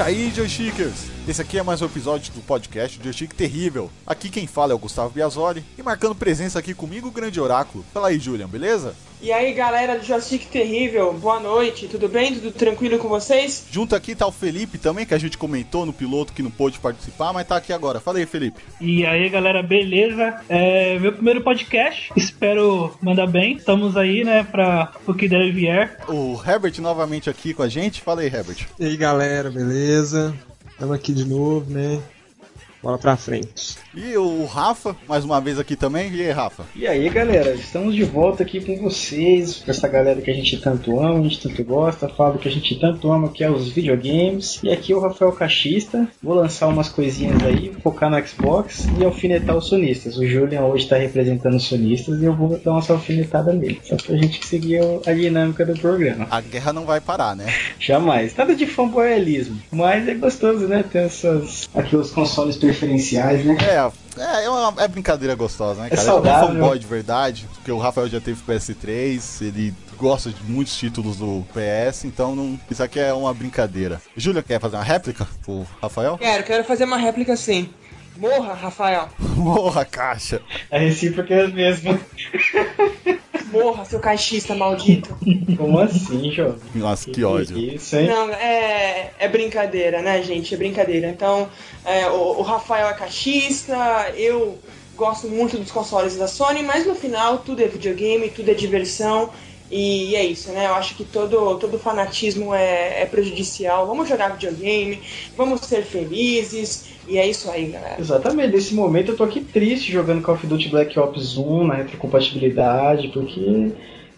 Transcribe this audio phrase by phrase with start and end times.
[0.00, 1.10] Aí, Joystickers?
[1.28, 3.90] Esse aqui é mais um episódio do podcast Joystick Terrível.
[4.06, 7.84] Aqui quem fala é o Gustavo Biasoli e marcando presença aqui comigo o grande oráculo.
[7.92, 8.94] Fala aí, Julian, beleza?
[9.22, 12.34] E aí, galera do Joystick Terrível, boa noite, tudo bem?
[12.34, 13.66] Tudo tranquilo com vocês?
[13.70, 16.78] Junto aqui tá o Felipe também, que a gente comentou no piloto que não pôde
[16.78, 18.00] participar, mas tá aqui agora.
[18.00, 18.62] Fala aí, Felipe.
[18.80, 20.40] E aí, galera, beleza?
[20.48, 23.56] É meu primeiro podcast, espero mandar bem.
[23.56, 25.98] Estamos aí, né, pra o que deve vier.
[26.08, 28.00] O Herbert novamente aqui com a gente.
[28.00, 28.66] Fala aí, Herbert.
[28.78, 30.34] E aí, galera, beleza?
[30.80, 32.02] Estamos aqui de novo, né?
[32.82, 33.76] Bola pra frente.
[33.94, 36.12] E o Rafa, mais uma vez aqui também.
[36.12, 36.64] E aí, Rafa?
[36.76, 40.56] E aí, galera, estamos de volta aqui com vocês, com essa galera que a gente
[40.58, 43.68] tanto ama, a gente tanto gosta, fala que a gente tanto ama, que é os
[43.68, 44.60] videogames.
[44.62, 49.04] E aqui é o Rafael Cachista, vou lançar umas coisinhas aí, focar no Xbox e
[49.04, 50.16] alfinetar os sonistas.
[50.16, 53.96] O Julian hoje está representando os sonistas e eu vou dar uma alfinetada nele, só
[53.96, 56.28] pra gente seguir a dinâmica do programa.
[56.30, 57.46] A guerra não vai parar, né?
[57.80, 58.36] Jamais.
[58.36, 61.68] Nada de fanboyismo, mas é gostoso, né, ter essas...
[61.74, 63.56] aqui os consoles preferenciais, né?
[63.60, 63.79] É,
[64.16, 66.02] é, é, uma, é brincadeira gostosa, né, É cara?
[66.02, 66.48] saudável.
[66.48, 70.76] é um fanboy de verdade, porque o Rafael já teve PS3, ele gosta de muitos
[70.76, 74.00] títulos do PS, então não, isso aqui é uma brincadeira.
[74.16, 76.16] Júlia, quer fazer uma réplica pro Rafael?
[76.18, 77.68] Quero, quero fazer uma réplica sim.
[78.20, 79.08] Morra, Rafael.
[79.34, 80.42] Morra, caixa!
[80.70, 81.98] A recíproca é a mesma.
[83.50, 85.16] Morra, seu caixista maldito.
[85.56, 86.60] Como assim, jovem?
[86.74, 87.56] Nossa, que ódio.
[87.56, 88.08] Isso, hein?
[88.08, 90.54] Não, é, é brincadeira, né, gente?
[90.54, 91.08] É brincadeira.
[91.08, 91.48] Então,
[91.82, 94.58] é, o, o Rafael é caixista, eu
[94.94, 99.30] gosto muito dos consoles da Sony, mas no final tudo é videogame, tudo é diversão.
[99.70, 100.66] E é isso, né?
[100.66, 103.86] Eu acho que todo, todo fanatismo é, é prejudicial.
[103.86, 105.00] Vamos jogar videogame,
[105.36, 106.90] vamos ser felizes.
[107.06, 107.96] E é isso aí, galera.
[107.98, 111.74] Exatamente, nesse momento eu tô aqui triste jogando Call of Duty Black Ops 1 na
[111.74, 113.72] retrocompatibilidade, porque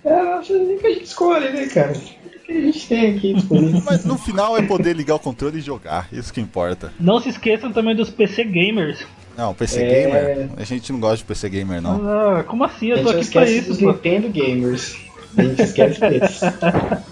[0.05, 1.93] é a nossa que a gente escolhe, né, cara?
[1.93, 3.83] O que a gente tem aqui disponível.
[3.87, 6.93] Mas no final é poder ligar o controle e jogar, isso que importa.
[6.99, 9.07] Não se esqueçam também dos PC Gamers.
[9.37, 10.05] Não, PC É.
[10.07, 12.09] Gamer, a gente não gosta de PC Gamer, não.
[12.09, 12.89] Ah, como assim?
[12.89, 13.79] Eu tô aqui pra isso, dos.
[13.79, 15.12] Nintendo Gamers.
[15.37, 16.41] A gente esquece desses.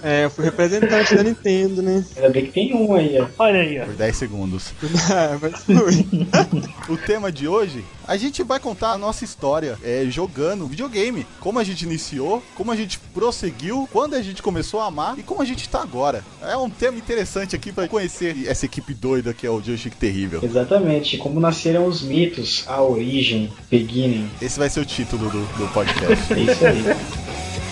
[0.03, 2.03] É, eu fui representante da Nintendo, né?
[2.17, 3.27] Ainda bem que tem um aí, ó.
[3.39, 3.85] Olha aí, ó.
[3.85, 4.73] Por 10 segundos.
[5.13, 6.07] Ah, Mas fui.
[6.89, 11.27] O tema de hoje, a gente vai contar a nossa história é, jogando videogame.
[11.39, 15.23] Como a gente iniciou, como a gente prosseguiu, quando a gente começou a amar e
[15.23, 16.25] como a gente tá agora.
[16.43, 20.41] É um tema interessante aqui pra conhecer essa equipe doida que é o Joystick Terrível.
[20.43, 24.31] Exatamente, como nasceram os mitos, a origem, beginning.
[24.41, 26.33] Esse vai ser o título do, do podcast.
[26.33, 26.83] É isso aí.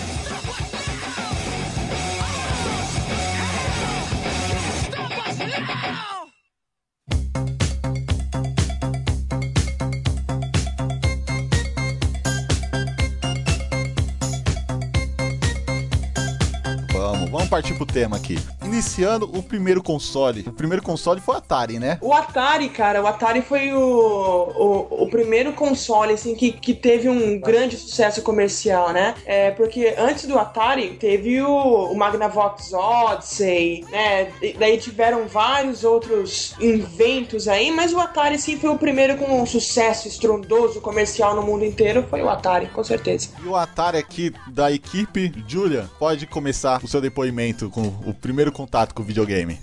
[17.59, 18.39] partir pro tema aqui.
[18.63, 20.45] Iniciando o primeiro console.
[20.47, 21.97] O primeiro console foi o Atari, né?
[22.01, 27.09] O Atari, cara, o Atari foi o, o, o primeiro console, assim, que, que teve
[27.09, 29.13] um grande sucesso comercial, né?
[29.25, 34.31] É, porque antes do Atari, teve o, o Magnavox Odyssey, né?
[34.41, 39.41] E daí tiveram vários outros inventos aí, mas o Atari, sim, foi o primeiro com
[39.41, 43.29] um sucesso estrondoso comercial no mundo inteiro, foi o Atari, com certeza.
[43.43, 48.51] E o Atari aqui da equipe, Julia, pode começar o seu depoimento com o primeiro
[48.51, 49.57] contato com o videogame.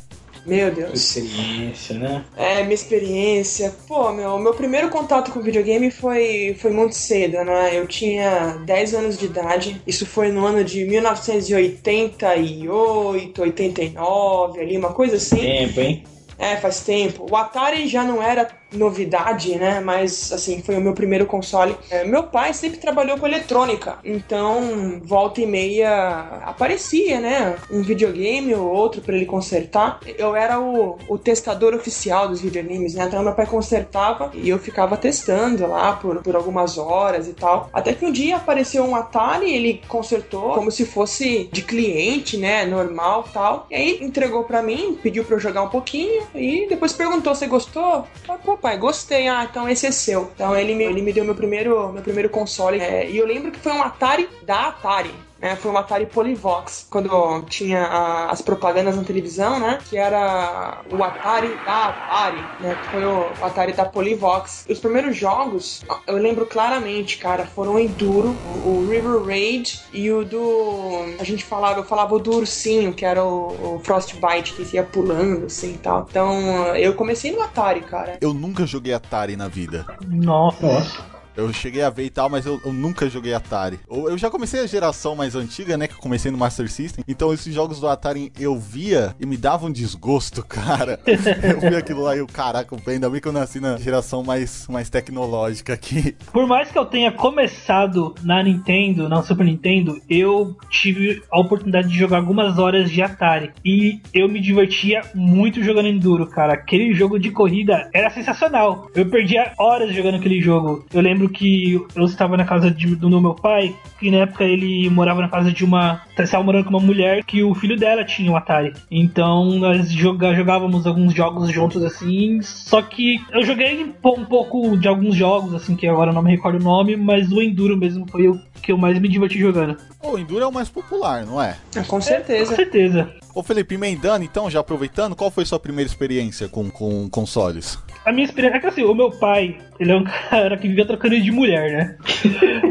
[0.47, 0.95] Meu Deus.
[0.95, 2.25] Experiência, né?
[2.37, 3.75] É, minha experiência.
[3.89, 7.77] Pô, meu, meu primeiro contato com videogame foi, foi muito cedo, né?
[7.77, 9.83] Eu tinha 10 anos de idade.
[9.85, 15.41] Isso foi no ano de 1988, 89, ali, uma coisa assim.
[15.41, 16.05] Tempo, hein?
[16.39, 17.27] É, faz tempo.
[17.29, 19.81] O Atari já não era novidade, né?
[19.81, 21.77] Mas, assim, foi o meu primeiro console.
[21.91, 27.57] É, meu pai sempre trabalhou com eletrônica, então, volta e meia aparecia, né?
[27.71, 30.01] Um videogame ou outro pra ele consertar.
[30.19, 33.05] Eu era o, o testador oficial dos videogames, né?
[33.07, 37.69] Então, meu pai consertava e eu ficava testando lá por, por algumas horas e tal.
[37.73, 42.65] Até que um dia apareceu um Atari, ele consertou como se fosse de cliente, né?
[42.65, 43.67] Normal tal.
[43.71, 47.47] E aí entregou pra mim, pediu pra eu jogar um pouquinho e depois perguntou se
[47.47, 48.05] gostou.
[48.29, 49.29] Eu, Pô, pai, gostei.
[49.29, 50.33] Ah, então esse é seu.
[50.35, 52.81] Então ele me, ele me deu meu primeiro, meu primeiro console.
[52.81, 55.15] É, e eu lembro que foi um Atari da Atari.
[55.41, 55.57] Né?
[55.57, 59.79] foi um Atari Polyvox, quando tinha a- as propagandas na televisão, né?
[59.89, 62.77] Que era o Atari da Atari, né?
[62.77, 64.65] Que foi o, o Atari da Polyvox.
[64.69, 70.11] Os primeiros jogos, eu lembro claramente, cara, foram o Enduro, o, o River Raid e
[70.11, 71.05] o do.
[71.19, 74.85] A gente falava, eu falava o do ursinho, que era o, o Frostbite, que ia
[74.85, 76.07] pulando assim e tal.
[76.09, 78.19] Então eu comecei no Atari, cara.
[78.21, 79.87] Eu nunca joguei Atari na vida.
[80.07, 81.16] Nossa.
[81.37, 83.79] Eu cheguei a ver e tal, mas eu, eu nunca joguei Atari.
[83.91, 85.87] Eu, eu, já comecei a geração mais antiga, né?
[85.87, 87.05] Que eu comecei no Master System.
[87.07, 90.99] Então esses jogos do Atari eu via e me davam um desgosto, cara.
[91.07, 94.67] eu vi aquilo lá e eu, caraca, ainda bem que eu nasci na geração mais,
[94.69, 96.17] mais tecnológica aqui.
[96.33, 101.89] Por mais que eu tenha começado na Nintendo, na Super Nintendo, eu tive a oportunidade
[101.89, 103.53] de jogar algumas horas de Atari.
[103.65, 106.55] E eu me divertia muito jogando Enduro, cara.
[106.55, 108.91] Aquele jogo de corrida era sensacional.
[108.95, 110.87] Eu perdia horas jogando aquele jogo.
[110.93, 114.89] Eu lembro que eu estava na casa de, do meu pai, que na época ele
[114.91, 116.03] morava na casa de uma.
[116.19, 118.73] Estava morando com uma mulher que o filho dela tinha um Atari.
[118.91, 122.41] Então nós joga, jogávamos alguns jogos juntos assim.
[122.43, 126.31] Só que eu joguei um pouco de alguns jogos, assim, que agora eu não me
[126.31, 129.77] recordo o nome, mas o Enduro mesmo foi o que eu mais me diverti jogando.
[130.03, 131.57] O Enduro é o mais popular, não é?
[131.75, 132.43] é com certeza.
[132.43, 133.26] É, com certeza.
[133.37, 137.79] Ô Felipe, emendando então, já aproveitando, qual foi sua primeira experiência com, com consoles?
[138.07, 140.87] A minha experiência é que assim, o meu pai, ele é um cara que vivia
[140.87, 141.97] trocando de mulher, né?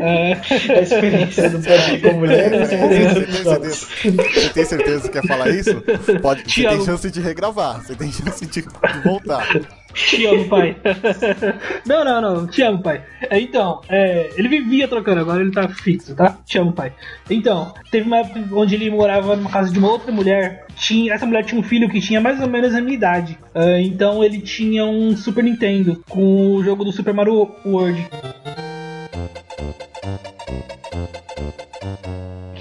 [0.75, 5.51] a experiência do pai com mulher é você, tem você tem certeza que quer falar
[5.51, 5.83] isso?
[6.19, 8.65] Pode, você tem chance de regravar, você tem chance de
[9.03, 9.47] voltar.
[9.95, 10.75] Te amo, pai.
[11.87, 12.47] não, não, não.
[12.47, 13.01] Te amo, pai.
[13.31, 16.37] Então, é, ele vivia trocando, agora ele tá fixo, tá?
[16.45, 16.93] Te amo, pai.
[17.29, 20.65] Então, teve uma época onde ele morava numa casa de uma outra mulher.
[20.75, 23.39] Tinha, essa mulher tinha um filho que tinha mais ou menos a minha idade.
[23.55, 28.05] Uh, então ele tinha um Super Nintendo com o jogo do Super Mario World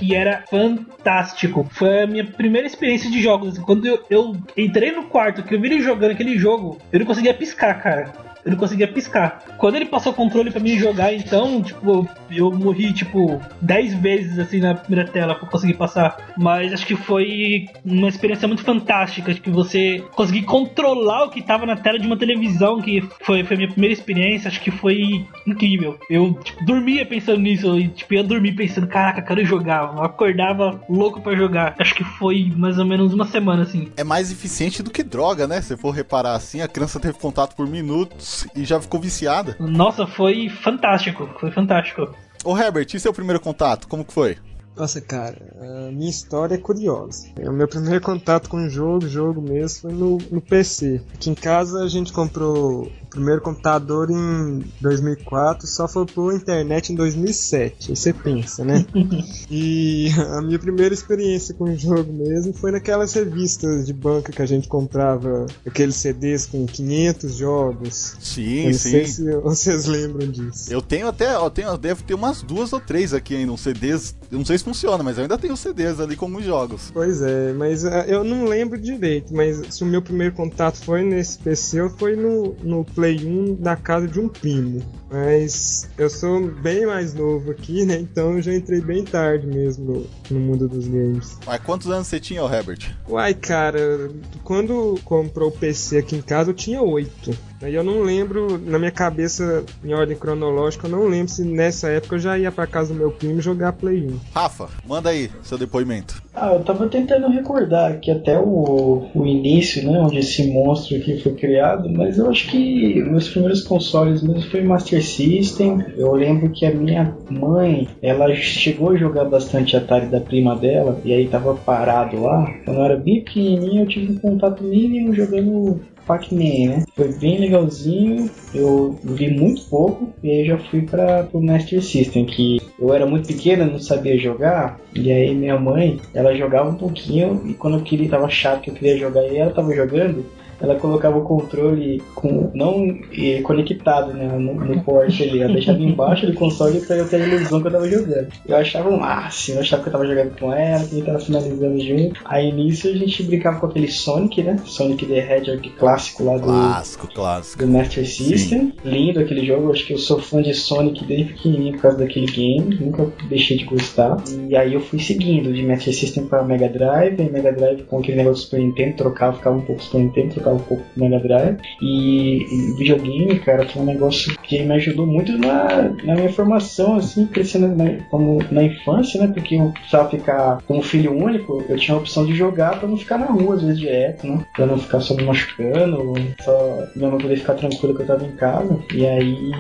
[0.04, 1.66] que era fantástico.
[1.70, 3.58] Foi a minha primeira experiência de jogos.
[3.58, 7.06] Quando eu, eu entrei no quarto, que eu vi ele jogando aquele jogo, eu não
[7.06, 9.42] conseguia piscar, cara eu não conseguia piscar.
[9.56, 14.38] Quando ele passou o controle para mim jogar, então, tipo, eu morri, tipo, 10 vezes
[14.38, 16.16] assim na primeira tela pra conseguir passar.
[16.36, 21.42] Mas acho que foi uma experiência muito fantástica, de que você conseguir controlar o que
[21.42, 24.70] tava na tela de uma televisão, que foi, foi a minha primeira experiência, acho que
[24.70, 25.98] foi incrível.
[26.10, 29.94] Eu, tipo, dormia pensando nisso, e, tipo, ia dormir pensando, caraca, quero jogar.
[29.96, 31.74] Eu acordava louco para jogar.
[31.78, 33.90] Acho que foi mais ou menos uma semana, assim.
[33.96, 35.62] É mais eficiente do que droga, né?
[35.62, 39.56] Se for reparar assim, a criança teve contato por minutos e já ficou viciada.
[39.58, 42.14] Nossa, foi fantástico, foi fantástico.
[42.44, 43.88] Ô Herbert, e seu primeiro contato?
[43.88, 44.36] Como que foi?
[44.76, 47.28] Nossa, cara, a minha história é curiosa.
[47.38, 51.00] O meu primeiro contato com o jogo, jogo mesmo, foi no, no PC.
[51.14, 56.96] Aqui em casa a gente comprou primeiro computador em 2004, só faltou a internet em
[56.96, 57.90] 2007.
[57.90, 58.84] Aí você pensa, né?
[59.48, 64.42] e a minha primeira experiência com o jogo mesmo foi naquelas revistas de banca que
[64.42, 68.16] a gente comprava aqueles CDs com 500 jogos.
[68.20, 68.90] Sim, eu não sim.
[68.90, 70.72] sei se vocês lembram disso.
[70.72, 74.16] Eu tenho até, eu tenho, devo ter umas duas ou três aqui ainda, uns CDs.
[74.30, 76.90] Eu não sei se funciona, mas eu ainda tenho CDs ali com os jogos.
[76.92, 81.02] Pois é, mas uh, eu não lembro direito, mas se o meu primeiro contato foi
[81.02, 84.82] nesse PC foi no, no Play Play 1 na casa de um primo.
[85.10, 87.96] Mas eu sou bem mais novo aqui, né?
[87.96, 91.38] Então eu já entrei bem tarde mesmo no, no mundo dos games.
[91.46, 92.96] Mas quantos anos você tinha, Herbert?
[93.08, 94.10] Uai, cara,
[94.42, 97.36] quando comprou o PC aqui em casa eu tinha oito.
[97.64, 101.88] Aí eu não lembro, na minha cabeça, em ordem cronológica, eu não lembro se nessa
[101.88, 104.20] época eu já ia pra casa do meu primo jogar Play 1.
[104.34, 106.22] Rafa, manda aí seu depoimento.
[106.34, 111.18] Ah, eu tava tentando recordar que até o, o início, né, onde esse monstro aqui
[111.22, 115.82] foi criado, mas eu acho que meus primeiros consoles mesmo foi Master System.
[115.96, 121.00] Eu lembro que a minha mãe, ela chegou a jogar bastante Atari da prima dela,
[121.02, 122.44] e aí tava parado lá.
[122.66, 126.84] Quando eu era bem pequenininho, eu tive um contato mínimo jogando Pac-Man, né?
[126.94, 132.26] Foi bem legalzinho, eu vi muito pouco e aí já fui para o Master System,
[132.26, 136.76] que eu era muito pequena, não sabia jogar, e aí minha mãe, ela jogava um
[136.76, 140.24] pouquinho e quando eu queria, tava chato que eu queria jogar e ela tava jogando,
[140.60, 142.98] ela colocava o controle com não
[143.42, 145.40] conectado né, no, no porte ali.
[145.40, 148.28] Ela deixava embaixo do console pra eu ter a ilusão que eu tava jogando.
[148.46, 151.06] Eu achava o máximo, eu achava que eu tava jogando com ela, que a gente
[151.06, 152.20] tava finalizando junto.
[152.24, 154.56] Aí nisso a gente brincava com aquele Sonic, né?
[154.64, 156.44] Sonic the Hedgehog clássico lá do.
[156.44, 157.64] Clássico, clássico.
[157.64, 158.60] Do Master System.
[158.60, 158.72] Sim.
[158.84, 162.26] Lindo aquele jogo, acho que eu sou fã de Sonic desde pequenininho por causa daquele
[162.26, 162.76] game.
[162.76, 164.16] Nunca deixei de gostar.
[164.48, 167.98] E aí eu fui seguindo de Master System pra Mega Drive, e Mega Drive com
[167.98, 171.02] aquele negócio do Super Nintendo, trocava, ficava um pouco Super Nintendo, trocava um pouco do
[171.02, 171.58] Mega Drive.
[171.80, 176.96] E, e, videogame, cara, foi um negócio que me ajudou muito na, na minha formação,
[176.96, 179.32] assim, crescendo na, como na infância, né?
[179.32, 182.96] Porque eu precisava ficar como filho único, eu tinha a opção de jogar pra não
[182.96, 184.44] ficar na rua, às vezes, direto, né?
[184.54, 188.24] Pra não ficar só me machucando, só minha mãe poder ficar tranquila que eu tava
[188.24, 188.78] em casa.
[188.92, 189.52] E aí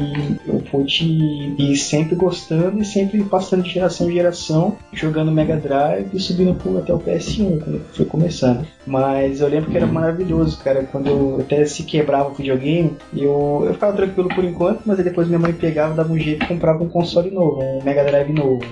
[0.46, 1.04] eu pude
[1.58, 6.56] ir sempre gostando e sempre passando de geração em geração, jogando Mega Drive e subindo
[6.78, 8.66] até o PS1, quando foi começando.
[8.86, 12.96] Mas eu lembro que era maravilhoso, cara cara, quando eu até se quebrava o videogame,
[13.16, 16.48] eu, eu ficava tranquilo por enquanto, mas depois minha mãe pegava, dava um jeito e
[16.48, 18.64] comprava um console novo, um Mega Drive novo.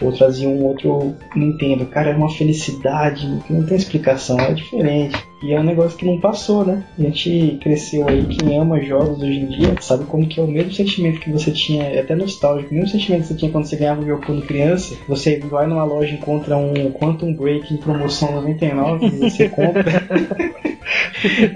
[0.00, 1.86] Ou trazia um outro Nintendo.
[1.86, 5.16] Cara, é uma felicidade que não tem explicação, é diferente.
[5.44, 6.82] E é um negócio que não passou, né?
[6.98, 10.46] A gente cresceu aí, quem ama jogos hoje em dia, sabe como que é o
[10.46, 13.66] mesmo sentimento que você tinha, é até nostálgico, o mesmo sentimento que você tinha quando
[13.66, 14.96] você ganhava um jogo quando criança.
[15.06, 20.06] Você vai numa loja e encontra um Quantum Break em promoção 99 e você compra.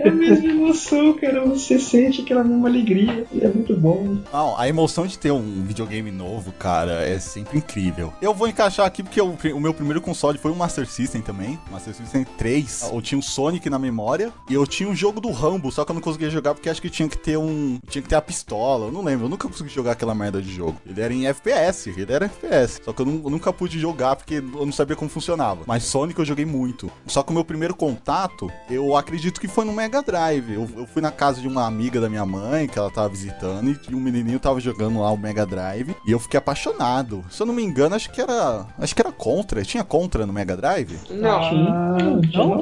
[0.04, 1.44] é a mesma emoção, cara.
[1.46, 3.24] Você sente aquela mesma alegria.
[3.32, 4.18] E é muito bom.
[4.30, 8.12] Não, a emoção de ter um videogame novo, cara, é sempre incrível.
[8.20, 11.58] Eu vou encaixar aqui porque o, o meu primeiro console foi um Master System também.
[11.70, 12.90] Master System 3.
[12.92, 15.90] Eu tinha um Sonic na memória e eu tinha um jogo do Rambo, só que
[15.90, 17.78] eu não conseguia jogar porque acho que tinha que ter um.
[17.88, 18.86] Tinha que ter a pistola.
[18.86, 20.80] Eu não lembro, eu nunca consegui jogar aquela merda de jogo.
[20.86, 22.80] Ele era em FPS, ele era FPS.
[22.84, 25.62] Só que eu, não, eu nunca pude jogar porque eu não sabia como funcionava.
[25.66, 26.90] Mas Sonic eu joguei muito.
[27.06, 30.52] Só que o meu primeiro contato, eu acredito que foi no Mega Drive.
[30.52, 33.70] Eu, eu fui na casa de uma amiga da minha mãe, que ela tava visitando,
[33.70, 35.94] e um menininho tava jogando lá o Mega Drive.
[36.06, 37.24] E eu fiquei apaixonado.
[37.30, 38.66] Se eu não me engano, acho que era.
[38.78, 39.62] Acho que era Contra.
[39.62, 40.98] Tinha Contra no Mega Drive?
[41.10, 41.40] Não.
[41.40, 41.96] Ah,
[42.34, 42.60] não?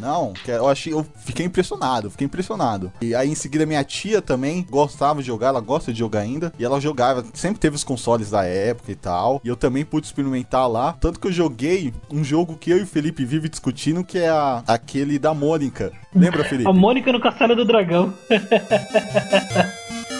[0.00, 2.92] Não, que eu achei, eu fiquei impressionado, fiquei impressionado.
[3.00, 6.52] E aí em seguida minha tia também gostava de jogar, ela gosta de jogar ainda,
[6.58, 9.40] e ela jogava, sempre teve os consoles da época e tal.
[9.44, 12.82] E eu também pude experimentar lá, tanto que eu joguei um jogo que eu e
[12.82, 15.92] o Felipe vive discutindo, que é a, aquele da Mônica.
[16.14, 16.68] Lembra, Felipe?
[16.68, 18.12] A Mônica no Castelo do Dragão.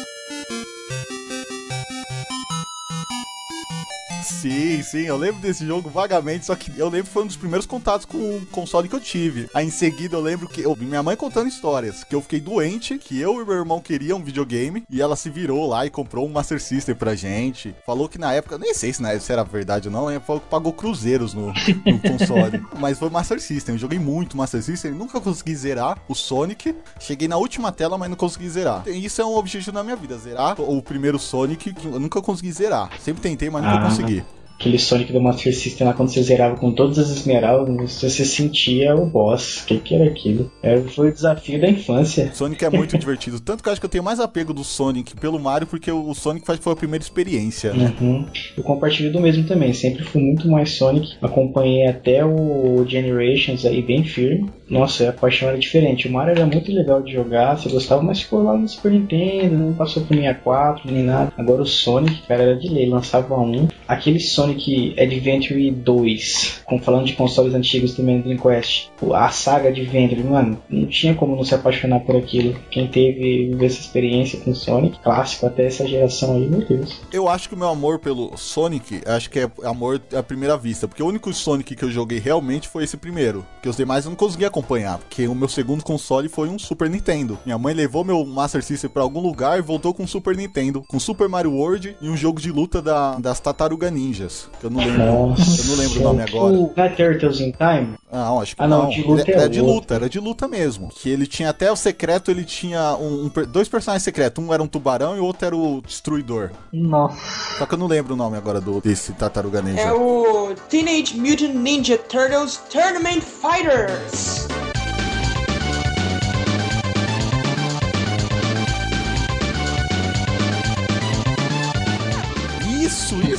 [4.41, 7.37] Sim, sim, eu lembro desse jogo vagamente, só que eu lembro que foi um dos
[7.37, 9.49] primeiros contatos com o console que eu tive.
[9.55, 12.99] Aí em seguida eu lembro que eu, minha mãe contando histórias, que eu fiquei doente,
[12.99, 16.27] que eu e meu irmão queriam um videogame, e ela se virou lá e comprou
[16.27, 17.75] um Master System pra gente.
[17.87, 20.41] Falou que na época, nem sei se, na, se era verdade ou não, ela falou
[20.41, 22.65] que pagou cruzeiros no, no console.
[22.79, 26.75] Mas foi Master System, eu joguei muito Master System, nunca consegui zerar o Sonic.
[27.01, 28.83] Cheguei na última tela, mas não consegui zerar.
[28.87, 32.21] E isso é um objetivo na minha vida, zerar o primeiro Sonic, que eu nunca
[32.21, 32.91] consegui zerar.
[33.01, 33.89] Sempre tentei, mas nunca Ah.
[33.89, 34.23] consegui.
[34.59, 38.97] Aquele Sonic do Master System lá, quando você zerava com todas as esmeraldas, você sentia
[38.97, 39.63] o boss.
[39.63, 40.51] O que, que era aquilo?
[40.63, 42.33] É, foi o desafio da infância.
[42.33, 43.39] Sonic é muito divertido.
[43.39, 46.15] Tanto que eu acho que eu tenho mais apego do Sonic pelo Mario, porque o
[46.15, 47.73] Sonic foi a primeira experiência.
[47.73, 48.27] Uhum.
[48.57, 49.73] Eu compartilho do mesmo também.
[49.73, 51.17] Sempre fui muito mais Sonic.
[51.21, 54.51] Acompanhei até o Generations aí bem firme.
[54.69, 56.09] Nossa, a paixão era diferente.
[56.09, 59.57] O Mario era muito legal de jogar, você gostava, mas ficou lá no Super Nintendo,
[59.57, 61.33] não passou por 64 nem nada.
[61.37, 63.69] Agora o Sonic, cara, era de lei, lançava um.
[63.87, 70.23] Aquele Sonic Adventure 2, como falando de consoles antigos também do Dreamcast, a saga Adventure,
[70.23, 72.57] mano, não tinha como não se apaixonar por aquilo.
[72.71, 77.01] Quem teve essa experiência com Sonic, clássico até essa geração aí, meu Deus.
[77.13, 80.87] Eu acho que o meu amor pelo Sonic, acho que é amor à primeira vista.
[80.87, 83.45] Porque o único Sonic que eu joguei realmente foi esse primeiro.
[83.55, 84.99] Porque os demais eu não consegui acompanhar.
[84.99, 87.39] Porque o meu segundo console foi um Super Nintendo.
[87.45, 90.83] Minha mãe levou meu Master System pra algum lugar e voltou com um Super Nintendo.
[90.87, 94.36] Com Super Mario World e um jogo de luta da, das Tartaruga Ninjas.
[94.61, 94.99] Que eu não lembro.
[95.05, 95.61] Nossa.
[95.63, 96.53] Eu não lembro o nome agora.
[96.53, 97.95] Não é Turtles in Time?
[98.11, 98.91] Ah, não, acho que Ah, não, não.
[98.91, 100.89] de luta Ele- é era de luta, era de luta mesmo.
[100.89, 104.43] Que ele tinha até o secreto, ele tinha um- um dois personagens secretos.
[104.45, 106.51] Um era um tubarão e o outro era o destruidor.
[106.73, 107.17] Nossa.
[107.59, 109.81] Só que eu não lembro o nome agora do, desse tartaruga ninja.
[109.81, 114.47] É o Teenage Mutant Ninja Turtles Tournament Fighters.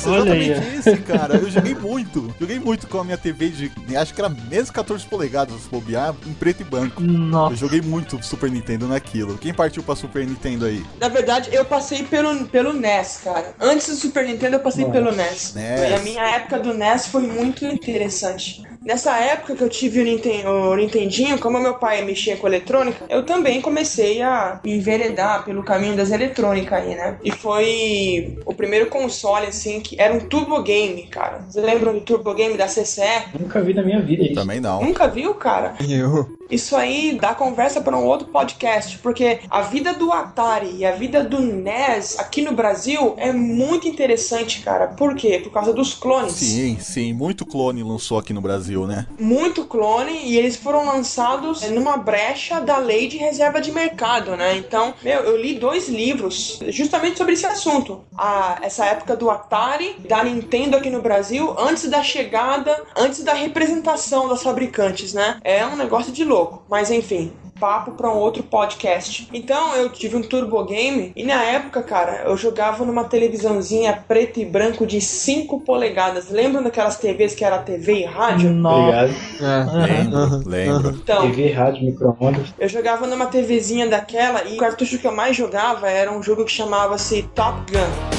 [0.08, 1.36] Isso, isso, Olha aí, exatamente esse, cara.
[1.36, 2.36] Eu joguei muito.
[2.40, 3.72] Joguei muito com a minha TV de.
[3.96, 7.02] Acho que era menos 14 polegadas, se bobear, em preto e branco.
[7.02, 7.56] Eu Nossa.
[7.56, 9.38] joguei muito Super Nintendo naquilo.
[9.38, 10.86] Quem partiu pra Super Nintendo aí?
[11.00, 13.56] Na verdade, eu passei pelo, pelo NES, cara.
[13.60, 14.94] Antes do Super Nintendo, eu passei Nossa.
[15.00, 15.54] pelo NES.
[15.56, 15.90] NES.
[15.90, 18.64] E a minha época do NES foi muito interessante.
[18.88, 23.04] Nessa época que eu tive o, Ninten o Nintendinho, como meu pai mexia com eletrônica,
[23.10, 27.18] eu também comecei a me enveredar pelo caminho das eletrônicas aí, né?
[27.22, 31.46] E foi o primeiro console, assim, que era um Turbo Game, cara.
[31.50, 33.38] Você lembra do Turbo Game da CCE?
[33.40, 34.36] Nunca vi na minha vida isso.
[34.36, 34.82] Também não.
[34.82, 35.76] Nunca viu, cara?
[35.88, 36.38] Eu.
[36.50, 40.92] Isso aí dá conversa para um outro podcast, porque a vida do Atari e a
[40.92, 44.88] vida do NES aqui no Brasil é muito interessante, cara.
[44.88, 45.42] Por quê?
[45.44, 46.34] Por causa dos clones.
[46.34, 47.14] Sim, sim.
[47.14, 49.08] Muito clone lançou aqui no Brasil, né?
[49.20, 54.56] Muito clone e eles foram lançados numa brecha da lei de reserva de mercado, né?
[54.58, 58.02] Então, meu, eu li dois livros justamente sobre esse assunto.
[58.18, 59.77] A, essa época do Atari,
[60.08, 65.38] da Nintendo aqui no Brasil, antes da chegada, antes da representação das fabricantes, né?
[65.44, 66.64] É um negócio de louco.
[66.70, 67.32] Mas enfim.
[67.60, 69.28] papo para um outro podcast.
[69.34, 74.40] Então eu tive um Turbo Game e na época, cara, eu jogava numa televisãozinha preto
[74.40, 76.30] e branco de 5 polegadas.
[76.30, 78.50] Lembram daquelas TVs que era TV e rádio?
[78.50, 79.14] Obrigado.
[79.42, 80.04] É.
[80.04, 80.90] Lembro, lembro.
[81.04, 82.54] Então, TV, rádio, micro-ondas.
[82.60, 86.46] eu jogava numa TVzinha daquela e o cartucho que eu mais jogava era um jogo
[86.46, 88.17] que chamava-se Top Gun.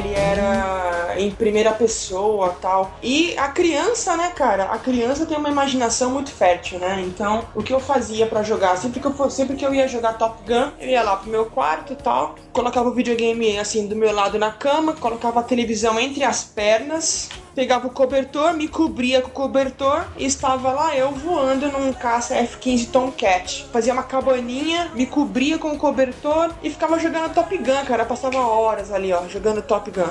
[0.00, 2.92] Ele era em primeira pessoa tal.
[3.02, 4.64] E a criança, né, cara?
[4.64, 7.02] A criança tem uma imaginação muito fértil, né?
[7.06, 8.76] Então, o que eu fazia pra jogar?
[8.76, 11.46] Sempre que eu sempre que eu ia jogar Top Gun, eu ia lá pro meu
[11.46, 15.98] quarto e tal, colocava o videogame assim do meu lado na cama, colocava a televisão
[15.98, 21.10] entre as pernas, pegava o cobertor, me cobria com o cobertor e estava lá eu
[21.10, 23.66] voando num caça F-15 Tomcat.
[23.72, 28.04] Fazia uma cabaninha, me cobria com o cobertor e ficava jogando Top Gun, cara.
[28.04, 30.10] Passava horas ali, ó, jogando Top Gun.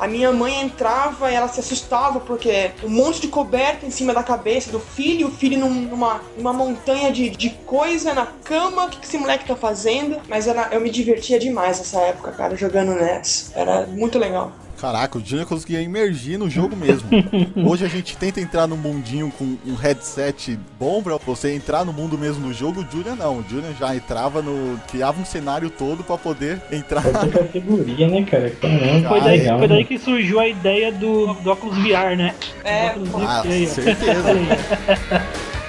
[0.00, 4.14] A minha mãe entrava e ela se assustava porque um monte de coberta em cima
[4.14, 8.86] da cabeça do filho, o filho num- numa, numa montanha de, de coisa na cama.
[8.86, 10.18] O que, que esse moleque tá fazendo?
[10.26, 13.52] Mas era, eu me divertia demais nessa época, cara, jogando NES.
[13.54, 14.52] Era muito legal.
[14.80, 17.08] Caraca, o Junior conseguia imergir no jogo mesmo.
[17.68, 21.92] Hoje a gente tenta entrar no mundinho com um headset bom pra você entrar no
[21.92, 22.80] mundo mesmo do jogo.
[22.80, 23.38] O Junior não.
[23.40, 24.78] O Junior já entrava no.
[24.90, 27.04] criava um cenário todo pra poder entrar.
[27.06, 28.50] Outra categoria, né, cara?
[28.50, 29.84] Caramba, Foi daí, legal, foi daí né?
[29.84, 32.34] que surgiu a ideia do, do óculos VR, né?
[32.64, 34.30] É, óculos Ah, VR, certeza.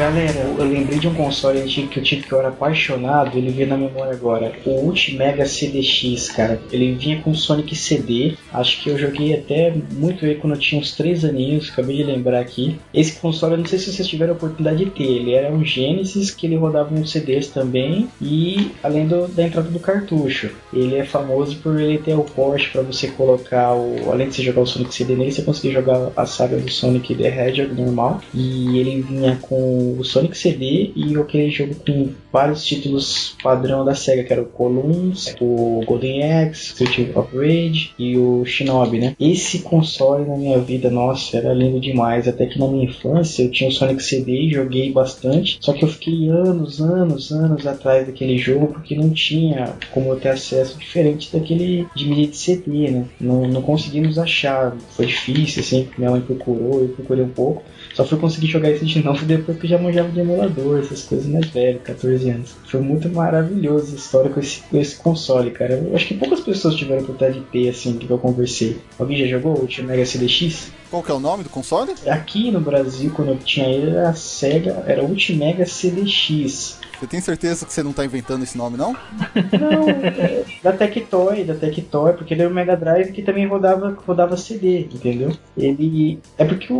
[0.00, 3.50] Galera, eu lembrei de um console antigo que eu tive que eu era apaixonado, ele
[3.50, 4.50] veio na memória agora.
[4.64, 6.58] O Ultimega CDX, cara.
[6.72, 8.32] Ele vinha com Sonic CD.
[8.50, 12.04] Acho que eu joguei até muito ele quando eu tinha uns 3 aninhos, acabei de
[12.04, 12.78] lembrar aqui.
[12.94, 15.04] Esse console, eu não sei se vocês tiveram a oportunidade de ter.
[15.04, 18.08] Ele era um Genesis que ele rodava uns CDs também.
[18.22, 20.48] E além do- da entrada do cartucho.
[20.72, 24.10] Ele é famoso por ele ter o port para você colocar o.
[24.10, 27.14] Além de você jogar o Sonic CD nele, você conseguir jogar a saga do Sonic
[27.14, 28.22] the Hedgehog normal.
[28.32, 33.94] E ele vinha com o Sonic CD e aquele jogo com vários títulos padrão da
[33.94, 39.16] SEGA, que era o Columns, o Golden Axe, Street of Rage e o Shinobi, né?
[39.18, 42.28] Esse console na minha vida, nossa, era lindo demais.
[42.28, 45.58] Até que na minha infância eu tinha o Sonic CD e joguei bastante.
[45.60, 50.20] Só que eu fiquei anos, anos, anos atrás daquele jogo porque não tinha como eu
[50.20, 53.04] ter acesso diferente daquele de mídia de CD, né?
[53.20, 54.76] Não, não conseguimos achar.
[54.90, 55.88] Foi difícil, assim.
[55.96, 57.62] Minha mãe procurou, eu procurei um pouco.
[57.94, 61.26] Só fui conseguir jogar isso de novo depois que já manjava de emulador, essas coisas
[61.26, 62.50] mais velho, 14 anos.
[62.64, 65.74] Foi muito maravilhoso a história com esse, com esse console, cara.
[65.74, 68.80] Eu acho que poucas pessoas tiveram oportunidade de ter, assim, que eu conversei.
[68.98, 70.72] Alguém já jogou o Ultra Mega CDX?
[70.90, 71.92] Qual que é o nome do console?
[72.08, 76.80] Aqui no Brasil, quando eu tinha ele, era a SEGA, era Ultimega CDX.
[77.00, 78.92] Você tem certeza que você não tá inventando esse nome, não?
[78.92, 83.96] Não, é, da Tectoy, da Tectoy, porque ele era o Mega Drive que também rodava,
[84.06, 85.32] rodava CD, entendeu?
[85.56, 86.18] Ele.
[86.36, 86.76] É porque o,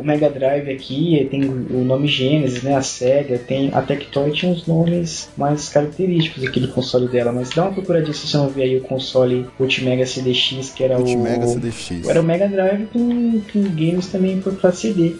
[0.00, 2.74] o Mega Drive aqui tem o nome Genesis, né?
[2.74, 3.70] A SEGA, tem.
[3.72, 8.12] A Tectoy tinha uns nomes mais característicos aqui do console dela, mas dá uma procuradinha
[8.12, 11.48] se você não ver aí o console Ultimega CDX, que era Ultimega o.
[11.48, 12.08] CDX.
[12.08, 15.14] Era o Mega Drive com, com games também pra CD.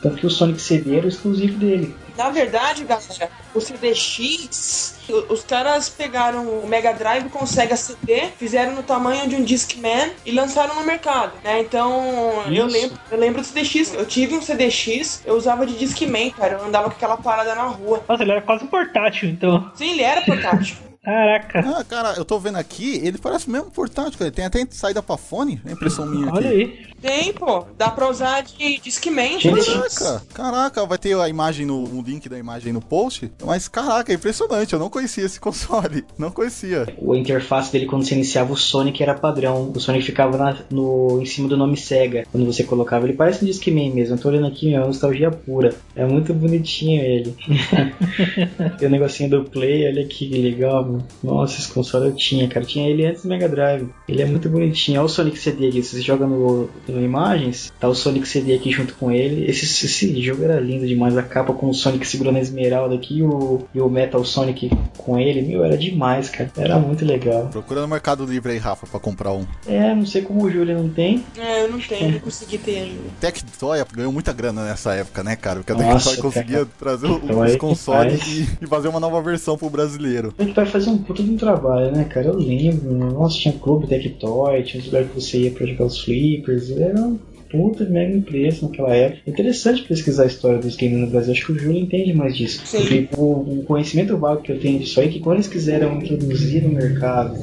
[0.00, 1.92] Tanto que o Sonic CD era o exclusivo dele.
[2.16, 8.28] Na verdade, galera, o CDX, os caras pegaram o Mega Drive com o Sega CD,
[8.38, 11.60] fizeram no tamanho de um Discman e lançaram no mercado, né?
[11.60, 16.30] Então, eu lembro, eu lembro do CDX, eu tive um CDX, eu usava de Discman,
[16.30, 18.02] cara, eu andava com aquela parada na rua.
[18.08, 19.70] Nossa, ele era quase um portátil, então.
[19.74, 20.87] Sim, ele era portátil.
[21.08, 21.60] Caraca.
[21.60, 24.26] Ah, cara, eu tô vendo aqui, ele parece mesmo portátil, cara.
[24.28, 26.36] Ele tem até saída pra fone, é a impressão minha aqui.
[26.36, 26.86] Olha aí.
[27.00, 29.38] Tem, pô, dá pra usar de Discman.
[29.40, 33.30] Caraca, caraca, vai ter a imagem no um link da imagem no post.
[33.42, 36.04] Mas caraca, é impressionante, eu não conhecia esse console.
[36.18, 36.86] Não conhecia.
[37.00, 39.72] A interface dele quando você iniciava o Sonic era padrão.
[39.74, 42.26] O Sonic ficava na- no, em cima do nome Sega.
[42.32, 44.16] Quando você colocava, ele parece um Discman mesmo.
[44.16, 45.74] Eu tô olhando aqui, é uma nostalgia pura.
[45.96, 47.34] É muito bonitinho ele.
[48.78, 50.97] Tem o negocinho do play, olha que legal, meu.
[51.22, 52.64] Nossa, esse console eu tinha, cara.
[52.64, 53.88] Eu tinha ele antes do Mega Drive.
[54.08, 55.00] Ele é muito bonitinho.
[55.00, 55.82] Olha o Sonic CD aqui.
[55.82, 59.48] Você joga no, no Imagens, tá o Sonic CD aqui junto com ele.
[59.48, 61.16] Esse, esse jogo era lindo demais.
[61.16, 64.70] A capa com o Sonic segurando a esmeralda aqui e o, e o Metal Sonic
[64.96, 65.42] com ele.
[65.42, 66.50] Meu, era demais, cara.
[66.56, 67.46] Era muito legal.
[67.46, 69.46] Procura no Mercado Livre aí, Rafa, pra comprar um.
[69.66, 71.24] É, não sei como o Júlio não tem.
[71.36, 73.02] É, eu não tenho, não consegui ter ainda.
[73.20, 75.60] Tectoy ganhou muita grana nessa época, né, cara?
[75.60, 76.68] Porque a Tectoy conseguia cara.
[76.78, 78.38] trazer os Tectoy consoles faz.
[78.38, 80.34] e, e fazer uma nova versão pro brasileiro.
[80.38, 82.28] A gente vai fazer um puta de um trabalho, né, cara?
[82.28, 83.12] Eu lembro.
[83.12, 86.70] Nossa, tinha clube Tectoy, tinha uns lugares que você ia pra jogar os flippers.
[86.70, 87.18] Era um
[87.50, 89.22] puta mega empresa naquela época.
[89.26, 91.32] Interessante pesquisar a história dos games no Brasil.
[91.32, 92.62] Acho que o Júlio entende mais disso.
[92.64, 92.78] Sim.
[92.78, 95.96] Porque o, o conhecimento vago que eu tenho disso aí é que quando eles quiseram
[95.96, 97.36] introduzir no mercado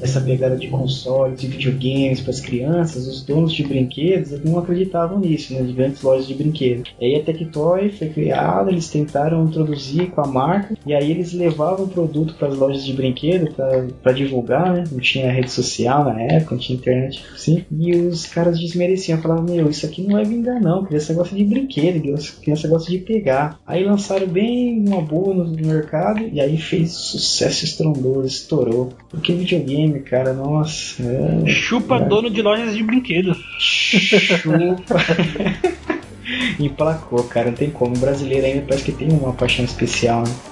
[0.00, 5.18] essa pegada de consoles, de videogames para as crianças, os donos de brinquedos não acreditavam
[5.20, 5.62] nisso, né?
[5.62, 6.92] De grandes lojas de brinquedos.
[7.00, 11.32] E aí a Tectoy foi criada, eles tentaram introduzir com a marca, e aí eles
[11.32, 13.52] levavam o produto para as lojas de brinquedo
[14.02, 14.84] para divulgar, né?
[14.90, 17.64] Não tinha rede social na época, não tinha internet assim.
[17.70, 21.44] E os caras desmereciam, falavam, meu, isso aqui não vai vingar não, criança gosta de
[21.44, 22.00] brinquedo,
[22.42, 23.58] criança gosta de pegar.
[23.66, 28.92] Aí lançaram bem uma boa no mercado, e aí fez sucesso estrondoso, estourou.
[29.10, 31.02] Porque videogame, cara, nossa.
[31.02, 31.46] É...
[31.48, 32.04] Chupa é.
[32.08, 33.34] dono de lojas de brinquedo.
[33.58, 34.96] Chupa.
[36.58, 37.96] Emplacou, cara, não tem como.
[37.96, 40.51] O brasileiro ainda parece que tem uma paixão especial, né?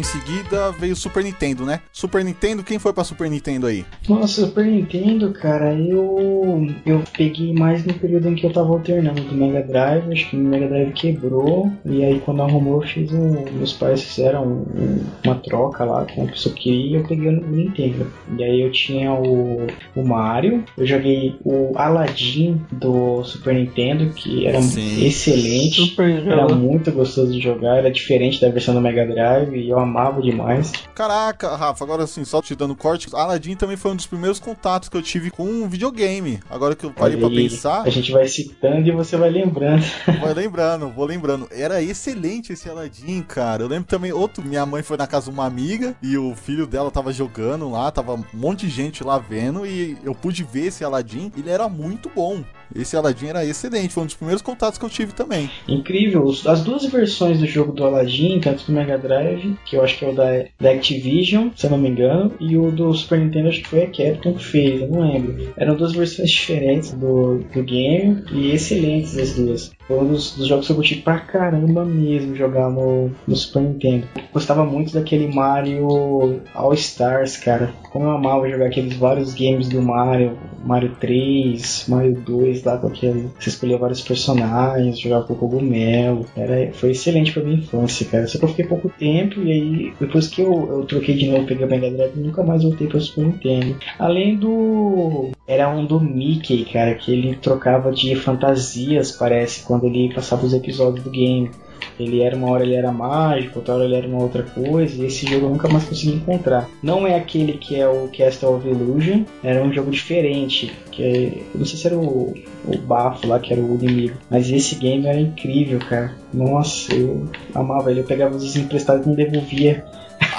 [0.00, 1.80] Em seguida, veio o Super Nintendo, né?
[1.92, 3.84] Super Nintendo, quem foi pra Super Nintendo aí?
[4.08, 9.22] Nossa, Super Nintendo, cara, eu eu peguei mais no período em que eu tava alternando
[9.22, 13.12] do Mega Drive, acho que o Mega Drive quebrou, e aí quando arrumou eu fiz
[13.12, 13.44] um.
[13.56, 17.28] Meus pais fizeram um- uma troca lá com a pessoa que queria e eu peguei
[17.28, 18.10] o Nintendo.
[18.38, 24.46] E aí eu tinha o, o Mario, eu joguei o Aladdin do Super Nintendo, que
[24.46, 25.04] era Sim.
[25.06, 25.80] excelente.
[25.86, 26.54] Super Era jogo.
[26.56, 30.72] muito gostoso de jogar, era diferente da versão do Mega Drive e eu amava demais.
[30.94, 34.88] Caraca, Rafa, agora assim, só te dando corte, Aladdin também foi um dos primeiros contatos
[34.88, 36.40] que eu tive com um videogame.
[36.50, 39.84] Agora que eu parei aí, pensar, A gente vai citando e você vai lembrando.
[40.20, 41.48] vai lembrando, vou lembrando.
[41.50, 43.62] Era excelente esse Aladdin, cara.
[43.62, 46.66] Eu lembro também, outro, minha mãe foi na casa de uma amiga e o filho
[46.66, 50.66] dela tava jogando lá, tava um monte de gente lá vendo e eu pude ver
[50.66, 51.32] esse Aladdin.
[51.36, 52.42] Ele era muito bom.
[52.74, 55.50] Esse Aladdin era excelente, foi um dos primeiros contatos que eu tive também.
[55.68, 56.32] Incrível.
[56.46, 60.04] As duas versões do jogo do Aladdin, tanto do Mega Drive, que eu acho que
[60.04, 63.48] é o da, da Activision, se eu não me engano, e o do Super Nintendo,
[63.48, 65.52] acho que foi a Capcom que fez, eu não lembro.
[65.56, 69.70] Eram duas versões diferentes do, do game e excelentes as duas.
[69.86, 73.62] Foi um dos, dos jogos que eu curti pra caramba mesmo jogar no, no Super
[73.62, 74.08] Nintendo.
[74.32, 77.72] Gostava muito daquele Mario All Stars, cara.
[77.90, 82.88] Como eu amava jogar aqueles vários games do Mario, Mario 3, Mario 2, lá com
[82.88, 83.30] aquele.
[83.38, 86.26] Você escolhia vários personagens, jogava com o cogumelo.
[86.36, 88.26] Era, foi excelente pra minha infância, cara.
[88.26, 91.46] Só que eu fiquei pouco tempo e aí, depois que eu, eu troquei de novo,
[91.46, 93.76] peguei a Mega Drive, nunca mais voltei pro Super Nintendo.
[93.98, 95.30] Além do.
[95.46, 100.54] Era um do Mickey, cara, que ele trocava de fantasias, parece, quando ele passava os
[100.54, 101.50] episódios do game.
[101.98, 105.06] Ele era uma hora ele era mágico, outra hora ele era uma outra coisa, e
[105.06, 106.68] esse jogo eu nunca mais consegui encontrar.
[106.82, 111.24] Não é aquele que é o Castle of Illusion, era um jogo diferente, que é,
[111.54, 112.34] eu não sei se era o,
[112.66, 116.14] o Bafo lá que era o inimigo, mas esse game era incrível, cara.
[116.32, 119.84] Nossa, eu amava ele, eu pegava os emprestados e não devolvia.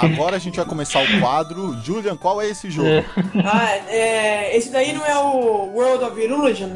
[0.00, 1.76] Agora a gente vai começar o quadro.
[1.82, 2.88] Julian, qual é esse jogo?
[2.88, 3.04] É.
[3.44, 6.70] Ah, é, esse daí não é o World of Illusion?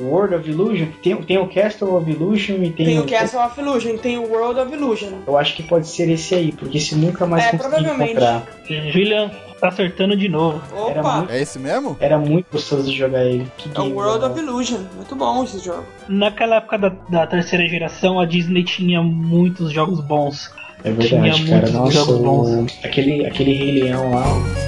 [0.00, 3.60] World of Illusion, tem, tem o Castle of Illusion e tem, Tem o Castle of
[3.60, 5.10] Illusion, tem o World of Illusion.
[5.26, 8.46] Eu acho que pode ser esse aí, porque esse nunca mais É, consegui encontrar.
[8.92, 9.30] Julian
[9.60, 10.60] tá acertando de novo.
[10.88, 11.96] Era Opa, muito- É esse mesmo?
[11.98, 13.46] Era muito gostoso de jogar ele.
[13.56, 14.78] Que é o World of Illusion.
[14.96, 15.84] Muito bom esse jogo.
[16.08, 20.50] Naquela época da, da terceira geração, a Disney tinha muitos jogos bons.
[20.84, 21.72] É verdade, Tinha cara.
[21.72, 22.78] muitos Nossa, jogos o- bons.
[22.84, 24.67] aquele, aquele Rei Leão lá.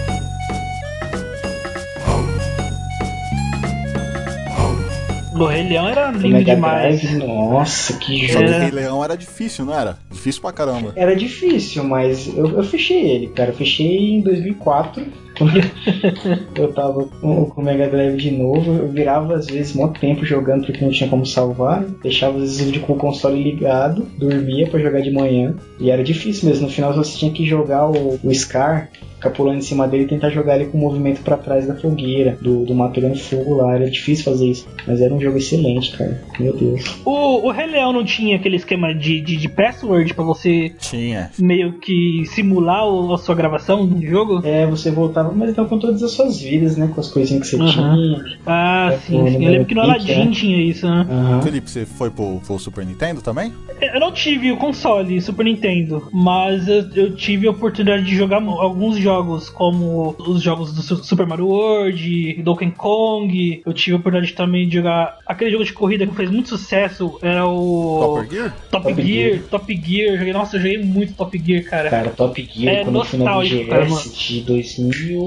[5.40, 7.00] O Rei Leão era lindo Mega demais.
[7.00, 8.58] Drive, nossa, que Só que jogo.
[8.58, 9.98] o Rei Leão era difícil, não era?
[10.10, 10.92] Difícil pra caramba.
[10.94, 13.48] Era difícil, mas eu, eu fechei ele, cara.
[13.48, 15.02] Eu fechei em 2004.
[15.40, 15.56] Quando
[16.54, 20.24] eu tava com, com o Mega Drive de novo, eu virava às vezes muito tempo
[20.24, 21.82] jogando porque não tinha como salvar.
[22.02, 25.54] Deixava às vezes com o console ligado, dormia para jogar de manhã.
[25.78, 26.66] E era difícil mesmo.
[26.66, 30.08] No final você tinha que jogar o, o Scar ficar pulando em cima dele e
[30.08, 33.54] tentar jogar ele com o movimento para trás da fogueira, do, do mar pegando fogo
[33.56, 33.74] lá.
[33.74, 34.66] Era difícil fazer isso.
[34.86, 36.22] Mas era um jogo excelente, cara.
[36.38, 36.82] Meu Deus.
[37.04, 41.30] O, o Rei Leão não tinha aquele esquema de, de, de password para você Tinha.
[41.38, 44.40] meio que simular o- a sua gravação do jogo?
[44.42, 46.90] É, você voltava, mas então com todas as suas vidas, né?
[46.94, 47.68] Com as coisinhas que você Uhum.
[47.70, 48.24] tinha.
[48.46, 49.44] Ah, É, sim, pô, sim.
[49.44, 50.30] Eu lembro que no Aladdin né?
[50.32, 51.06] tinha isso, né?
[51.42, 53.52] Felipe, você foi pro, pro Super Nintendo também?
[53.80, 58.42] Eu não tive o console Super Nintendo, mas eu, eu tive a oportunidade de jogar
[58.42, 63.62] alguns jogos, como os jogos do Su- Super Mario World, Donkey Kong.
[63.64, 67.18] Eu tive a oportunidade também de jogar aquele jogo de corrida que fez muito sucesso,
[67.22, 68.56] era o Topper Gear?
[68.70, 69.42] Top, Top Gear, Gear.
[69.50, 70.08] Top Gear.
[70.12, 71.90] Eu joguei, nossa, eu joguei muito Top Gear, cara.
[71.90, 73.96] Cara, Top Gear, É quando eu fui na nostálgico, cara, mano.
[73.96, 75.19] BGS de 2000,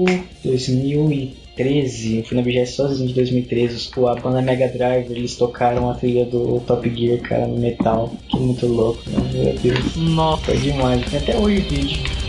[0.44, 5.36] 2013, eu fui na BGS sozinho de 2013, os- pô, a banda Mega Drive, eles
[5.36, 8.12] tocaram a trilha do Top Gear, cara, no metal.
[8.28, 9.30] Que muito louco, né?
[9.32, 9.96] Meu Deus.
[9.96, 10.44] Nossa.
[10.44, 12.23] Foi demais, tem até hoje o vídeo.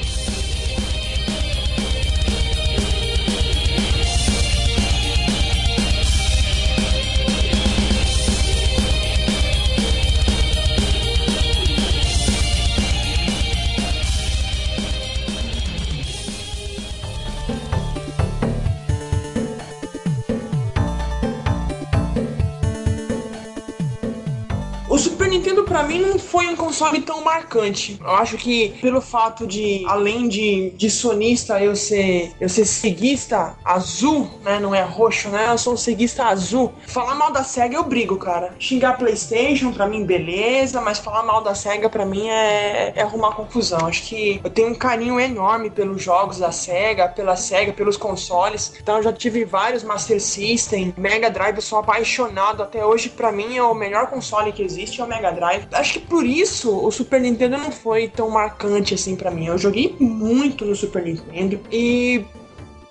[26.76, 27.98] Console tão marcante.
[28.02, 33.56] Eu acho que pelo fato de, além de, de sonista, eu ser eu ser ceguista
[33.64, 34.60] azul, né?
[34.60, 35.48] Não é roxo, né?
[35.48, 36.74] Eu sou um ceguista azul.
[36.86, 38.54] Falar mal da SEGA eu brigo, cara.
[38.60, 43.32] Xingar PlayStation pra mim, beleza, mas falar mal da SEGA pra mim é, é arrumar
[43.32, 43.88] confusão.
[43.88, 48.74] Acho que eu tenho um carinho enorme pelos jogos da SEGA, pela SEGA, pelos consoles.
[48.82, 52.64] Então eu já tive vários Master System, Mega Drive, eu sou apaixonado.
[52.64, 55.68] Até hoje, pra mim, é o melhor console que existe, é o Mega Drive.
[55.72, 59.48] Acho que por isso o Super Nintendo não foi tão marcante assim pra mim.
[59.48, 62.26] Eu joguei muito no Super Nintendo e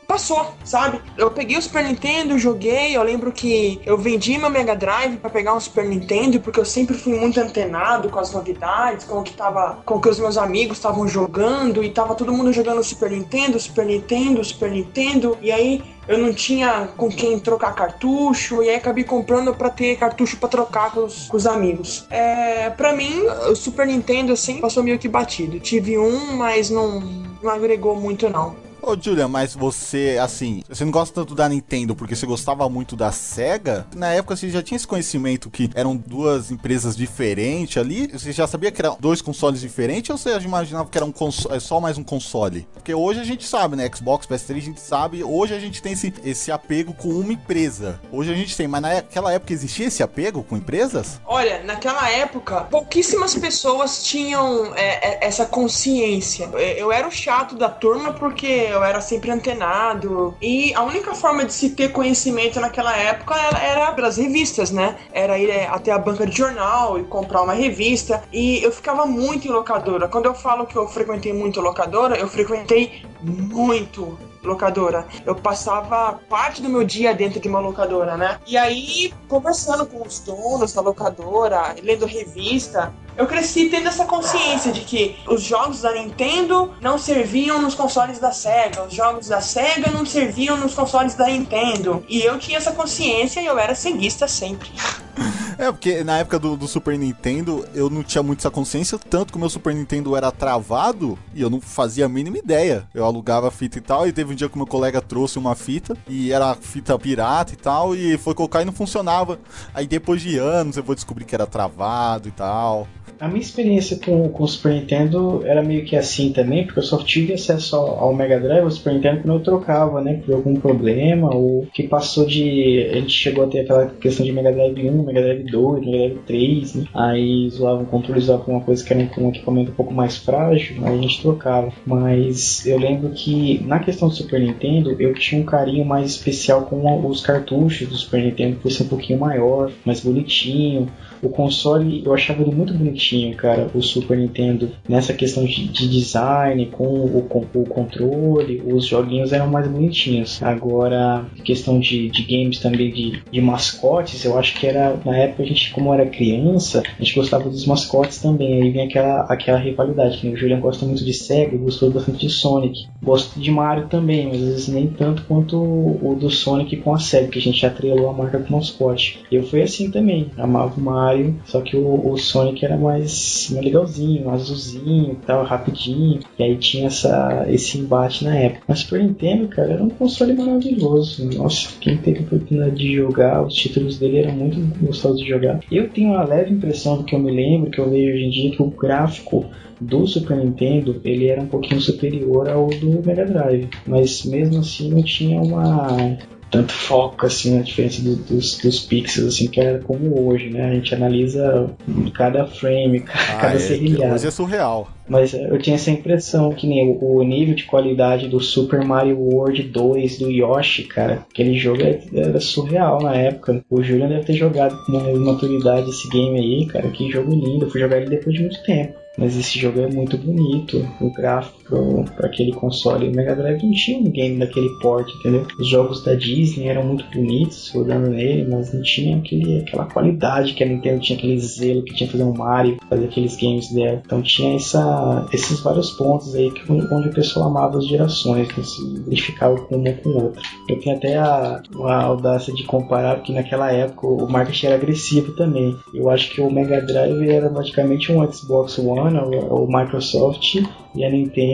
[0.06, 1.00] passou, sabe?
[1.16, 2.96] Eu peguei o Super Nintendo, joguei.
[2.96, 6.64] Eu lembro que eu vendi meu Mega Drive pra pegar um Super Nintendo porque eu
[6.64, 10.18] sempre fui muito antenado com as novidades, com o que tava, com o que os
[10.18, 15.36] meus amigos estavam jogando e tava todo mundo jogando Super Nintendo, Super Nintendo, Super Nintendo.
[15.40, 19.96] E aí eu não tinha com quem trocar cartucho e aí acabei comprando pra ter
[19.96, 22.06] cartucho pra trocar com os, com os amigos.
[22.10, 25.58] É, para mim, o Super Nintendo assim passou meio que batido.
[25.58, 27.00] Tive um, mas não,
[27.42, 28.63] não agregou muito não.
[28.86, 32.94] Ô, Julia, mas você, assim, você não gosta tanto da Nintendo porque você gostava muito
[32.94, 33.86] da SEGA?
[33.96, 38.08] Na época você já tinha esse conhecimento que eram duas empresas diferentes ali?
[38.12, 41.50] Você já sabia que eram dois consoles diferentes ou você imaginava que era um conso-
[41.50, 42.68] é só mais um console?
[42.74, 43.88] Porque hoje a gente sabe, né?
[43.94, 45.24] Xbox, PS3, a gente sabe.
[45.24, 47.98] Hoje a gente tem esse, esse apego com uma empresa.
[48.12, 51.18] Hoje a gente tem, mas naquela época existia esse apego com empresas?
[51.24, 56.44] Olha, naquela época, pouquíssimas pessoas tinham é, é, essa consciência.
[56.76, 60.36] Eu era o chato da turma porque eu era sempre antenado.
[60.40, 64.96] E a única forma de se ter conhecimento naquela época era, pelas revistas, né?
[65.12, 68.22] Era ir é, até a banca de jornal e comprar uma revista.
[68.32, 70.08] E eu ficava muito em locadora.
[70.08, 75.06] Quando eu falo que eu frequentei muito locadora, eu frequentei muito locadora.
[75.24, 78.38] Eu passava parte do meu dia dentro de uma locadora, né?
[78.46, 84.72] E aí, conversando com os donos da locadora, lendo revista, eu cresci tendo essa consciência
[84.72, 89.40] de que os jogos da Nintendo não serviam nos consoles da Sega, os jogos da
[89.40, 92.04] Sega não serviam nos consoles da Nintendo.
[92.08, 94.70] E eu tinha essa consciência e eu era ceguista sempre.
[95.56, 99.32] É, porque na época do, do Super Nintendo eu não tinha muito essa consciência, tanto
[99.32, 102.88] que o meu Super Nintendo era travado e eu não fazia a mínima ideia.
[102.92, 105.96] Eu alugava fita e tal, e teve um dia que meu colega trouxe uma fita,
[106.08, 109.38] e era fita pirata e tal, e foi colocar e não funcionava.
[109.72, 112.88] Aí depois de anos eu vou descobrir que era travado e tal.
[113.18, 116.84] A minha experiência com, com o Super Nintendo era meio que assim também, porque eu
[116.84, 120.34] só tive acesso ao, ao Mega Drive, ao Super Nintendo, quando eu trocava, né, por
[120.34, 122.90] algum problema, ou que passou de.
[122.92, 125.98] A gente chegou a ter aquela questão de Mega Drive 1, Mega Drive 2, Mega
[125.98, 126.84] Drive 3, né?
[126.94, 130.84] Aí zoava o controle, zoava uma coisa que era um equipamento um pouco mais frágil,
[130.84, 131.72] aí a gente trocava.
[131.86, 136.62] Mas eu lembro que na questão do Super Nintendo, eu tinha um carinho mais especial
[136.62, 140.88] com os cartuchos do Super Nintendo, por ser um pouquinho maior, mais bonitinho.
[141.24, 144.70] O console, eu achava ele muito bonitinho, cara, o Super Nintendo.
[144.86, 150.42] Nessa questão de, de design, com o, com o controle, os joguinhos eram mais bonitinhos.
[150.42, 155.42] Agora, questão de, de games também, de, de mascotes, eu acho que era, na época,
[155.42, 158.62] a gente, como era criança, a gente gostava dos mascotes também.
[158.62, 162.30] Aí vem aquela, aquela rivalidade, que o Julian gosta muito de Sega, gostou bastante de
[162.30, 162.86] Sonic.
[163.02, 166.94] Gosto de Mario também, mas às vezes nem tanto quanto o, o do Sonic com
[166.94, 169.20] a Sega, que a gente atrelou a marca com o mascote.
[169.32, 171.13] Eu fui assim também, amava o Mario,
[171.44, 176.20] só que o, o Sonic era mais, mais legalzinho, azulzinho e tal, rapidinho.
[176.38, 178.64] E aí tinha essa, esse embate na época.
[178.68, 181.28] Mas Super Nintendo, cara, era um console maravilhoso.
[181.36, 185.60] Nossa, quem teve a oportunidade de jogar, os títulos dele eram muito gostosos de jogar.
[185.70, 188.30] Eu tenho uma leve impressão do que eu me lembro, que eu vejo hoje em
[188.30, 189.46] dia, que o gráfico
[189.80, 194.90] do Super Nintendo ele era um pouquinho superior ao do Mega Drive, mas mesmo assim
[194.90, 196.16] não tinha uma
[196.54, 200.70] tanto foco assim na diferença do, dos, dos pixels assim que era como hoje, né?
[200.70, 201.70] A gente analisa
[202.14, 204.14] cada frame, Ah, cada é, serrilhado.
[204.14, 204.88] hoje é surreal.
[205.06, 209.62] Mas eu tinha essa impressão que nem o, nível de qualidade do Super Mario World
[209.64, 213.62] 2 do Yoshi, cara, aquele jogo é- era surreal na época.
[213.68, 216.88] O Julian deve ter jogado com maturidade esse game aí, cara.
[216.88, 217.66] Que jogo lindo.
[217.66, 218.94] Eu fui jogar ele depois de muito tempo.
[219.18, 220.88] Mas esse jogo é muito bonito.
[221.00, 223.08] O gráfico para aquele console.
[223.08, 225.46] O Mega Drive não tinha um game daquele porte, entendeu?
[225.58, 230.54] Os jogos da Disney eram muito bonitos rodando nele, mas não tinha aquele, aquela qualidade
[230.54, 233.72] que a Nintendo tinha, aquele zelo que tinha que fazer um Mario, fazer aqueles games
[233.72, 234.02] dela.
[234.04, 238.62] Então tinha essa, esses vários pontos aí que, onde o pessoal amava as gerações, que
[238.62, 240.42] se identificava com uma com outra.
[240.68, 245.32] Eu tenho até a, a audácia de comparar, porque naquela época o marketing era agressivo
[245.32, 245.76] também.
[245.92, 249.18] Eu acho que o Mega Drive era praticamente um Xbox One,
[249.50, 250.56] o Microsoft,
[250.94, 251.53] e a Nintendo,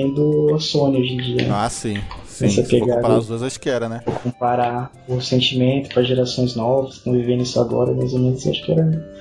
[0.54, 1.42] a Sony hoje em dia.
[1.42, 1.48] né?
[1.52, 1.98] Ah, sim.
[2.26, 3.20] Sim, Essa se pegada comparar aí.
[3.20, 4.00] os dois, acho que era, né?
[4.22, 8.64] Comparar o sentimento para gerações novas que estão vivendo isso agora, mais ou menos, acho
[8.64, 9.19] que era.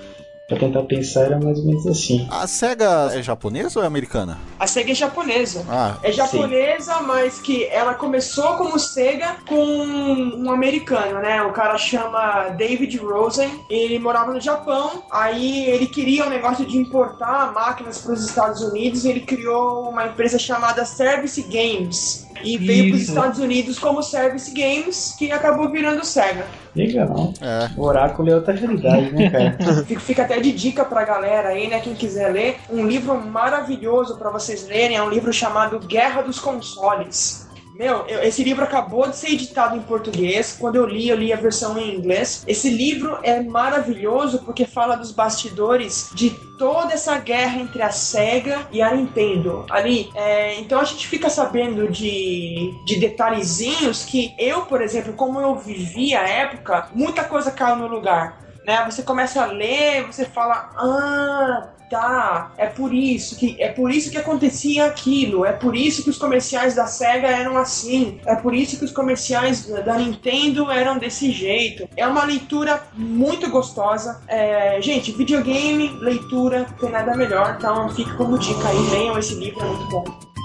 [0.50, 2.28] Pra tentar pensar, era mais ou menos assim.
[2.32, 4.40] A SEGA é japonesa ou é americana?
[4.60, 5.64] A SEGA é japonesa.
[5.70, 11.44] Ah, É japonesa, mas que ela começou como Sega com um americano, né?
[11.44, 13.64] O cara chama David Rosen.
[13.70, 15.04] Ele morava no Japão.
[15.12, 19.06] Aí ele queria um negócio de importar máquinas para os Estados Unidos.
[19.06, 22.28] E ele criou uma empresa chamada Service Games.
[22.44, 23.10] E veio para os.
[23.10, 26.46] Estados Unidos como Service Games, que acabou virando Sega.
[26.76, 27.34] Legal.
[27.42, 27.70] é.
[27.76, 29.58] O Oráculo é outra realidade, né, cara?
[29.86, 31.80] Fica, fica até de dica pra galera aí, né?
[31.80, 36.40] Quem quiser ler, um livro maravilhoso pra vocês lerem é um livro chamado Guerra dos
[36.40, 37.49] Consoles.
[37.80, 40.58] Meu, eu- esse livro acabou de ser editado em português.
[40.60, 42.44] Quando eu li, eu li a versão em inglês.
[42.46, 48.68] Esse livro é maravilhoso porque fala dos bastidores de toda essa guerra entre a SEGA
[48.70, 49.66] e a Nintendo.
[49.70, 55.40] Ali, é, então a gente fica sabendo de, de detalhezinhos que eu, por exemplo, como
[55.40, 58.86] eu vivi a época, muita coisa caiu no lugar né?
[58.86, 64.12] Você começa a ler, você fala, ah, tá, é por isso que é por isso
[64.12, 68.54] que acontecia aquilo, é por isso que os comerciais da Sega eram assim, é por
[68.54, 71.88] isso que os comerciais da Nintendo eram desse jeito.
[71.96, 74.22] É uma leitura muito gostosa.
[74.28, 79.62] É, gente, videogame, leitura, tem nada melhor, então fica como dica aí, leiam esse livro,
[79.62, 80.39] é muito bom.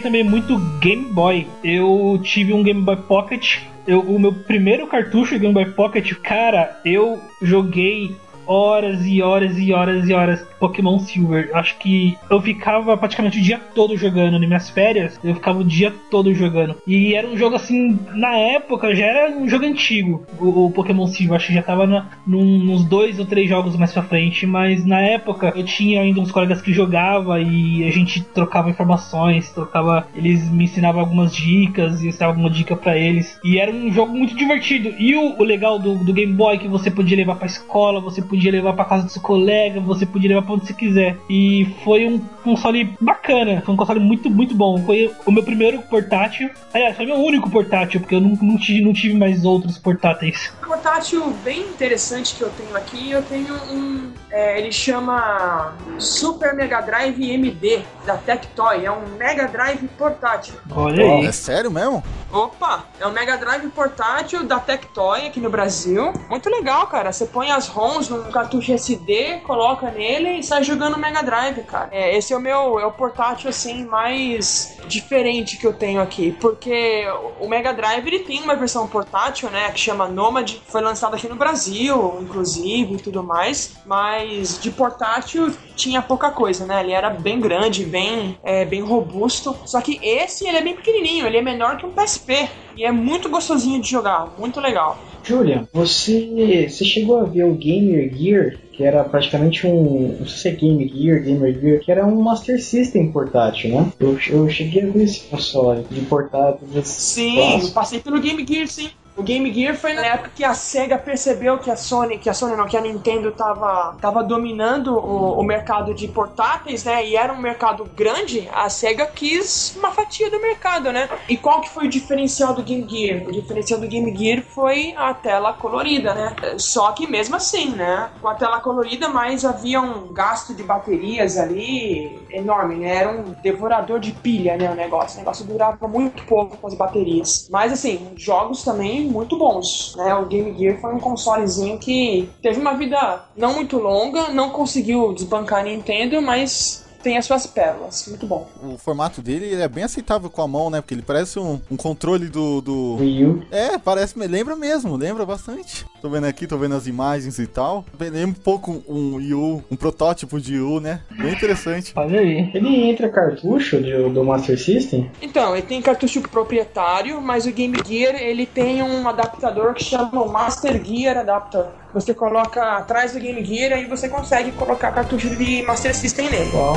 [0.00, 1.46] Joguei também muito Game Boy.
[1.62, 3.58] Eu tive um Game Boy Pocket.
[3.86, 9.56] Eu, o meu primeiro cartucho de Game Boy Pocket, cara, eu joguei horas e horas
[9.58, 11.50] e horas e horas Pokémon Silver.
[11.54, 14.38] Acho que eu ficava praticamente o dia todo jogando.
[14.38, 16.76] Nas minhas férias, eu ficava o dia todo jogando.
[16.86, 21.06] E era um jogo assim, na época já era um jogo antigo, o, o Pokémon
[21.06, 21.36] Silver.
[21.36, 24.46] Acho que já tava na, num, nos dois ou três jogos mais pra frente.
[24.46, 29.50] Mas na época eu tinha ainda uns colegas que jogava e a gente trocava informações,
[29.50, 30.06] trocava.
[30.14, 33.38] Eles me ensinavam algumas dicas e eu ensinava alguma dica pra eles.
[33.42, 34.90] E era um jogo muito divertido.
[34.98, 38.00] E o, o legal do, do Game Boy é que você podia levar pra escola,
[38.00, 41.16] você podia levar pra casa do seu colega, você podia levar pra onde você quiser.
[41.28, 44.78] E foi um console bacana, foi um console muito, muito bom.
[44.84, 46.50] Foi o meu primeiro portátil.
[46.72, 50.52] Aliás, foi meu único portátil, porque eu não, não, tive, não tive mais outros portáteis.
[50.62, 54.12] Um portátil bem interessante que eu tenho aqui, eu tenho um.
[54.30, 58.84] é, ele chama Super Mega Drive MD da Tectoy.
[58.84, 60.54] É um Mega Drive portátil.
[60.70, 61.26] Olha aí.
[61.26, 62.02] É sério mesmo?
[62.32, 62.84] Opa!
[63.00, 66.12] É um Mega Drive portátil da Tectoy aqui no Brasil.
[66.28, 67.12] Muito legal, cara.
[67.12, 71.88] Você põe as ROMs num cartucho SD, coloca nele e sair jogando Mega Drive, cara.
[71.92, 76.32] É, esse é o meu é o portátil assim mais diferente que eu tenho aqui,
[76.40, 77.04] porque
[77.38, 81.28] o Mega Drive ele tem uma versão portátil, né, que chama Nomad, foi lançada aqui
[81.28, 86.80] no Brasil, inclusive, e tudo mais, mas de portátil tinha pouca coisa, né?
[86.80, 89.56] Ele era bem grande, bem, é, bem robusto.
[89.64, 92.48] Só que esse ele é bem pequenininho, ele é menor que um PSP
[92.80, 94.98] e é muito gostosinho de jogar, muito legal.
[95.22, 100.16] Julian, você, você chegou a ver o Gamer Gear, que era praticamente um.
[100.18, 103.92] Não sei se é Game Gear, Gamer Gear, que era um Master System portátil, né?
[104.00, 106.66] Eu, eu cheguei a ver esse console de portátil.
[106.82, 108.88] Sim, eu passei pelo Game Gear, sim.
[109.20, 112.32] O Game Gear foi na época que a SEGA percebeu que a Sony, que a
[112.32, 117.06] Sony não, que a Nintendo tava, tava dominando o, o mercado de portáteis, né?
[117.06, 121.06] E era um mercado grande, a SEGA quis uma fatia do mercado, né?
[121.28, 123.28] E qual que foi o diferencial do Game Gear?
[123.28, 126.34] O diferencial do Game Gear foi a tela colorida, né?
[126.56, 128.08] Só que mesmo assim, né?
[128.22, 132.96] Com a tela colorida, mas havia um gasto de baterias ali enorme, né?
[132.96, 134.70] Era um devorador de pilha, né?
[134.70, 135.16] O negócio.
[135.16, 137.50] O negócio durava muito pouco com as baterias.
[137.50, 139.94] Mas assim, jogos também muito bons.
[139.96, 140.14] Né?
[140.14, 145.12] O Game Gear foi um consolezinho que teve uma vida não muito longa, não conseguiu
[145.12, 148.06] desbancar a Nintendo, mas tem as suas pérolas.
[148.08, 148.48] Muito bom.
[148.62, 150.80] O formato dele é bem aceitável com a mão, né?
[150.80, 152.96] Porque ele parece um, um controle do, do.
[153.00, 153.42] Wii U.
[153.50, 155.84] É, parece, me lembra mesmo, lembra bastante.
[156.00, 157.84] Tô vendo aqui, tô vendo as imagens e tal.
[157.98, 161.00] Lembra um pouco um Wii U, um protótipo de U, né?
[161.10, 161.92] Bem interessante.
[161.96, 162.50] Olha aí.
[162.54, 165.10] Ele entra cartucho de- do Master System?
[165.20, 170.22] Então, ele tem cartucho proprietário, mas o Game Gear ele tem um adaptador que chama
[170.22, 171.66] o Master Gear Adapter.
[171.92, 176.50] Você coloca atrás do Game Gear e você consegue colocar cartucho de Master System nele.
[176.50, 176.76] Qual?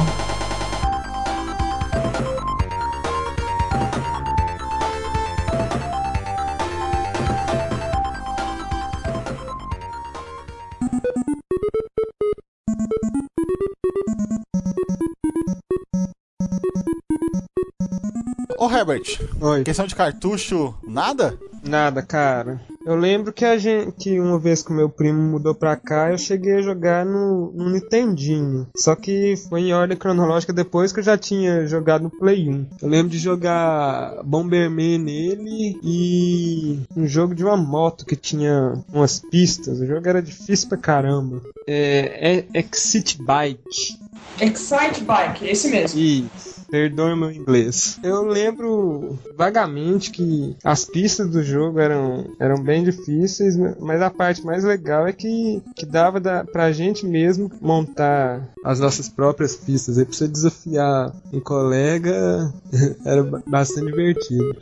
[18.57, 19.63] Ô Herbert, Oi.
[19.63, 21.37] questão de cartucho, nada?
[21.61, 22.61] Nada, cara.
[22.85, 26.11] Eu lembro que a gente, que uma vez que o meu primo mudou pra cá,
[26.11, 28.67] eu cheguei a jogar no, no Nintendinho.
[28.75, 32.65] Só que foi em ordem cronológica depois que eu já tinha jogado no Play 1.
[32.81, 39.19] Eu lembro de jogar Bomberman nele e um jogo de uma moto que tinha umas
[39.19, 39.79] pistas.
[39.79, 41.41] O jogo era difícil pra caramba.
[41.65, 43.97] É, é Exit Bike.
[44.39, 45.99] Excite Bike, esse mesmo.
[45.99, 46.62] Isso.
[46.77, 47.99] Perdoe meu inglês.
[48.01, 54.43] Eu lembro vagamente que as pistas do jogo eram, eram bem difíceis, mas a parte
[54.43, 59.99] mais legal é que, que dava da, pra gente mesmo montar as nossas próprias pistas.
[59.99, 62.51] Aí pra você desafiar um colega
[63.05, 64.57] era ba- bastante divertido.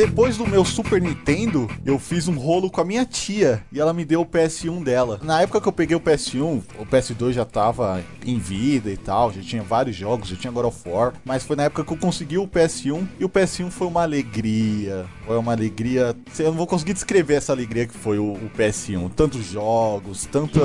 [0.00, 3.92] Depois do meu Super Nintendo, eu fiz um rolo com a minha tia e ela
[3.92, 5.20] me deu o PS1 dela.
[5.22, 9.30] Na época que eu peguei o PS1, o PS2 já tava em vida e tal,
[9.30, 11.98] já tinha vários jogos, já tinha God of War, mas foi na época que eu
[11.98, 15.04] consegui o PS1 e o PS1 foi uma alegria.
[15.26, 16.16] Foi uma alegria.
[16.38, 19.10] Eu não vou conseguir descrever essa alegria que foi o, o PS1.
[19.14, 20.60] Tantos jogos, tanta,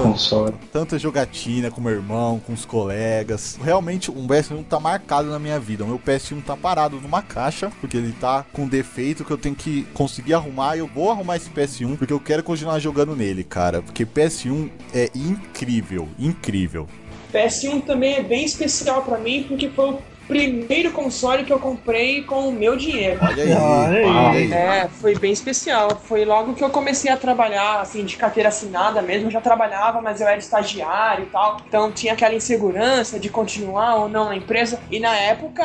[0.71, 3.59] tanta jogatina com meu irmão, com os colegas.
[3.61, 5.83] Realmente, um PS1 tá marcado na minha vida.
[5.83, 9.55] O meu PS1 tá parado numa caixa, porque ele tá com defeito que eu tenho
[9.55, 10.77] que conseguir arrumar.
[10.77, 13.81] Eu vou arrumar esse PS1, porque eu quero continuar jogando nele, cara.
[13.81, 16.87] Porque PS1 é incrível, incrível.
[17.33, 22.23] PS1 também é bem especial pra mim porque foi o primeiro console que eu comprei
[22.23, 23.19] com o meu dinheiro.
[23.21, 24.05] Olha aí, Olha aí.
[24.05, 24.53] olha aí.
[24.53, 25.89] É, foi bem especial.
[26.03, 29.27] Foi logo que eu comecei a trabalhar, assim, de carteira assinada mesmo.
[29.27, 31.57] Eu já trabalhava, mas eu era estagiário e tal.
[31.67, 34.79] Então tinha aquela insegurança de continuar ou não na empresa.
[34.89, 35.63] E na época,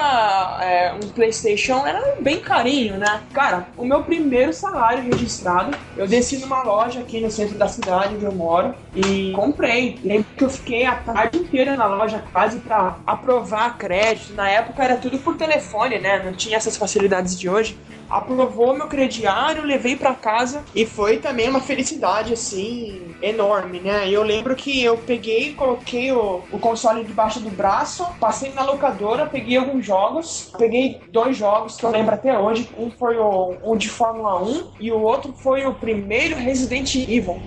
[0.60, 3.20] é, um PlayStation era bem carinho, né?
[3.32, 8.14] Cara, o meu primeiro salário registrado, eu desci numa loja aqui no centro da cidade
[8.14, 9.98] onde eu moro e comprei.
[10.02, 14.34] Lembro que eu fiquei a tarde inteira na loja quase pra aprovar crédito.
[14.34, 16.22] Na época era tudo por telefone, né?
[16.22, 17.78] Não tinha essas facilidades de hoje
[18.10, 24.10] aprovou meu crediário, levei pra casa e foi também uma felicidade assim enorme, né?
[24.10, 29.26] Eu lembro que eu peguei, coloquei o, o console debaixo do braço, passei na locadora,
[29.26, 32.68] peguei alguns jogos, peguei dois jogos que eu lembro até hoje.
[32.76, 37.40] Um foi o, um de Fórmula 1 e o outro foi o primeiro Resident Evil.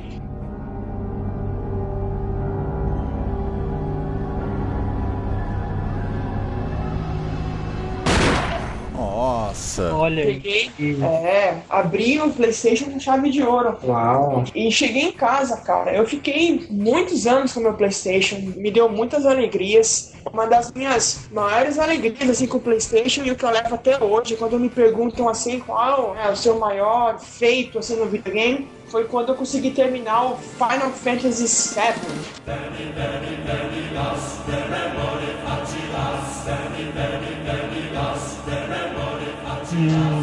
[9.64, 9.96] Nossa.
[9.96, 10.26] Olha.
[10.26, 13.78] Peguei, é, abri o PlayStation com chave de ouro.
[13.84, 14.44] Uau.
[14.54, 15.96] E cheguei em casa, cara.
[15.96, 20.14] Eu fiquei muitos anos com o meu PlayStation, me deu muitas alegrias.
[20.32, 24.02] Uma das minhas maiores alegrias assim com o PlayStation e o que eu levo até
[24.02, 29.06] hoje, quando me perguntam assim qual é o seu maior feito assim no videogame, foi
[29.06, 32.54] quando eu consegui terminar o Final Fantasy VII.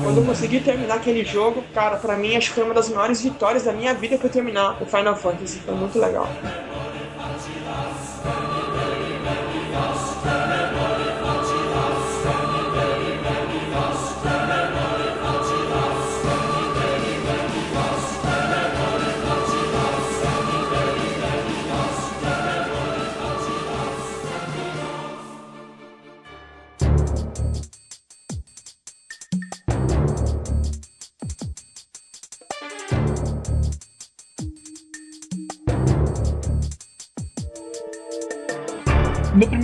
[0.04, 3.20] Quando eu consegui terminar aquele jogo, cara, pra mim acho que foi uma das maiores
[3.20, 5.58] vitórias da minha vida foi terminar o Final Fantasy.
[5.58, 6.28] Foi muito legal.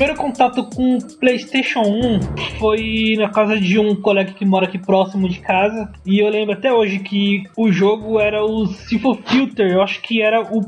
[0.06, 2.20] Primeiro contato com o PlayStation 1
[2.60, 5.92] foi na casa de um colega que mora aqui próximo de casa.
[6.04, 10.22] E eu lembro até hoje que o jogo era o Syphon Filter, eu acho que
[10.22, 10.60] era o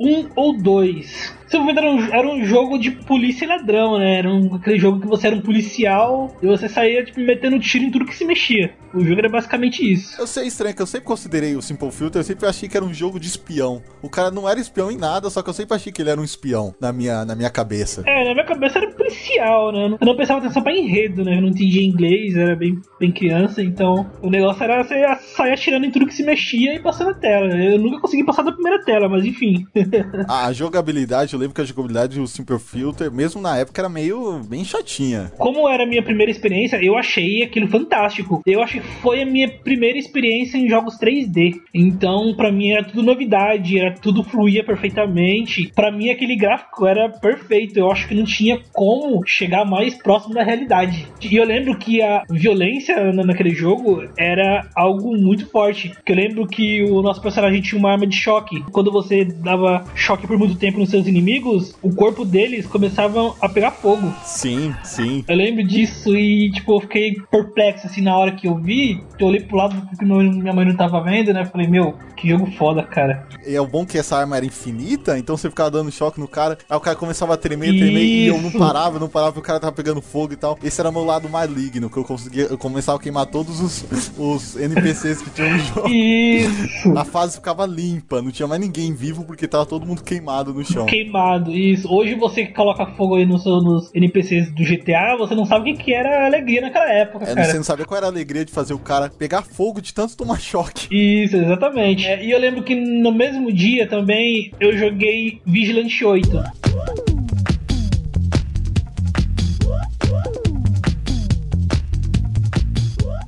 [0.00, 1.38] 1 ou 2.
[1.46, 4.18] Se eu era um, era um jogo de polícia e ladrão, né?
[4.18, 7.84] Era um, aquele jogo que você era um policial e você saía, tipo, metendo tiro
[7.84, 8.72] em tudo que se mexia.
[8.94, 10.20] O jogo era basicamente isso.
[10.20, 12.84] Eu sei estranho que eu sempre considerei o Simple Filter, eu sempre achei que era
[12.84, 13.82] um jogo de espião.
[14.02, 16.20] O cara não era espião em nada, só que eu sempre achei que ele era
[16.20, 18.02] um espião na minha, na minha cabeça.
[18.06, 19.96] É, na minha cabeça era policial, né?
[20.00, 21.36] Eu não prestava atenção pra enredo, né?
[21.36, 25.02] Eu não entendia inglês, era bem, bem criança, então o negócio era você
[25.34, 27.46] sair atirando em tudo que se mexia e passando a tela.
[27.54, 29.66] Eu nunca consegui passar da primeira tela, mas enfim.
[30.28, 34.40] A jogabilidade, eu lembro que a jogabilidade do Simple Filter, mesmo na época, era meio
[34.44, 35.32] bem chatinha.
[35.36, 38.42] Como era a minha primeira experiência, eu achei aquilo fantástico.
[38.46, 41.54] Eu acho que foi a minha primeira experiência em jogos 3D.
[41.74, 45.70] Então, pra mim era tudo novidade, era tudo fluía perfeitamente.
[45.74, 47.78] Pra mim aquele gráfico era perfeito.
[47.78, 51.06] Eu acho que não tinha como chegar mais próximo da realidade.
[51.22, 55.92] E eu lembro que a violência na- naquele jogo era algo muito forte.
[56.04, 58.62] Que eu lembro que o nosso personagem tinha uma arma de choque.
[58.72, 63.48] Quando você dava choque por muito tempo nos seus inimigos, o corpo deles começava a
[63.48, 64.12] pegar fogo.
[64.24, 65.24] Sim, sim.
[65.28, 68.69] Eu lembro disso e, tipo, eu fiquei perplexo, assim, na hora que eu vi.
[69.18, 71.44] Eu olhei pro lado porque minha mãe não tava vendo, né?
[71.44, 73.26] Falei, meu, que jogo foda, cara.
[73.46, 76.28] E é o bom que essa arma era infinita, então você ficava dando choque no
[76.28, 78.58] cara, aí o cara começava a tremer, tremer, e eu não Isso.
[78.58, 80.58] parava, não parava, e o cara tava pegando fogo e tal.
[80.62, 84.56] Esse era meu lado maligno, que eu conseguia, eu começava a queimar todos os, os
[84.56, 85.88] NPCs que tinham no jogo.
[85.88, 86.96] Isso.
[86.98, 90.64] A fase ficava limpa, não tinha mais ninguém vivo porque tava todo mundo queimado no
[90.64, 90.86] chão.
[90.86, 91.92] Queimado, isso.
[91.92, 95.76] Hoje você que coloca fogo aí nos, nos NPCs do GTA, você não sabe o
[95.76, 97.44] que, que era alegria naquela época, É, cara.
[97.44, 100.16] você não sabia qual era a alegria de fazer o cara pegar fogo de tanto
[100.16, 100.88] tomar choque.
[100.90, 102.06] Isso, exatamente.
[102.06, 107.09] É, e eu lembro que no mesmo dia também eu joguei Vigilante 8.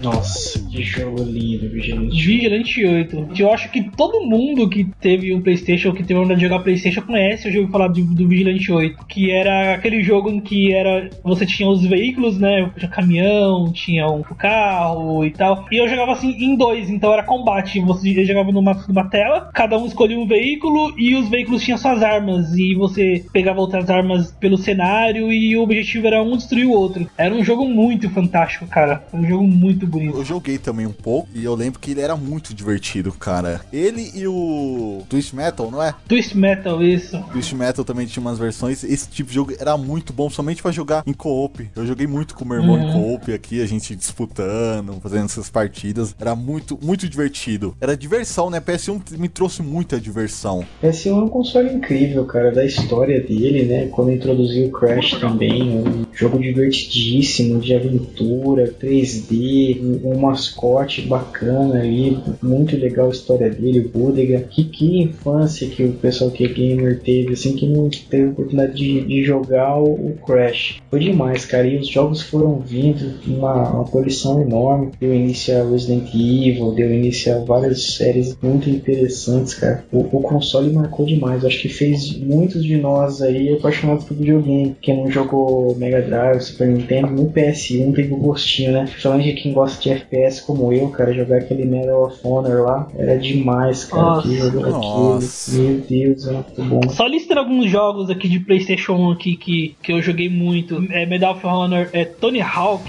[0.03, 2.27] Nossa, que jogo lindo, Vigilante.
[2.27, 3.29] Vigilante 8.
[3.39, 7.03] Eu acho que todo mundo que teve um PlayStation, que teve a de jogar PlayStation,
[7.03, 9.07] conhece o jogo falar do, do Vigilante 8.
[9.07, 12.69] Que era aquele jogo em que era você tinha os veículos, né?
[12.77, 15.67] Tinha caminhão, tinha um carro e tal.
[15.71, 17.81] E eu jogava assim em dois, então era combate.
[17.81, 22.03] Você jogava numa, numa tela, cada um escolhia um veículo e os veículos tinham suas
[22.03, 22.57] armas.
[22.57, 27.07] E você pegava outras armas pelo cenário e o objetivo era um destruir o outro.
[27.17, 29.05] Era um jogo muito fantástico, cara.
[29.13, 30.17] Um jogo muito bonito.
[30.17, 33.61] Eu joguei também um pouco e eu lembro que ele era muito divertido, cara.
[33.73, 35.95] Ele e o Twist Metal, não é?
[36.09, 37.23] Twist Metal, isso.
[37.33, 38.83] Twist Metal também tinha umas versões.
[38.83, 41.69] Esse tipo de jogo era muito bom, somente pra jogar em co-op.
[41.77, 45.51] Eu joguei muito com o meu irmão em co-op aqui, a gente disputando, fazendo essas
[45.51, 46.15] partidas.
[46.19, 47.77] Era muito, muito divertido.
[47.81, 48.61] Era diversão, né?
[48.61, 50.65] PS1 me trouxe muita diversão.
[50.83, 53.89] Esse é um console incrível, cara, da história dele, né?
[53.89, 62.19] Quando introduziu o Crash também, um jogo divertidíssimo, de aventura, 3D, um mascote bacana aí,
[62.43, 64.41] muito legal a história dele, o Bodega.
[64.51, 68.75] Que, que infância que o pessoal que é gamer teve, assim, que não teve oportunidade
[68.75, 70.81] de, de jogar o, Crash.
[70.91, 74.93] Foi demais, cara, e os jogos foram vindo, uma, uma coleção enorme.
[75.01, 79.85] Deu início a Resident Evil, deu início a várias séries muito interessantes, cara.
[79.91, 84.77] O, o console marcou demais, acho que fez muitos de nós aí apaixonados por videogame.
[84.81, 88.87] Quem não jogou Mega Drive, Super Nintendo, no PS1 teve o gostinho, né?
[88.89, 93.19] Principalmente quem gosta de FPS como eu, cara, jogar aquele Medal of Honor lá era
[93.19, 94.03] demais, cara.
[94.03, 94.29] Nossa.
[94.29, 95.51] que jogo Nossa.
[95.51, 95.69] aquele.
[95.69, 96.89] Meu Deus, é muito bom.
[96.91, 100.85] Só listando alguns jogos aqui de PlayStation 1 aqui que, que eu joguei muito.
[100.91, 102.85] É Medal of Honor, é Tony Hawk.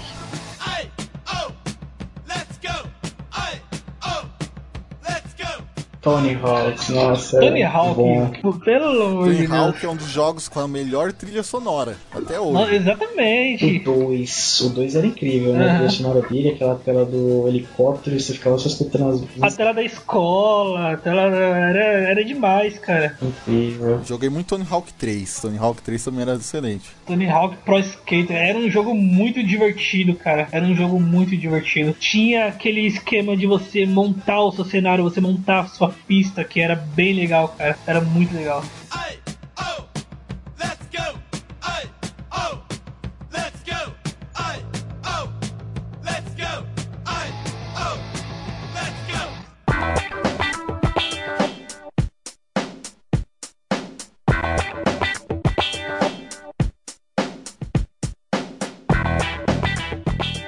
[6.04, 7.40] Tony Hawk, nossa.
[7.40, 8.52] Tony é Hawk, bom.
[8.58, 9.50] pelo amor de Tony Deus.
[9.58, 12.72] Hawk é um dos jogos com a melhor trilha sonora até Não, hoje.
[12.72, 13.78] O exatamente.
[13.78, 14.60] 2.
[14.60, 15.64] O 2 era incrível, né?
[15.64, 15.74] A Aham.
[15.76, 19.82] trilha sonora dele, aquela tela do helicóptero, você ficava só escutando as A tela da
[19.82, 23.16] escola, a tela era, era demais, cara.
[23.22, 24.00] Incrível.
[24.04, 25.40] Joguei muito Tony Hawk 3.
[25.40, 26.84] Tony Hawk 3 também era excelente.
[27.06, 30.48] Tony Hawk Pro Skater era um jogo muito divertido, cara.
[30.52, 31.94] Era um jogo muito divertido.
[31.98, 36.60] Tinha aquele esquema de você montar o seu cenário, você montar a sua pista, que
[36.60, 37.78] era bem legal, cara.
[37.86, 38.62] Era muito legal.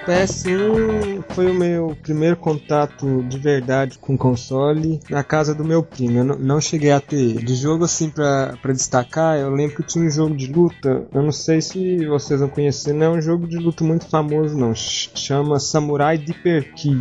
[0.07, 6.19] PS1 foi o meu primeiro contato de verdade com console na casa do meu primo.
[6.19, 7.45] Eu não, cheguei a ter.
[7.45, 11.07] De jogo assim pra, destacar, eu lembro que tinha um jogo de luta.
[11.13, 14.57] Eu não sei se vocês vão conhecer, não é um jogo de luta muito famoso,
[14.57, 14.75] não.
[14.75, 16.97] Ch- Chama Samurai Deeper Key.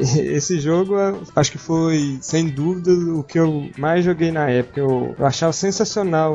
[0.34, 0.94] Esse jogo
[1.36, 4.80] acho que foi, sem dúvida, o que eu mais joguei na época.
[4.80, 6.34] Eu, eu achava sensacional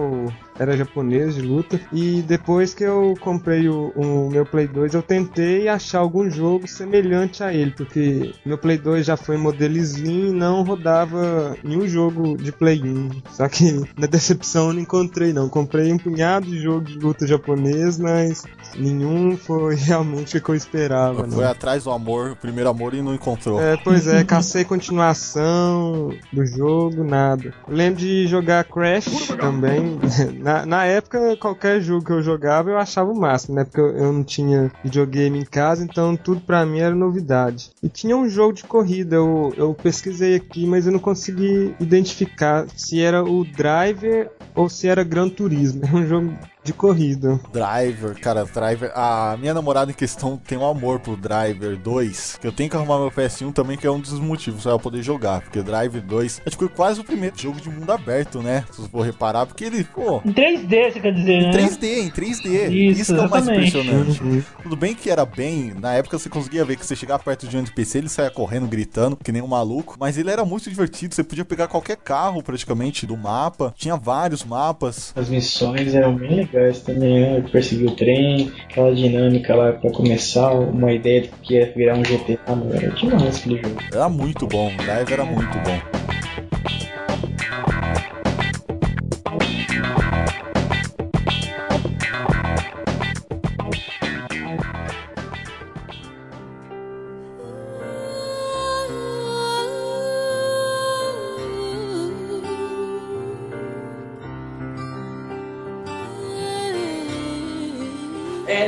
[0.58, 1.80] era japonês de luta.
[1.92, 6.68] E depois que eu comprei o, o meu Play 2, eu tentei achar algum jogo
[6.68, 11.88] semelhante a ele, porque meu Play 2 já foi modelo Slim e não rodava nenhum
[11.88, 13.10] jogo de Play 1.
[13.32, 15.50] Só que na decepção eu não encontrei não.
[15.50, 18.44] Comprei um punhado de jogo de luta japonês, mas
[18.78, 21.28] nenhum foi realmente o que eu esperava.
[21.28, 21.52] Foi Não.
[21.52, 23.62] atrás do amor, o primeiro amor e não encontrou.
[23.62, 27.54] É, pois é, cacei continuação do jogo, nada.
[27.68, 30.00] Eu lembro de jogar Crash também.
[30.44, 33.64] Na, na época, qualquer jogo que eu jogava eu achava o máximo, né?
[33.64, 37.72] Porque eu, eu não tinha videogame em casa, então tudo pra mim era novidade.
[37.82, 42.66] E tinha um jogo de corrida, eu, eu pesquisei aqui, mas eu não consegui identificar
[42.76, 45.82] se era o Driver ou se era Gran Turismo.
[45.94, 46.34] É um jogo
[46.64, 47.40] de corrida.
[47.52, 48.92] Driver, cara, Driver.
[48.96, 52.38] A minha namorada em questão tem um amor pro Driver 2.
[52.40, 54.80] Que eu tenho que arrumar meu PS1 também, que é um dos motivos pra eu
[54.80, 55.42] poder jogar.
[55.42, 58.64] Porque Driver 2 acho que foi quase o primeiro jogo de mundo aberto, né?
[58.72, 60.22] Se você for reparar, porque ele, pô.
[60.24, 61.52] Em 3D, você quer dizer, né?
[61.52, 62.72] 3D, em 3D.
[62.72, 64.46] Isso, Isso, que é o mais impressionante.
[64.64, 65.74] Tudo bem que era bem.
[65.74, 68.68] Na época você conseguia ver que você chegava perto de um NPC, ele saia correndo,
[68.68, 69.96] gritando, que nem um maluco.
[70.00, 71.14] Mas ele era muito divertido.
[71.14, 73.74] Você podia pegar qualquer carro praticamente do mapa.
[73.76, 75.14] Tinha vários mapas.
[75.16, 77.44] As missões eram bem legais também, né?
[77.52, 82.04] Perseguir o trem, aquela dinâmica lá pra começar, uma ideia de que ia virar um
[82.04, 82.74] GTA, mano.
[82.74, 83.82] Era demais aquele jogo.
[83.92, 84.72] Era muito bom.
[84.78, 86.04] Driver era muito bom.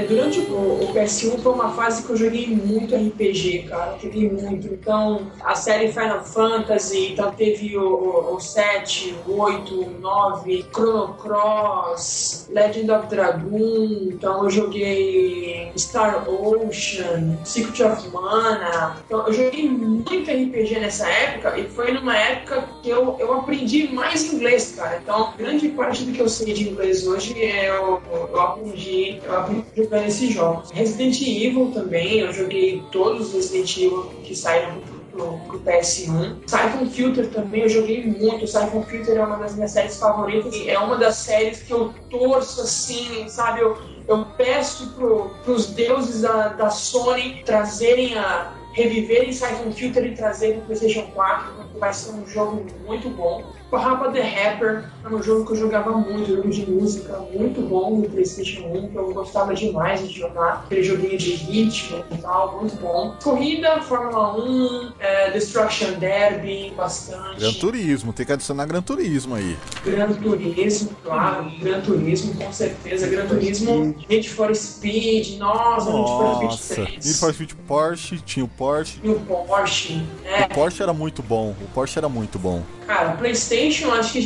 [0.07, 3.97] Durante o, o PS1 foi uma fase que eu joguei muito RPG, cara.
[4.01, 4.67] Joguei muito.
[4.67, 10.65] Então, a série Final Fantasy, então teve o, o, o 7, o 8, o 9,
[10.73, 14.09] Chrono Cross, Legend of Dragoon.
[14.11, 18.97] Então, eu joguei Star Ocean, Secret of Mana.
[19.05, 23.87] Então, eu joguei muito RPG nessa época e foi numa época que eu, eu aprendi
[23.93, 24.99] mais inglês, cara.
[25.01, 29.37] Então, grande parte do que eu sei de inglês hoje é eu, eu aprendi, eu
[29.37, 30.71] aprendi jogando esses jogos.
[30.71, 34.81] Resident Evil também, eu joguei todos os Resident Evil que saíram
[35.11, 36.37] pro, pro PS1.
[36.45, 38.45] Siphon Filter também, eu joguei muito.
[38.45, 40.53] Siphon Filter é uma das minhas séries favoritas.
[40.67, 43.61] É uma das séries que eu torço assim, sabe?
[43.61, 43.77] Eu,
[44.07, 48.53] eu peço pro, pros deuses da, da Sony trazerem a.
[48.73, 53.43] reviverem Siphon Filter e trazerem pro PlayStation 4, porque vai ser um jogo muito bom.
[53.69, 57.97] Parrapa The Rapper é um jogo que eu jogava muito, jogo de música muito bom
[57.97, 60.63] no PlayStation 1, que eu gostava demais de jogar.
[60.65, 63.15] Aquele joguinho de ritmo e tal, muito bom.
[63.23, 67.39] Corrida, Fórmula 1, é, Destruction Derby, bastante.
[67.39, 69.57] Gran Turismo, tem que adicionar Gran Turismo aí.
[69.83, 71.51] Gran Turismo, claro.
[71.59, 73.07] Gran Turismo, com certeza.
[73.07, 77.19] Gran Turismo, Need for Speed, nossa, Need for Nossa, Speed Need 3.
[77.19, 78.99] for Speed Porsche, tinha o Porsche.
[79.03, 80.47] E o Porsche, né?
[80.49, 82.63] O Porsche era muito bom, o Porsche era muito bom.
[82.87, 84.19] Cara, PlayStation, acho que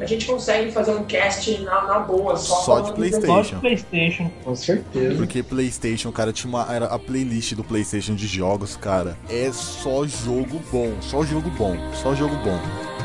[0.00, 3.26] a gente, consegue fazer um cast na, na boa, só, Só de PlayStation.
[3.26, 4.30] Só de PlayStation.
[4.42, 5.14] Com certeza.
[5.16, 6.74] Porque PlayStation, cara, tinha uma.
[6.74, 9.18] Era a playlist do PlayStation de jogos, cara.
[9.28, 10.94] É só jogo bom.
[11.00, 11.76] Só jogo bom.
[11.94, 12.95] Só jogo bom.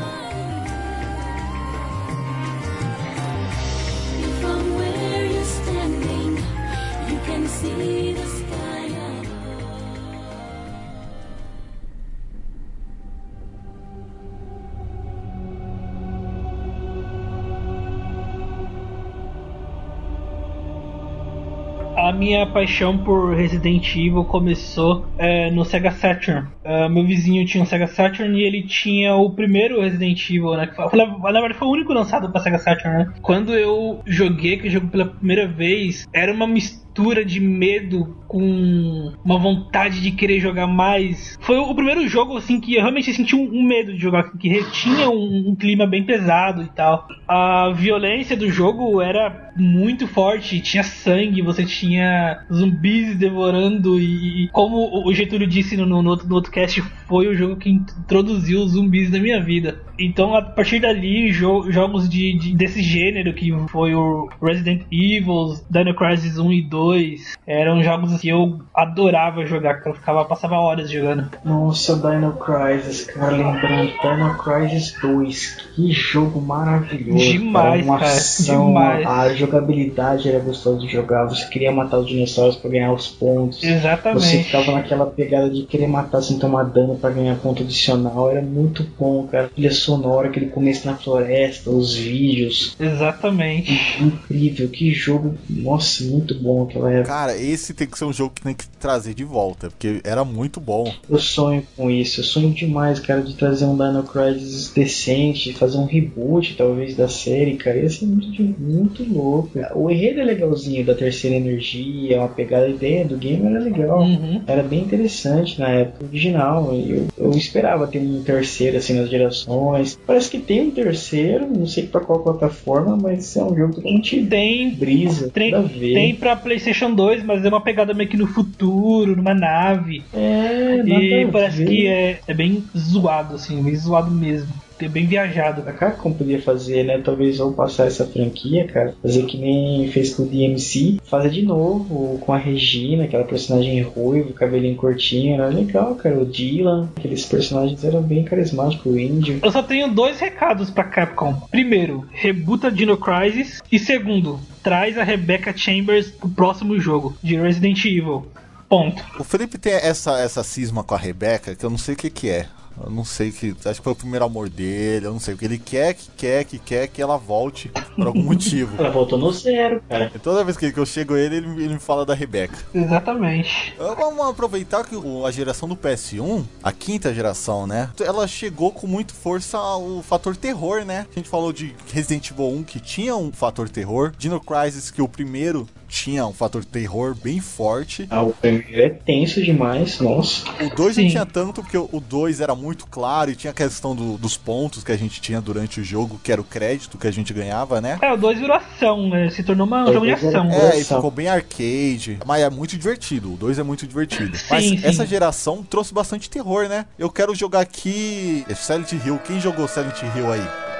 [22.22, 26.46] Minha paixão por Resident Evil começou é, no Sega Saturn.
[26.64, 30.66] É, meu vizinho tinha um Sega Saturn e ele tinha o primeiro Resident Evil, né?
[30.66, 33.12] Que foi, na verdade foi o único lançado pra Sega Saturn, né?
[33.20, 39.12] Quando eu joguei, que eu joguei pela primeira vez, era uma mistura de medo com
[39.24, 41.36] uma vontade de querer jogar mais.
[41.40, 44.64] Foi o primeiro jogo assim que eu realmente senti um, um medo de jogar, que
[44.70, 47.06] tinha um, um clima bem pesado e tal.
[47.28, 54.76] A violência do jogo era muito forte, tinha sangue, você tinha zumbis devorando e como
[55.08, 58.72] o- Getúlio disse no, no, outro, no outro cast, foi o jogo que introduziu os
[58.72, 59.80] zumbis na minha vida.
[59.98, 65.54] Então, a partir dali, jo- jogos de, de- desse gênero, que foi o Resident Evil,
[65.70, 70.56] Dino Crisis 1 e 2, eram jogos que eu adorava jogar, que eu ficava, passava
[70.56, 71.28] horas jogando.
[71.44, 77.18] Nossa, Dino Crisis, cara, lembrando, Dino Crisis 2, que jogo maravilhoso.
[77.32, 79.06] Demais, uma cara, ação, demais.
[79.06, 83.60] A jogabilidade era gostosa de jogar, você queria matar os dinossauros pra ganhar os pontos.
[83.60, 84.44] Você Exatamente.
[84.44, 88.30] ficava naquela pegada de querer matar sem tomar dano pra ganhar ponto adicional.
[88.30, 89.46] Era muito bom, cara.
[89.46, 92.76] A trilha sonora, aquele começo na floresta, os vídeos.
[92.78, 93.72] Exatamente.
[94.02, 95.34] Incrível, que jogo.
[95.48, 97.08] Nossa, muito bom aquela época.
[97.08, 100.24] Cara, esse tem que ser um jogo que tem que trazer de volta, porque era
[100.24, 100.92] muito bom.
[101.08, 105.78] Eu sonho com isso, eu sonho demais, cara, de trazer um Dino Crisis decente, fazer
[105.78, 107.78] um reboot, talvez, da série, cara.
[107.78, 109.50] Ia ser muito, muito louco.
[109.74, 114.00] O enredo é legalzinho da terceira energia, uma pegada, a ideia do game era legal.
[114.00, 114.42] Uhum.
[114.46, 116.72] Era bem interessante na época original.
[116.74, 119.98] Eu, eu esperava ter um terceiro assim nas gerações.
[120.06, 124.24] Parece que tem um terceiro, não sei pra qual plataforma, mas é um jogo totalmente
[124.26, 125.30] Tem brisa.
[125.30, 125.94] Tem, nada a ver.
[125.94, 130.02] tem pra PlayStation 2, mas é uma pegada meio que no futuro, numa nave.
[130.14, 131.66] É, E parece ver.
[131.68, 134.48] que é, é bem zoado, assim, bem zoado mesmo.
[134.84, 135.62] É bem viajado.
[135.68, 136.98] A Capcom podia fazer, né?
[136.98, 138.94] Talvez ou passar essa franquia, cara.
[139.00, 140.98] Fazer que nem fez com o DMC.
[141.04, 145.34] Fazer de novo com a Regina, aquela personagem ruiva, cabelinho curtinho.
[145.34, 146.18] Era legal, cara.
[146.18, 146.88] O Dylan.
[146.96, 148.92] Aqueles personagens eram bem carismáticos.
[148.92, 149.40] O Índio.
[149.42, 151.34] Eu só tenho dois recados pra Capcom.
[151.50, 153.62] Primeiro, rebuta Dino Crisis.
[153.70, 158.26] E segundo, traz a Rebecca Chambers pro próximo jogo de Resident Evil.
[158.68, 159.04] Ponto.
[159.18, 162.08] O Felipe tem essa, essa cisma com a Rebeca que eu não sei o que,
[162.08, 162.46] que é.
[162.82, 163.54] Eu não sei que.
[163.64, 165.34] Acho que foi o primeiro amor dele, eu não sei.
[165.34, 168.76] Porque ele quer, que quer, que quer que ela volte por algum motivo.
[168.78, 170.10] Ela voltou no zero, cara.
[170.14, 172.56] E toda vez que eu chego ele, ele, ele me fala da Rebeca.
[172.74, 173.74] Exatamente.
[173.78, 174.96] Vamos aproveitar que
[175.26, 177.90] a geração do PS1, a quinta geração, né?
[178.00, 181.06] Ela chegou com muito força o fator terror, né?
[181.10, 185.02] A gente falou de Resident Evil 1 que tinha um fator terror, Dino Crisis que
[185.02, 188.06] o primeiro tinha um fator terror bem forte.
[188.10, 190.00] Ah, o primeiro é tenso demais.
[190.00, 190.42] Nossa.
[190.62, 193.94] O 2 não tinha tanto, porque o 2 era muito claro e tinha a questão
[193.94, 197.06] do- dos pontos que a gente tinha durante o jogo, que era o crédito que
[197.06, 197.98] a gente ganhava, né?
[198.00, 199.28] É, o 2 virou ação, né?
[199.30, 200.50] Se tornou uma- um É, jogo de ação.
[200.50, 202.18] É, e ficou bem arcade.
[202.24, 203.34] Mas é muito divertido.
[203.34, 204.34] O 2 é muito divertido.
[204.36, 204.80] Sim, mas sim.
[204.82, 206.86] essa geração trouxe bastante terror, né?
[206.98, 209.18] Eu quero jogar aqui Silent Hill.
[209.26, 210.71] Quem jogou Silent Hill aí?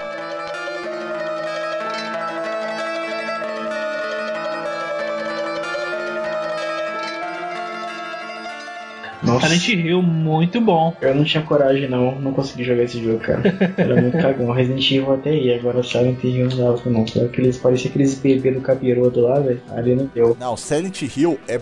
[9.42, 10.94] Silent Hill, muito bom.
[11.00, 12.20] Eu não tinha coragem, não.
[12.20, 13.42] Não consegui jogar esse jogo, cara.
[13.76, 14.50] Era muito cagão.
[14.52, 17.04] Resident Evil até ia, agora Silent Hill não dava, não.
[17.24, 19.60] Aqueles, parecia aqueles bebês do capiroto lá, velho.
[19.70, 20.36] Ali não deu.
[20.38, 21.58] Não, Silent Hill é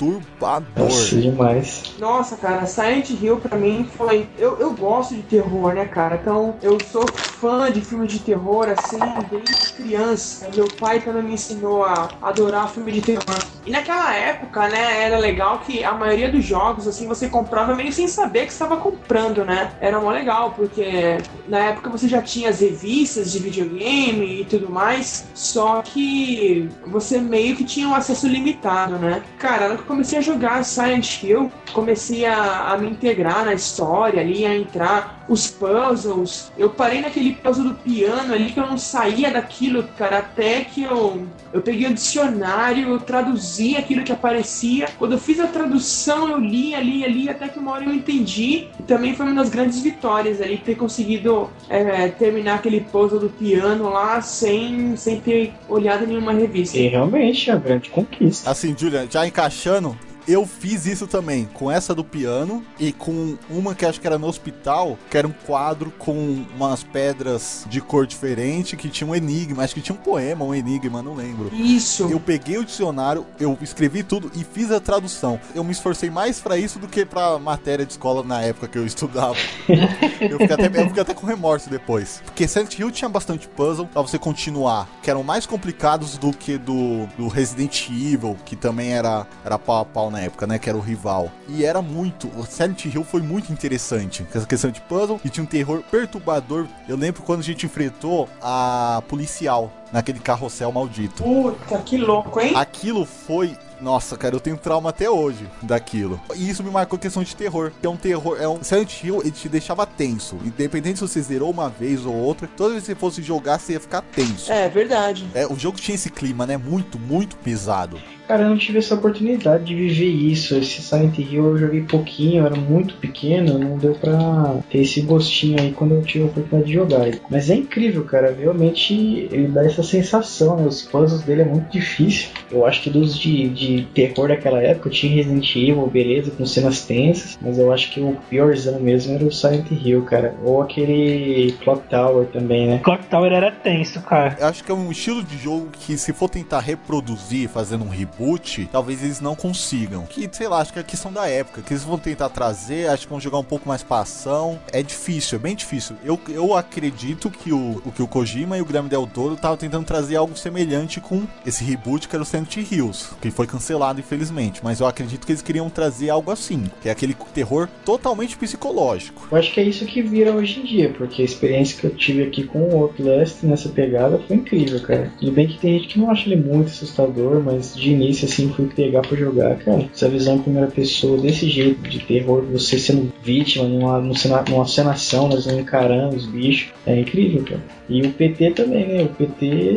[0.00, 0.64] perturbador.
[0.76, 1.94] Nossa, demais.
[1.98, 4.26] Nossa, cara, Silent Hill pra mim foi.
[4.38, 6.16] Eu, eu gosto de terror, né, cara?
[6.16, 8.98] Então eu sou fã de filmes de terror, assim,
[9.30, 10.48] desde criança.
[10.54, 13.38] Meu pai também me ensinou a adorar filme de terror.
[13.66, 17.92] E naquela época, né, era legal que a maioria dos jogos, assim, você comprava meio
[17.92, 19.72] sem saber que estava comprando, né?
[19.80, 24.70] Era mó legal, porque na época você já tinha as revistas de videogame e tudo
[24.70, 29.22] mais, só que você meio que tinha um acesso limitado, né?
[29.38, 34.54] Cara, comecei a jogar Silent Hill, comecei a, a me integrar na história ali, a
[34.54, 36.50] entrar os puzzles.
[36.58, 40.82] Eu parei naquele puzzle do piano ali que eu não saía daquilo, cara, até que
[40.82, 44.88] eu, eu peguei o dicionário, eu traduzi aquilo que aparecia.
[44.98, 48.68] Quando eu fiz a tradução, eu li, ali, ali, até que uma hora eu entendi.
[48.78, 53.28] E também foi uma das grandes vitórias ali, ter conseguido é, terminar aquele puzzle do
[53.28, 56.76] piano lá sem, sem ter olhado nenhuma revista.
[56.76, 58.50] E realmente é uma grande conquista.
[58.50, 59.96] Assim, Julian, já encaixando, ano
[60.26, 64.18] eu fiz isso também, com essa do piano e com uma que acho que era
[64.18, 69.14] no hospital, que era um quadro com umas pedras de cor diferente, que tinha um
[69.14, 71.50] enigma, acho que tinha um poema, um enigma, não lembro.
[71.54, 72.08] Isso.
[72.10, 75.40] Eu peguei o dicionário, eu escrevi tudo e fiz a tradução.
[75.54, 78.78] Eu me esforcei mais pra isso do que pra matéria de escola na época que
[78.78, 79.36] eu estudava.
[79.68, 82.22] eu, fiquei até, eu fiquei até com remorso depois.
[82.24, 86.58] Porque Silent Hill tinha bastante puzzle pra você continuar, que eram mais complicados do que
[86.58, 90.58] do, do Resident Evil, que também era, era pau a pau na época, né?
[90.58, 91.30] Que era o rival.
[91.48, 92.28] E era muito.
[92.36, 94.26] O Silent Hill foi muito interessante.
[94.34, 96.66] Essa questão de puzzle e tinha um terror perturbador.
[96.88, 101.22] Eu lembro quando a gente enfrentou a policial naquele carrossel maldito.
[101.22, 102.52] Puta, que louco, hein?
[102.54, 103.56] Aquilo foi.
[103.80, 106.20] Nossa, cara, eu tenho trauma até hoje daquilo.
[106.36, 107.72] E isso me marcou questão de terror.
[107.80, 108.36] Que é um terror.
[108.40, 110.38] É um Silent Hill, ele te deixava tenso.
[110.44, 113.74] Independente se você zerou uma vez ou outra, toda vez que você fosse jogar, você
[113.74, 114.52] ia ficar tenso.
[114.52, 115.26] É verdade.
[115.34, 116.56] É, o jogo tinha esse clima, né?
[116.56, 117.98] Muito, muito pesado.
[118.30, 120.54] Cara, eu não tive essa oportunidade de viver isso.
[120.54, 125.00] Esse Silent Hill eu joguei pouquinho, eu era muito pequeno, não deu pra ter esse
[125.00, 127.08] gostinho aí quando eu tive a oportunidade de jogar.
[127.28, 128.32] Mas é incrível, cara.
[128.32, 128.94] Realmente
[129.32, 130.68] ele dá essa sensação, né?
[130.68, 132.28] Os puzzles dele é muito difícil.
[132.52, 136.82] Eu acho que dos de, de terror daquela época tinha Resident Evil, beleza, com cenas
[136.84, 140.34] tensas, mas eu acho que o piorzão mesmo era o Silent Hill, cara.
[140.44, 142.80] Ou aquele Clock Tower também, né?
[142.82, 144.36] Clock Tower era tenso, cara.
[144.38, 147.88] Eu acho que é um estilo de jogo que, se for tentar reproduzir fazendo um
[147.88, 150.04] reboot, talvez eles não consigam.
[150.06, 151.62] Que, sei lá, acho que é a questão da época.
[151.62, 154.58] Que eles vão tentar trazer, acho que vão jogar um pouco mais pra ação.
[154.72, 155.96] É difícil, é bem difícil.
[156.04, 159.56] Eu, eu acredito que o, o que o Kojima e o Guilherme Del Toro estavam
[159.56, 163.59] tentando trazer algo semelhante com esse reboot que era o Silent Hills, que foi cancelado,
[164.00, 164.60] infelizmente.
[164.62, 169.28] Mas eu acredito que eles queriam trazer algo assim, que é aquele terror totalmente psicológico.
[169.30, 171.94] Eu acho que é isso que vira hoje em dia, porque a experiência que eu
[171.94, 175.12] tive aqui com o Outlast nessa pegada foi incrível, cara.
[175.18, 178.52] Tudo bem que tem gente que não acha ele muito assustador, mas de início, assim,
[178.52, 179.88] fui pegar pra jogar, cara.
[179.92, 184.66] Essa visão em primeira pessoa, desse jeito, de terror, você sendo vítima numa, numa, numa
[184.66, 187.79] cenação, nós encarando os bichos, é incrível, cara.
[187.90, 189.02] E o PT também, né?
[189.02, 189.72] O PT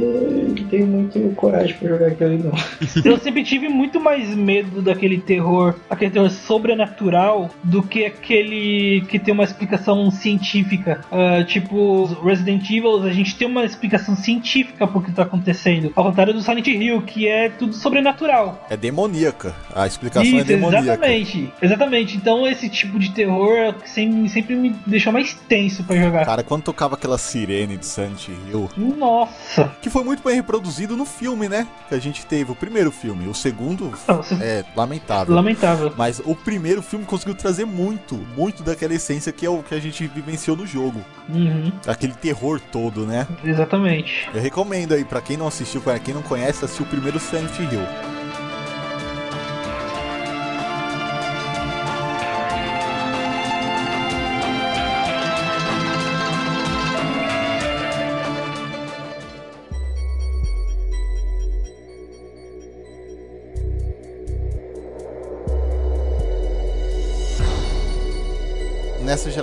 [0.47, 2.51] não tem muito coragem pra jogar aquilo ali, não.
[3.03, 9.17] Eu sempre tive muito mais medo daquele terror, aquele terror sobrenatural, do que aquele que
[9.17, 11.01] tem uma explicação científica.
[11.11, 15.91] Ah, tipo, Resident Evil, a gente tem uma explicação científica pro que tá acontecendo.
[15.95, 18.63] Ao contrário do Silent Hill, que é tudo sobrenatural.
[18.69, 19.55] É demoníaca.
[19.73, 20.85] A explicação é Isso, demoníaca.
[20.85, 21.53] exatamente.
[21.61, 22.17] Exatamente.
[22.17, 25.95] Então esse tipo de terror é o que sempre, sempre me deixou mais tenso pra
[25.95, 26.25] jogar.
[26.25, 29.71] Cara, quando tocava aquela sirene de Silent Hill, Nossa.
[29.81, 31.67] que foi muito bem reproduzido no filme, né?
[31.89, 33.27] Que a gente teve o primeiro filme.
[33.27, 34.35] O segundo Nossa.
[34.35, 35.33] é lamentável.
[35.33, 35.93] Lamentável.
[35.97, 39.79] Mas o primeiro filme conseguiu trazer muito, muito daquela essência que é o que a
[39.79, 40.99] gente vivenciou no jogo.
[41.29, 43.27] Uhum, Aquele terror todo, né?
[43.43, 44.27] exatamente.
[44.33, 47.57] Eu recomendo aí, pra quem não assistiu, pra quem não conhece, assistir o primeiro Silent
[47.59, 47.81] Hill.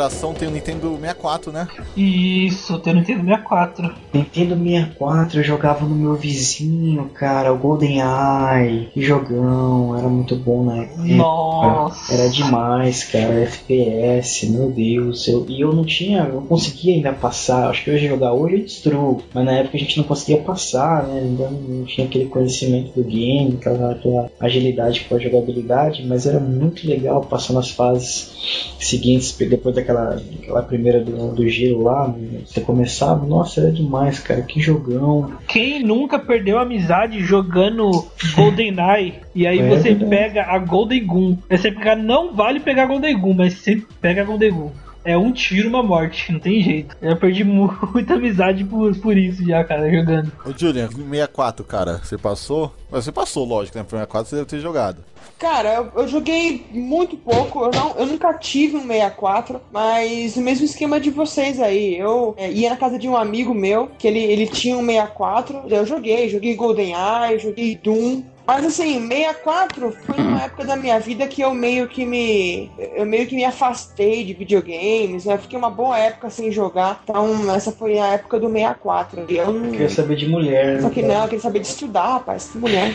[0.01, 1.69] Geração tem o Nintendo 64, né?
[1.95, 3.95] Isso, tem no Nintendo 64.
[4.15, 10.65] Nintendo 64 eu jogava no meu vizinho, cara, o GoldenEye, que jogão, era muito bom
[10.65, 11.03] na época.
[11.03, 12.15] Nossa.
[12.15, 15.29] Era demais, cara, FPS, meu Deus.
[15.29, 17.69] Eu, e eu não tinha, eu não conseguia ainda passar.
[17.69, 21.07] Acho que hoje jogar hoje eu destruo, mas na época a gente não conseguia passar,
[21.07, 21.21] né?
[21.21, 26.41] Ainda não tinha aquele conhecimento do game, aquela, aquela agilidade com a jogabilidade, mas era
[26.41, 28.31] muito legal passar nas fases
[28.79, 32.15] seguintes, depois daquela, daquela primeira do, do giro lá,
[32.47, 35.33] você começava, nossa, era demais, cara, que jogão.
[35.47, 37.91] Quem nunca perdeu a amizade jogando
[38.35, 40.11] GoldenEye e aí É você verdade.
[40.11, 41.37] pega a Golden Gun?
[41.49, 44.71] Aí você pegar, não vale pegar a Golden Gun, mas sempre pega a Golden Gun.
[45.05, 46.97] É um tiro, uma morte, não tem jeito.
[47.01, 50.33] Eu perdi mu- muita amizade por, por isso já, cara, jogando.
[50.45, 52.73] Ô Julian, 64, cara, você passou?
[52.91, 53.85] Mas Você passou, lógico, né?
[53.85, 55.05] Pro 64 você deve ter jogado.
[55.39, 60.41] Cara, eu, eu joguei muito pouco, eu, não, eu nunca tive um 64, mas o
[60.43, 61.97] mesmo esquema de vocês aí.
[61.97, 65.63] Eu é, ia na casa de um amigo meu, que ele, ele tinha um 64,
[65.69, 68.23] daí eu joguei, joguei GoldenEye, joguei Doom.
[68.53, 72.69] Mas assim, 64 foi uma época da minha vida que eu meio que me.
[72.97, 75.39] Eu meio que me afastei de videogames, né?
[75.39, 77.01] Fiquei uma boa época sem jogar.
[77.05, 79.27] Então, essa foi a época do 64.
[79.29, 79.71] E eu não.
[79.71, 80.81] Queria saber de mulher, né?
[80.81, 82.49] Só que não, eu queria saber de estudar, rapaz.
[82.51, 82.93] Que mulher.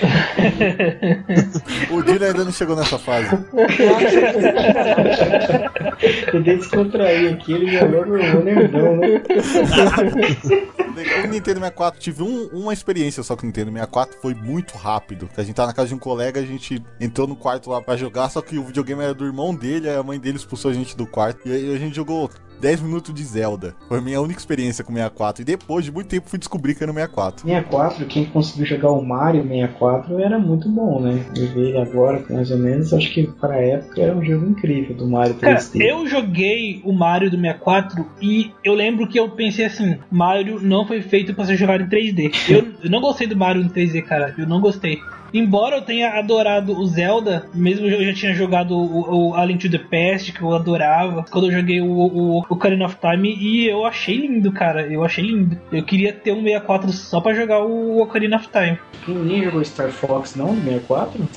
[1.89, 3.29] O Julian ainda não chegou nessa fase.
[6.31, 9.21] Tentei descontrair aqui, ele já logo o nerdão, né?
[11.23, 15.29] O Nintendo 64, tive um- uma experiência só com o Nintendo 64, foi muito rápido.
[15.37, 17.95] A gente tava na casa de um colega, a gente entrou no quarto lá pra
[17.95, 20.73] jogar, só que o videogame era do irmão dele, aí a mãe dele expulsou a
[20.73, 21.47] gente do quarto.
[21.47, 22.29] E aí a gente jogou
[22.59, 23.75] 10 minutos de Zelda.
[23.87, 25.41] Foi a minha única experiência com o 64.
[25.41, 27.41] E depois de muito tempo fui descobrir que era o 64.
[27.45, 31.25] 64, quem conseguiu jogar o Mario 64 era muito bom, né?
[31.35, 34.95] Eu vi ele agora, mais ou menos, acho que pra época era um jogo incrível
[34.95, 35.81] do Mario Cara, 3D.
[35.81, 40.85] eu joguei o Mario do 64 e eu lembro que eu pensei assim: Mario não
[40.87, 42.33] foi feito pra ser jogado em 3D.
[42.49, 44.33] Eu, eu não gostei do Mario em 3D, cara.
[44.37, 44.99] Eu não gostei.
[45.33, 49.67] Embora eu tenha adorado o Zelda, mesmo eu já tinha jogado o, o A Link
[49.67, 53.35] to the Past, que eu adorava, quando eu joguei o, o, o Ocarina of Time,
[53.35, 54.85] e eu achei lindo, cara.
[54.91, 55.59] Eu achei lindo.
[55.71, 58.79] Eu queria ter um 64 só pra jogar o Ocarina of Time.
[59.07, 61.27] Ninguém jogou Star Fox não, no 64?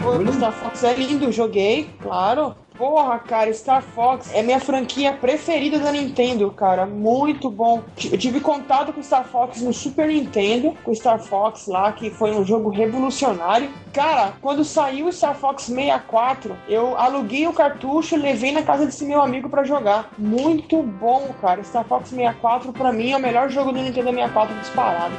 [0.00, 2.54] O Star Fox é lindo, joguei, claro.
[2.76, 6.84] Porra, cara, Star Fox é minha franquia preferida da Nintendo, cara.
[6.84, 7.84] Muito bom.
[8.10, 12.32] Eu tive contato com Star Fox no Super Nintendo, com Star Fox lá, que foi
[12.32, 13.70] um jogo revolucionário.
[13.92, 18.86] Cara, quando saiu o Star Fox 64, eu aluguei o cartucho e levei na casa
[18.86, 20.10] desse meu amigo pra jogar.
[20.18, 21.62] Muito bom, cara.
[21.62, 25.14] Star Fox 64 pra mim é o melhor jogo do Nintendo 64 disparado.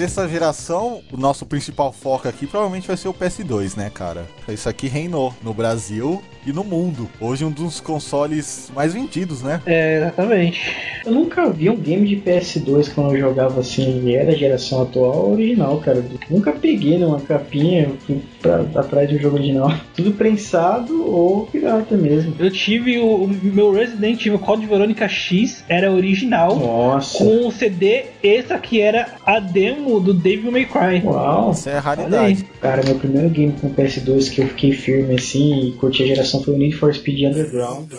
[0.00, 4.26] Sexta geração, o nosso principal foco aqui provavelmente vai ser o PS2, né, cara?
[4.48, 7.08] Isso aqui reinou no Brasil e no mundo.
[7.20, 9.60] Hoje um dos consoles mais vendidos, né?
[9.66, 10.60] É, exatamente.
[11.04, 14.82] Eu nunca vi um game de PS2 quando eu jogava assim, e era a geração
[14.82, 16.04] atual original, cara.
[16.28, 17.90] Nunca peguei numa capinha
[18.40, 19.72] pra, atrás do jogo original.
[19.94, 22.34] Tudo prensado ou pirata mesmo.
[22.38, 26.56] Eu tive o, o meu Resident Evil Code Verônica X, era original.
[26.56, 27.18] Nossa.
[27.18, 31.02] com um CD extra que era a demo do Devil May Cry.
[31.04, 31.50] Uau.
[31.52, 32.44] Isso é raridade.
[32.60, 36.29] Cara, meu primeiro game com PS2 que eu fiquei firme assim e curti a geração
[36.38, 37.92] foi o Need for Speed Underground.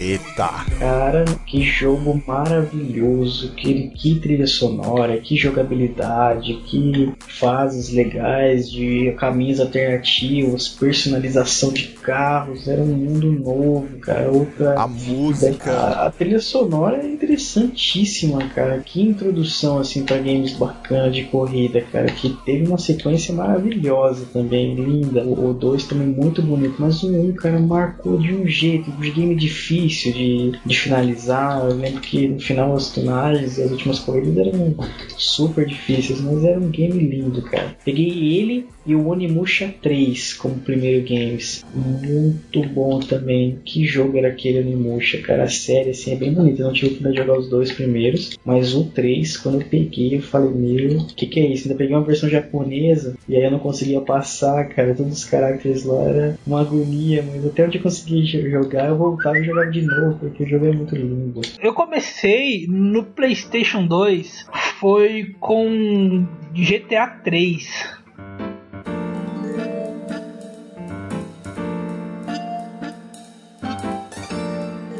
[0.00, 0.64] Eita.
[0.78, 9.60] Cara, que jogo maravilhoso, que, que trilha sonora, que jogabilidade, que fases legais, de caminhos
[9.60, 14.30] alternativos, personalização de carros, era um mundo novo, cara.
[14.30, 15.70] Outra A música.
[15.70, 18.80] A, a trilha sonora é interessantíssima, cara.
[18.84, 22.06] Que introdução assim para games bacana de corrida, cara.
[22.06, 25.24] Que teve uma sequência maravilhosa também, linda.
[25.24, 29.10] O 2 também muito bonito, mas o 1, um, cara, marcou de um jeito, de
[29.10, 31.64] game difícil de, de finalizar.
[31.64, 34.74] Eu lembro que no final as tunagens e as últimas corridas eram
[35.16, 37.76] super difíceis, mas era um game lindo, cara.
[37.84, 41.64] Peguei ele e o Onimusha 3 como primeiro games.
[41.74, 43.58] Muito bom também.
[43.64, 45.44] Que jogo era aquele Onimusha, cara?
[45.44, 46.62] A série assim é bem bonita.
[46.62, 50.16] Eu não tive oportunidade de jogar os dois primeiros, mas o 3, quando eu peguei,
[50.16, 51.68] eu falei, meu, o que, que é isso?
[51.68, 54.94] Ainda peguei uma versão japonesa e aí eu não conseguia passar, cara.
[54.94, 59.38] Todos os caracteres lá era uma agonia, mas até onde eu consegui jogar, eu voltava
[59.38, 61.40] e jogava de novo, porque o jogo é muito lindo.
[61.60, 64.46] Eu comecei no PlayStation 2,
[64.80, 67.98] foi com GTA 3.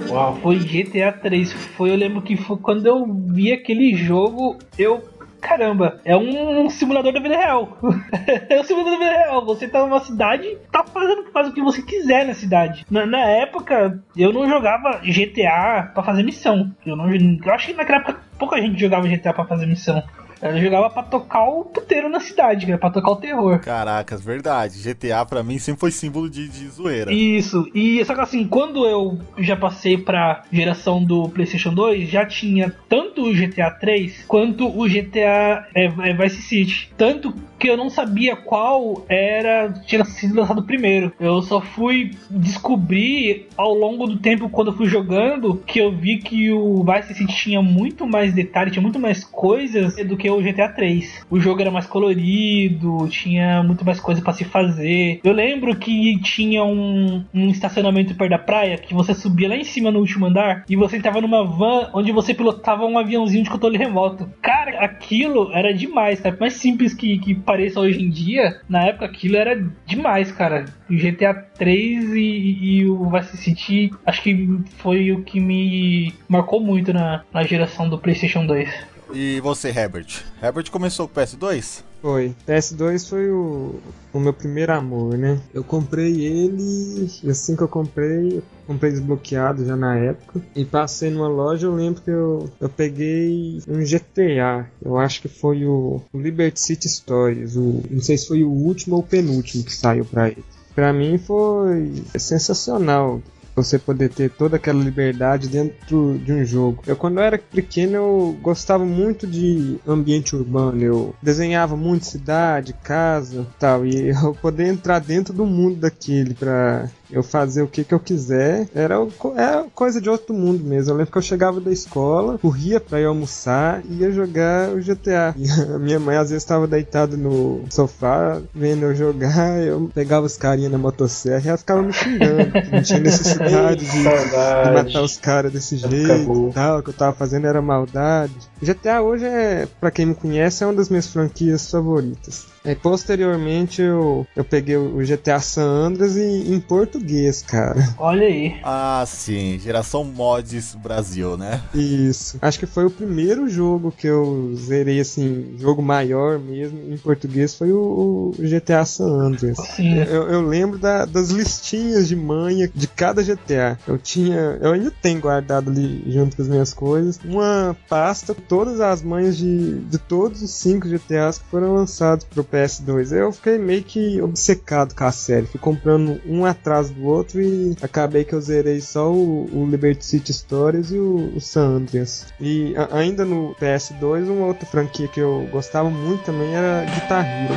[0.08, 1.52] Uau, foi GTA 3.
[1.52, 5.02] Foi, eu lembro que foi quando eu vi aquele jogo, eu
[5.40, 7.78] caramba, é um simulador da vida real.
[8.48, 9.44] é um simulador da vida real.
[9.46, 12.84] Você tá numa cidade, tá fazendo faz o que você quiser na cidade.
[12.90, 16.70] Na, na época, eu não jogava GTA pra fazer missão.
[16.84, 20.02] Eu, não, eu acho que naquela época pouca gente jogava GTA pra fazer missão.
[20.40, 23.58] Eu jogava pra tocar o puteiro na cidade, cara, pra tocar o terror.
[23.60, 24.82] Caracas, verdade.
[24.82, 27.12] GTA pra mim sempre foi símbolo de, de zoeira.
[27.12, 32.24] Isso, e só que assim, quando eu já passei pra geração do PlayStation 2, já
[32.24, 36.92] tinha tanto o GTA 3 quanto o GTA é, é, Vice City.
[36.96, 41.12] Tanto que eu não sabia qual era tinha sido lançado primeiro.
[41.18, 46.18] Eu só fui descobrir ao longo do tempo quando eu fui jogando que eu vi
[46.18, 50.40] que o Vice City tinha muito mais detalhes, tinha muito mais coisas do que o
[50.40, 51.26] GTA 3.
[51.30, 55.20] O jogo era mais colorido, tinha muito mais coisa pra se fazer.
[55.24, 59.64] Eu lembro que tinha um, um estacionamento perto da praia que você subia lá em
[59.64, 63.50] cima no último andar e você entrava numa van onde você pilotava um aviãozinho de
[63.50, 64.30] controle remoto.
[64.40, 66.20] Cara, aquilo era demais.
[66.20, 70.66] Por mais simples que, que pareça hoje em dia, na época aquilo era demais, cara.
[70.90, 76.60] O GTA 3 e, e o Vice City acho que foi o que me marcou
[76.60, 78.68] muito na, na geração do PlayStation 2.
[79.14, 80.22] E você, Herbert?
[80.42, 81.87] Herbert começou com o PS2?
[82.00, 82.34] Foi.
[82.46, 83.80] PS2 foi o,
[84.12, 85.40] o meu primeiro amor, né?
[85.52, 90.40] Eu comprei ele, assim que eu comprei, eu comprei desbloqueado já na época.
[90.54, 94.70] E passei numa loja, eu lembro que eu, eu peguei um GTA.
[94.80, 97.56] Eu acho que foi o, o Liberty City Stories.
[97.56, 100.44] O, não sei se foi o último ou o penúltimo que saiu pra ele.
[100.74, 103.20] Pra mim foi sensacional
[103.62, 106.82] você poder ter toda aquela liberdade dentro de um jogo.
[106.86, 112.72] Eu quando eu era pequeno eu gostava muito de ambiente urbano, eu desenhava muito cidade,
[112.72, 117.84] casa, tal, e eu poder entrar dentro do mundo daquele pra eu fazer o que
[117.84, 118.96] que eu quiser, era,
[119.36, 120.92] era coisa de outro mundo mesmo.
[120.92, 124.80] Eu lembro que eu chegava da escola, corria pra ir almoçar e ia jogar o
[124.80, 125.34] GTA.
[125.38, 130.26] E a minha mãe às vezes estava deitada no sofá vendo eu jogar, eu pegava
[130.26, 132.50] os carinha na motosserra e ela ficava me xingando.
[132.50, 136.90] que Não tinha necessidade de, de matar os caras desse jeito e tal, o que
[136.90, 138.34] eu tava fazendo era maldade.
[138.60, 142.46] GTA hoje é, pra quem me conhece, é uma das minhas franquias favoritas.
[142.64, 146.60] Aí, posteriormente eu, eu peguei o GTA San Andreas e, em
[146.98, 147.94] português, cara.
[147.98, 148.56] Olha aí.
[148.62, 149.58] Ah, sim.
[149.58, 151.62] Geração Mods Brasil, né?
[151.74, 152.38] Isso.
[152.42, 157.54] Acho que foi o primeiro jogo que eu zerei, assim, jogo maior mesmo, em português,
[157.54, 159.56] foi o, o GTA San Andreas.
[159.76, 159.98] Sim.
[159.98, 163.78] Eu, eu lembro da- das listinhas de manha de cada GTA.
[163.86, 164.58] Eu tinha.
[164.60, 167.18] Eu ainda tenho guardado ali junto com as minhas coisas.
[167.24, 172.24] Uma pasta com todas as manhas de, de todos os cinco GTAs que foram lançados
[172.24, 173.12] pro PS2.
[173.12, 175.46] Eu fiquei meio que obcecado com a série.
[175.46, 180.04] Fui comprando um atrás do outro e acabei que eu zerei só o, o Liberty
[180.04, 182.26] City Stories e o, o San Andreas.
[182.40, 187.24] E a- ainda no PS2, uma outra franquia que eu gostava muito também era Guitar
[187.26, 187.54] Hero.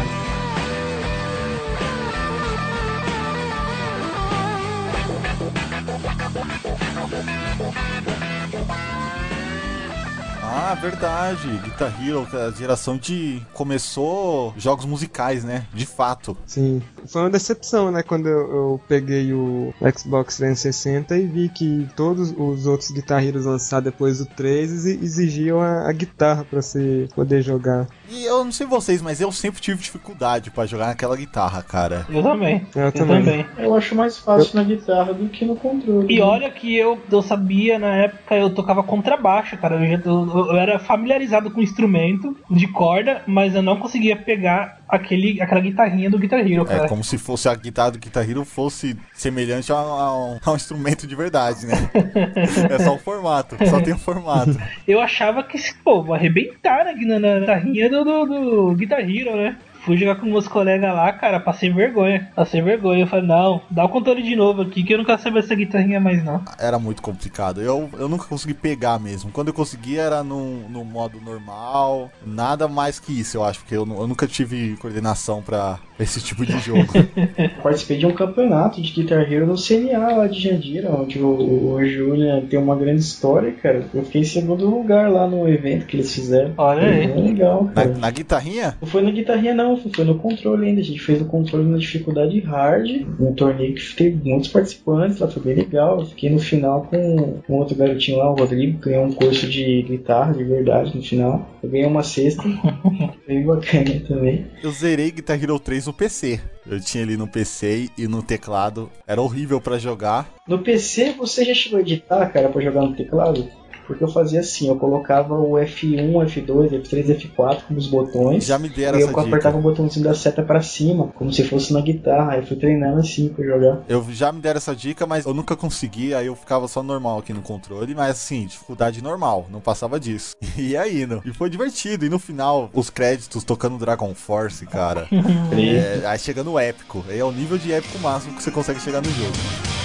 [10.44, 11.48] Ah, verdade.
[11.64, 13.42] Guitar Hero, é a geração de.
[13.54, 15.66] Começou jogos musicais, né?
[15.74, 16.36] De fato.
[16.46, 18.04] Sim, foi uma decepção, né?
[18.04, 23.86] Quando eu, eu peguei o Xbox 360 e vi que todos os outros guitarreiros lançados
[23.92, 27.88] depois do 3 exi- exigiam a, a guitarra pra você poder jogar.
[28.10, 32.06] E eu não sei vocês, mas eu sempre tive dificuldade pra jogar naquela guitarra, cara.
[32.10, 32.66] Eu também.
[32.76, 33.20] Eu Eu também.
[33.24, 33.46] também.
[33.58, 36.14] Eu acho mais fácil na guitarra do que no controle.
[36.14, 36.24] E né?
[36.24, 39.76] olha que eu, eu sabia na época, eu tocava contrabaixo, cara.
[39.76, 44.16] Eu, já- eu- eu era familiarizado com o instrumento de corda, mas eu não conseguia
[44.16, 46.88] pegar aquele, aquela guitarrinha do Guitar Hero, É cara.
[46.88, 50.56] como se fosse a guitarra do Guitar Hero fosse semelhante a, a um, a um
[50.56, 51.90] instrumento de verdade, né?
[52.70, 54.56] é só o formato, só tem o formato.
[54.88, 59.36] Eu achava que, pô, vou arrebentar aqui na, na guitarrinha do, do, do Guitar Hero,
[59.36, 59.56] né?
[59.86, 62.32] Fui jogar com meus colegas lá, cara, passei vergonha.
[62.36, 63.04] Passei vergonha.
[63.04, 65.56] Eu falei, não, dá o controle de novo aqui que eu não quero saber essa
[65.56, 66.44] guitarrinha mais, não.
[66.60, 67.62] Era muito complicado.
[67.62, 69.32] Eu, eu nunca consegui pegar mesmo.
[69.32, 72.10] Quando eu conseguia era no, no modo normal.
[72.26, 73.60] Nada mais que isso, eu acho.
[73.60, 76.86] Porque eu, eu nunca tive coordenação pra esse tipo de jogo.
[77.62, 81.86] Participei de um campeonato de Guitar Hero no CNA lá de Jandira, onde o, o
[81.86, 83.86] Júlia tem uma grande história, cara.
[83.94, 86.54] Eu fiquei em segundo lugar lá no evento que eles fizeram.
[86.58, 87.08] Olha Foi aí.
[87.08, 87.98] bem legal, na, cara.
[87.98, 88.78] na guitarrinha?
[88.82, 90.82] Não foi na guitarrinha não, foi no controle ainda.
[90.82, 95.28] A gente fez o controle na dificuldade hard, um torneio que teve muitos participantes lá,
[95.28, 96.00] foi bem legal.
[96.00, 99.48] Eu fiquei no final com um outro garotinho lá, o Rodrigo, que ganhou um curso
[99.48, 101.50] de guitarra de verdade no final.
[101.62, 102.44] Eu ganhei uma cesta,
[103.28, 104.46] bem bacana também.
[104.64, 106.40] Eu zerei Guitar Hero 3 no PC.
[106.66, 108.90] Eu tinha ali no PC e no teclado.
[109.06, 110.34] Era horrível pra jogar.
[110.48, 113.48] No PC você já chegou a editar, cara, pra jogar no teclado?
[113.92, 118.46] Porque eu fazia assim, eu colocava o F1, F2, F3, F4 como os botões.
[118.46, 119.58] Já me deram e eu apertava dica.
[119.58, 122.32] o botãozinho da seta pra cima, como se fosse na guitarra.
[122.32, 123.84] Aí eu fui treinando assim pra jogar.
[123.90, 127.20] Eu já me deram essa dica, mas eu nunca consegui, aí eu ficava só normal
[127.20, 130.36] aqui no controle, mas assim, dificuldade normal, não passava disso.
[130.62, 131.22] E aí, indo.
[131.26, 132.06] E foi divertido.
[132.06, 135.08] E no final, os créditos tocando Dragon Force, cara.
[135.52, 137.04] é, aí chega no épico.
[137.10, 139.81] Aí é o nível de épico máximo que você consegue chegar no jogo.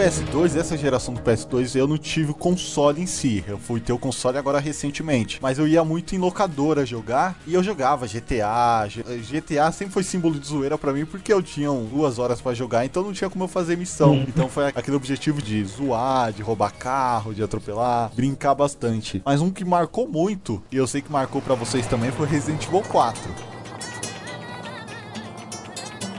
[0.00, 3.44] PS2, dessa geração do PS2, eu não tive o console em si.
[3.46, 5.38] Eu fui ter o console agora recentemente.
[5.42, 8.88] Mas eu ia muito em locadora jogar e eu jogava GTA.
[8.88, 12.86] GTA sempre foi símbolo de zoeira pra mim porque eu tinha duas horas pra jogar,
[12.86, 14.24] então não tinha como eu fazer missão.
[14.26, 19.20] Então foi aquele objetivo de zoar, de roubar carro, de atropelar, brincar bastante.
[19.22, 22.64] Mas um que marcou muito, e eu sei que marcou pra vocês também, foi Resident
[22.64, 23.49] Evil 4.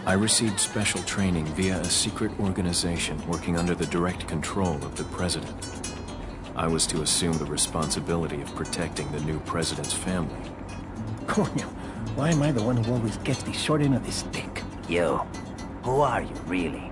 [0.04, 5.04] I received special training via a secret organization working under the direct control of the
[5.06, 5.54] president.
[6.56, 10.42] I was to assume the responsibility of protecting the new president's family.
[11.28, 11.66] Coño,
[12.16, 14.64] why am I the one who always gets the short end of the stick?
[14.90, 15.22] You,
[15.84, 16.92] who are you really?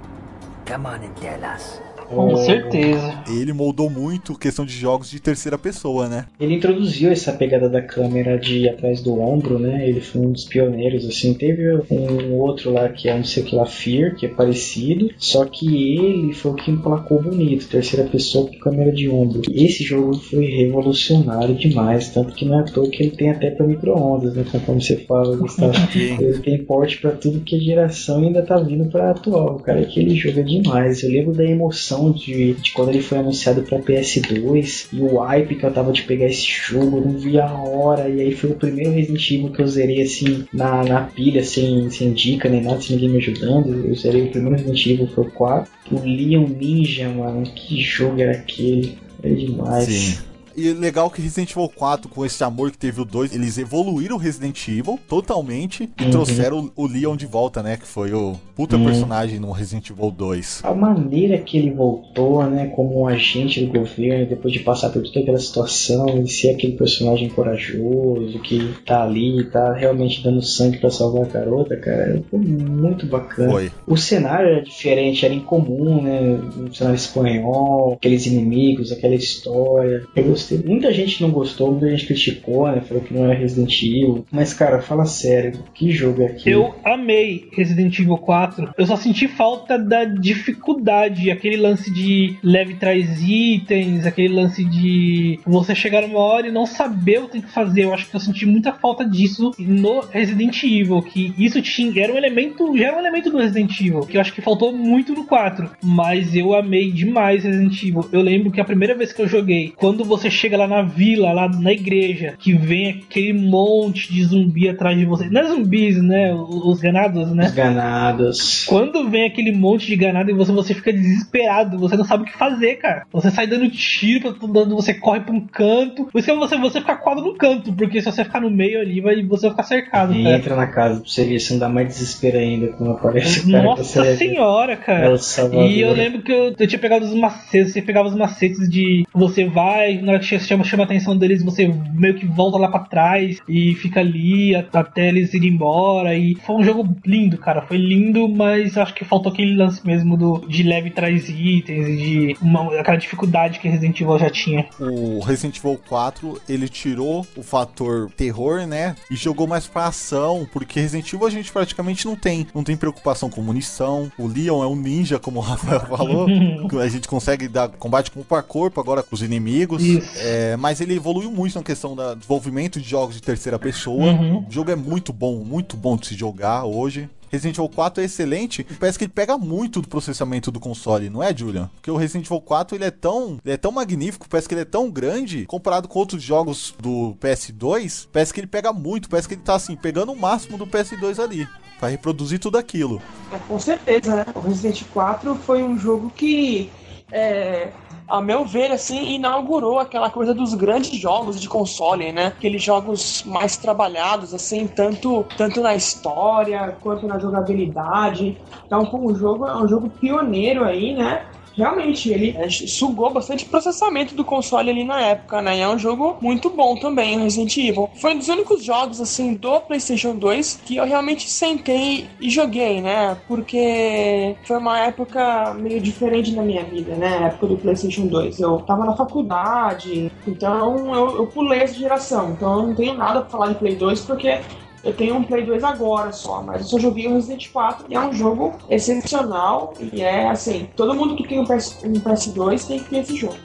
[0.66, 1.80] Come on and tell us.
[2.10, 3.24] Com certeza.
[3.30, 6.26] Ele moldou muito questão de jogos de terceira pessoa, né?
[6.39, 9.88] Ele introduziu essa pegada da câmera de ir atrás do ombro, né?
[9.88, 11.34] Ele foi um dos pioneiros, assim.
[11.34, 15.10] Teve um outro lá que é não sei o que lá, Fear, que é parecido.
[15.18, 19.41] Só que ele foi o que emplacou bonito, terceira pessoa com câmera de ombro.
[19.52, 23.52] Esse jogo foi revolucionário demais, tanto que não é à toa que ele tem até
[23.52, 24.45] para micro-ondas, né?
[24.52, 25.73] Conforme você fala, Gustavo.
[25.95, 29.57] ele tem porte para tudo que a geração ainda tá vindo pra atual.
[29.60, 31.03] Cara, aquele jogo é demais.
[31.03, 35.56] Eu lembro da emoção de, de quando ele foi anunciado pra PS2 e o hype
[35.56, 38.10] que eu tava de pegar esse jogo, não via a hora.
[38.10, 41.90] E aí foi o primeiro Resident Evil que eu zerei assim na, na pilha, sem,
[41.90, 43.86] sem dica nem nada, sem ninguém me ajudando.
[43.86, 45.72] Eu zerei o primeiro Resident Evil, foi o 4.
[45.92, 48.98] O Leon Ninja, mano, que jogo era aquele?
[49.22, 50.28] É demais.
[50.60, 54.15] E legal que Resident Evil 4, com esse amor que teve o 2, eles evoluíram
[54.15, 56.10] o Resident Evil totalmente e Uhum.
[56.10, 57.77] trouxeram o, o Leon de volta, né?
[57.77, 58.84] Que foi o puta Uhum.
[58.84, 60.61] personagem no Resident Evil 2.
[60.64, 65.02] A maneira que ele voltou, né, como um agente do governo, depois de passar por
[65.03, 70.77] toda aquela situação e ser aquele personagem corajoso que tá ali, tá realmente dando sangue
[70.77, 73.49] pra salvar a garota, cara, foi muito bacana.
[73.52, 73.72] Foi.
[73.88, 76.19] O cenário era diferente, era incomum, né?
[76.57, 80.03] Um cenário espanhol, aqueles inimigos, aquela história.
[80.15, 80.49] Eu gostei.
[80.58, 82.82] Muita gente não gostou, muita gente criticou, né?
[82.82, 84.26] Falou que não era Resident Evil.
[84.32, 86.56] Mas, cara, fala sério, que jogo é aquele?
[86.56, 88.74] Eu amei Resident Evil 4.
[88.78, 95.40] Eu só senti falta da dificuldade, aquele lance de leve traz itens, aquele lance de
[95.46, 97.84] você chegar numa hora e não saber o que tem que fazer.
[97.84, 102.14] Eu acho que eu senti muita falta disso no Resident Evil, que isso tinha, era
[102.14, 105.14] um elemento, já era um elemento do Resident Evil, que eu acho que faltou muito
[105.14, 105.70] no 4.
[105.84, 108.08] Mas eu amei demais Resident Evil.
[108.12, 111.32] Eu lembro que a primeira vez que eu joguei, quando você chega lá na vila,
[111.34, 115.30] lá na igreja, que vem aquele monte de zumbi atrás de você.
[115.30, 116.34] Não é zumbis, né?
[116.34, 117.45] Os os ganados, né?
[117.45, 118.66] Os ganados.
[118.66, 122.26] Quando vem aquele monte de ganado e você, você fica desesperado, você não sabe o
[122.26, 123.06] que fazer, cara.
[123.11, 126.06] Você sai dando tiro todo lado, você corre pra um canto.
[126.06, 128.80] Por isso que você, você fica quadro no canto, porque se você ficar no meio
[128.80, 130.36] ali, vai, você vai ficar cercado, E cara.
[130.38, 133.64] entra na casa pra você ver se não dá mais desespero ainda quando aparece cara
[133.64, 135.11] Nossa você senhora, É cara.
[135.11, 135.70] o Salvador.
[135.70, 139.06] E eu lembro que eu, eu tinha pegado os macetes, você pegava os macetes de
[139.14, 142.68] você vai, na hora que chama, chama a atenção deles, você meio que volta lá
[142.68, 146.16] pra trás e fica ali até eles irem embora.
[146.16, 147.62] E foi um jogo lindo, cara.
[147.62, 151.98] Foi lindo, mas acho que faltou aquele lance mesmo do de leve traz itens e
[151.98, 154.68] de uma, aquela dificuldade que Resident Evil já tinha.
[154.80, 158.96] O Resident Evil 4, ele tirou o fator terror, né?
[159.10, 162.48] E jogou mais pra ação, porque Resident Evil a gente praticamente não tem.
[162.54, 164.12] Não tem preocupação com munição.
[164.18, 166.28] O Leon é um ninja, como o Rafael falou.
[166.82, 169.84] a gente consegue dar combate corpo a corpo agora com os inimigos.
[169.84, 170.09] Isso.
[170.15, 174.11] É, mas ele evoluiu muito na questão do desenvolvimento de jogos de terceira pessoa.
[174.11, 174.45] Uhum.
[174.48, 177.10] O jogo é muito bom, muito bom de se jogar hoje.
[177.31, 181.10] Resident Evil 4 é excelente e parece que ele pega muito do processamento do console,
[181.10, 181.69] não é, Julian?
[181.76, 184.61] Porque o Resident Evil 4 ele é tão, ele é tão magnífico, parece que ele
[184.61, 189.27] é tão grande, comparado com outros jogos do PS2, parece que ele pega muito, parece
[189.27, 191.48] que ele tá assim, pegando o máximo do PS2 ali,
[191.80, 193.02] pra reproduzir tudo aquilo.
[193.31, 194.26] É, com certeza, né?
[194.34, 196.72] O Resident 4 foi um jogo que,
[197.11, 197.69] é,
[198.10, 202.27] a meu ver, assim, inaugurou aquela coisa dos grandes jogos de console, né?
[202.27, 208.41] Aqueles jogos mais trabalhados, assim, tanto, tanto na história quanto na jogabilidade.
[208.65, 211.26] Então, um jogo, é um jogo pioneiro aí, né?
[211.60, 215.57] Realmente, ele é, sugou bastante processamento do console ali na época, né?
[215.57, 217.90] E é um jogo muito bom também, o Resident Evil.
[217.95, 222.81] Foi um dos únicos jogos, assim, do PlayStation 2 que eu realmente sentei e joguei,
[222.81, 223.18] né?
[223.27, 227.18] Porque foi uma época meio diferente na minha vida, né?
[227.18, 228.40] A época do PlayStation 2.
[228.40, 232.31] Eu tava na faculdade, então eu, eu pulei essa geração.
[232.31, 234.40] Então eu não tenho nada pra falar de Play 2 porque
[234.84, 237.95] eu tenho um Play 2 agora só, mas eu só joguei o Resident 4 e
[237.95, 242.68] é um jogo excepcional e é assim, todo mundo que tem um, PS, um PS2
[242.68, 243.38] tem que ter esse jogo.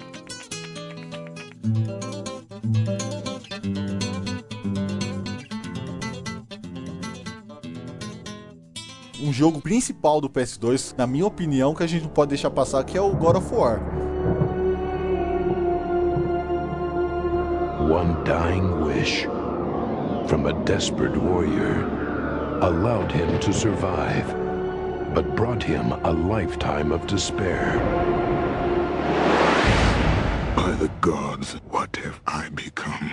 [9.20, 12.84] um jogo principal do PS2, na minha opinião, que a gente não pode deixar passar,
[12.84, 13.80] que é o God of War.
[17.90, 19.26] One dying wish
[20.28, 21.84] from a desperate warrior
[22.62, 24.26] allowed him to survive,
[25.14, 27.78] but brought him a lifetime of despair.
[30.56, 33.12] By the gods, what have I become?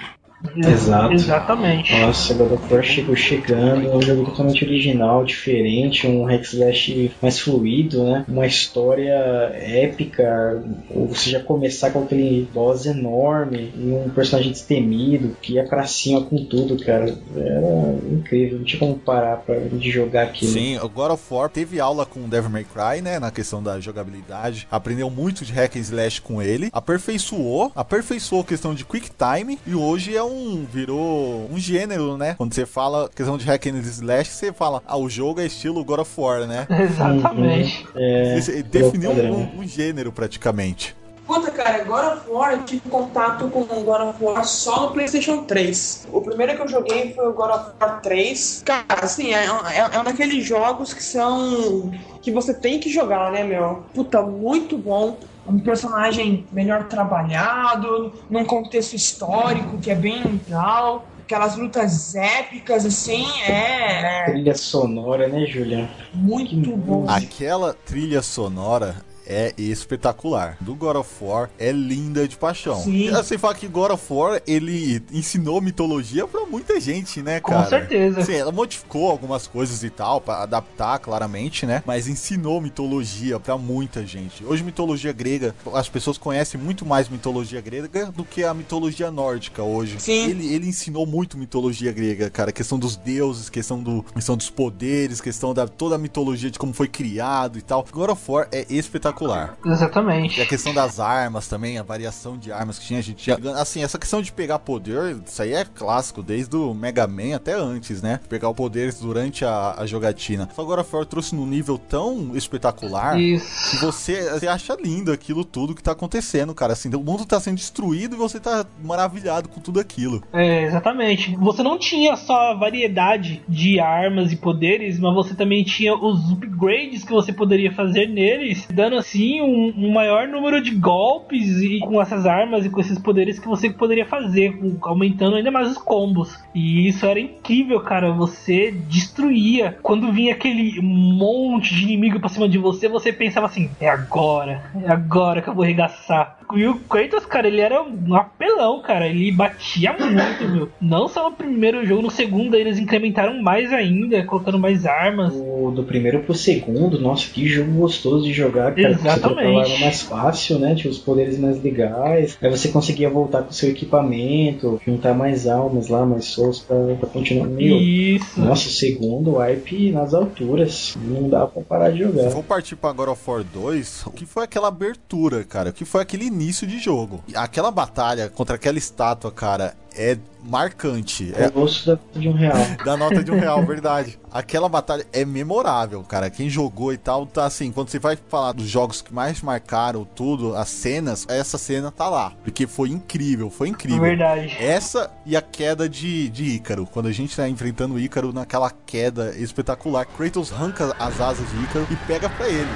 [0.56, 1.14] Exato.
[1.14, 1.98] Exatamente.
[2.00, 7.12] Nossa, God of War chegou chegando, é um jogo totalmente original, diferente, um hack slash
[7.22, 8.26] mais fluido, né?
[8.28, 9.14] Uma história
[9.54, 15.64] épica, ou você já começar com aquele boss enorme e um personagem destemido que ia
[15.64, 17.16] pra cima com tudo, cara.
[17.36, 20.52] Era incrível, não tinha como parar pra de jogar aquilo.
[20.52, 23.62] Sim, o God of War teve aula com o Devil May Cry, né, na questão
[23.62, 24.68] da jogabilidade.
[24.72, 29.60] Aprendeu muito de hack and slash com ele, aperfeiçoou, aperfeiçoou a questão de quick time
[29.66, 30.31] e hoje é um
[30.72, 32.36] virou um gênero, né?
[32.38, 35.84] Quando você fala questão de hack and slash, você fala, ah, o jogo é estilo
[35.84, 36.68] God of War, né?
[36.72, 37.88] Exatamente.
[37.96, 39.34] É, Você definiu padrão.
[39.56, 40.96] um, um gênero praticamente.
[41.26, 44.92] Puta, cara, God of War, eu tive contato com o God of War só no
[44.92, 46.08] PlayStation 3.
[46.12, 48.64] O primeiro que eu joguei foi o God of War 3.
[48.66, 51.90] Cara, assim, é, é, é um daqueles jogos que são.
[52.22, 53.84] que você tem que jogar, né, meu?
[53.94, 55.18] Puta, muito bom.
[55.48, 61.08] Um personagem melhor trabalhado, num contexto histórico que é bem legal.
[61.24, 65.88] Aquelas lutas épicas, assim, é, é Trilha sonora, né, Julian?
[66.14, 67.06] muito bom.
[67.10, 68.98] Aquela trilha sonora
[69.32, 70.58] é espetacular.
[70.60, 72.82] Do God of War é linda de paixão.
[72.82, 73.10] Sim.
[73.12, 77.70] Você fala que God of War, ele ensinou mitologia pra muita gente, né, Com cara?
[77.70, 78.24] certeza.
[78.24, 81.82] Sim, ela modificou algumas coisas e tal, pra adaptar, claramente, né?
[81.86, 84.44] Mas ensinou mitologia pra muita gente.
[84.44, 89.64] Hoje, mitologia grega, as pessoas conhecem muito mais mitologia grega do que a mitologia nórdica
[89.64, 89.98] hoje.
[90.00, 90.30] Sim.
[90.30, 92.52] Ele, ele ensinou muito mitologia grega, cara.
[92.52, 96.74] Questão dos deuses, questão, do, questão dos poderes, questão da toda a mitologia de como
[96.74, 97.86] foi criado e tal.
[97.92, 99.21] God of War é espetacular.
[99.66, 100.42] E Exatamente.
[100.42, 103.38] a questão das armas também, a variação de armas que tinha, a gente tinha.
[103.56, 107.54] Assim, essa questão de pegar poder, isso aí é clássico, desde o Mega Man até
[107.54, 108.20] antes, né?
[108.30, 110.50] Pegar o poder durante a, a jogatina.
[110.56, 113.72] Só agora Ford trouxe num nível tão espetacular Isso.
[113.72, 116.74] que você, você acha lindo aquilo tudo que tá acontecendo, cara.
[116.74, 120.24] Assim, o mundo tá sendo destruído e você tá maravilhado com tudo aquilo.
[120.34, 121.36] É, exatamente.
[121.38, 126.32] Você não tinha só a variedade de armas e poderes, mas você também tinha os
[126.32, 131.80] upgrades que você poderia fazer neles, dando assim um, um maior número de golpes e
[131.80, 135.78] com essas armas e com esses poderes que você poderia fazer, aumentando ainda mais os
[135.78, 136.40] combos.
[136.56, 138.12] E isso era incrível, cara.
[138.14, 139.78] Você destruía.
[139.82, 144.64] Quando vinha aquele monte de inimigo pra cima de você, você pensava assim: é agora,
[144.84, 146.38] é agora que eu vou arregaçar.
[146.58, 149.08] E o Kratos, cara, ele era um apelão, cara.
[149.08, 150.70] Ele batia muito, meu.
[150.82, 155.34] Não só no primeiro jogo, no segundo eles incrementaram mais ainda, colocando mais armas.
[155.34, 158.98] O do primeiro pro segundo, nossa, que jogo gostoso de jogar, cara.
[158.98, 159.72] Você Exatamente.
[159.72, 160.76] arma mais fácil, né?
[160.76, 162.38] Tinha os poderes mais legais.
[162.42, 166.76] Aí você conseguia voltar com o seu equipamento, juntar mais almas lá, mais souls pra,
[167.00, 167.48] pra continuar.
[167.48, 168.40] Meu, Isso.
[168.40, 170.98] nossa, o segundo wipe nas alturas.
[171.02, 172.30] Não dá pra parar de jogar.
[172.30, 174.06] Vou partir pra God of War 2.
[174.08, 175.70] O que foi aquela abertura, cara?
[175.70, 177.24] O que foi aquele início de jogo?
[177.28, 181.34] E Aquela batalha contra aquela estátua, cara, é marcante.
[181.36, 182.56] É É o osso da, de um real.
[182.84, 184.18] da nota de um real, verdade.
[184.32, 186.30] Aquela batalha é memorável, cara.
[186.30, 187.72] Quem jogou e tal, tá assim.
[187.72, 192.10] Quando você vai falar dos jogos que mais marcaram tudo, as cenas, essa cena tá
[192.10, 192.34] lá.
[192.44, 194.02] Porque foi incrível, foi incrível.
[194.02, 194.56] Verdade.
[194.60, 196.86] Essa e a queda de, de Ícaro.
[196.86, 200.06] Quando a gente tá enfrentando o Ícaro naquela queda espetacular.
[200.06, 202.70] Kratos arranca as asas de Ícaro e pega pra ele.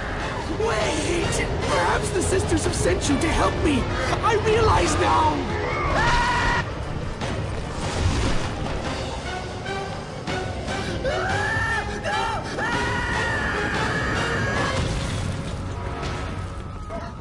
[0.60, 1.15] Wait!
[1.76, 3.84] Perhaps the sisters have sent you to help me!
[4.24, 5.65] I realize now!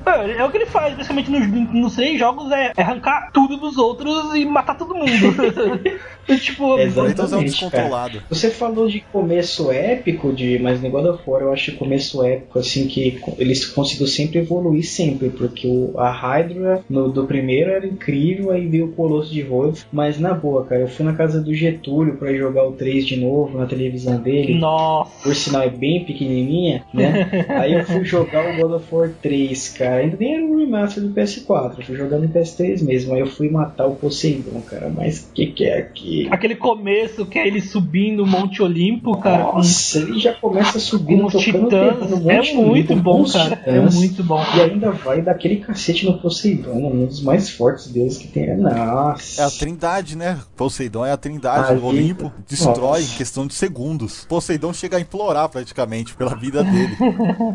[0.07, 3.57] É, é o que ele faz, basicamente, nos, nos três jogos, é, é arrancar tudo
[3.57, 5.11] dos outros e matar todo mundo.
[6.41, 7.43] tipo, Kratos é um Exatamente, cara.
[7.43, 8.23] descontrolado.
[8.29, 12.59] Você falou de começo épico, de, mas no God of War eu acho começo épico,
[12.59, 17.87] assim, que eles conseguiram sempre evoluir sempre, porque o, a Hydra no, do primeiro era
[17.87, 21.41] incrível, aí veio o Colosso de Rhodes, mas na boa, cara, eu fui na casa
[21.41, 25.11] do Getúlio pra jogar o 3 de novo na televisão dele, Nossa.
[25.23, 27.47] por sinal é bem pequenininha, né?
[27.49, 29.94] Aí eu fui jogar o God of War 3, cara.
[29.95, 33.21] Cara, ainda nem era um remaster do PS4, eu fui jogando no PS3 mesmo, aí
[33.21, 36.29] eu fui matar o Poseidon, cara, mas que que é aqui?
[36.31, 39.45] Aquele começo que é ele subindo o Monte Olimpo, cara.
[39.45, 42.11] com- Nossa, ele já começa subindo, com os tocando titãs.
[42.11, 43.55] no É Monte muito Olimpo, com bom, cara.
[43.55, 43.95] É titãs.
[43.95, 44.43] muito bom.
[44.57, 48.57] E ainda vai dar aquele cacete no Poseidon, um dos mais fortes deuses que tem.
[48.57, 49.43] Nossa.
[49.43, 50.39] É a trindade, né?
[50.57, 52.33] Poseidon é a trindade do Olimpo.
[52.49, 53.15] Destrói Nossa.
[53.15, 54.25] em questão de segundos.
[54.29, 56.95] Poseidon chega a implorar praticamente pela vida dele.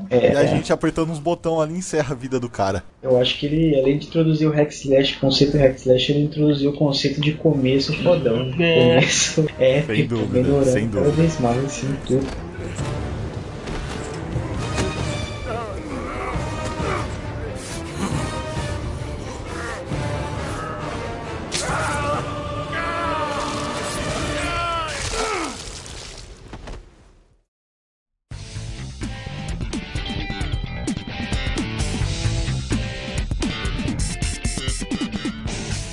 [0.09, 0.47] É, e a é.
[0.47, 2.83] gente apertando uns botões ali encerra a vida do cara.
[3.01, 6.23] Eu acho que ele, além de introduzir o Hack Slash, o conceito Hack Slash, ele
[6.25, 8.53] introduziu o conceito de começo fodão.
[8.59, 8.95] É.
[8.95, 11.21] Começo épico, Sem dúvida, melhorando sem cada dúvida.
[11.21, 12.27] vez mais, assim, tudo.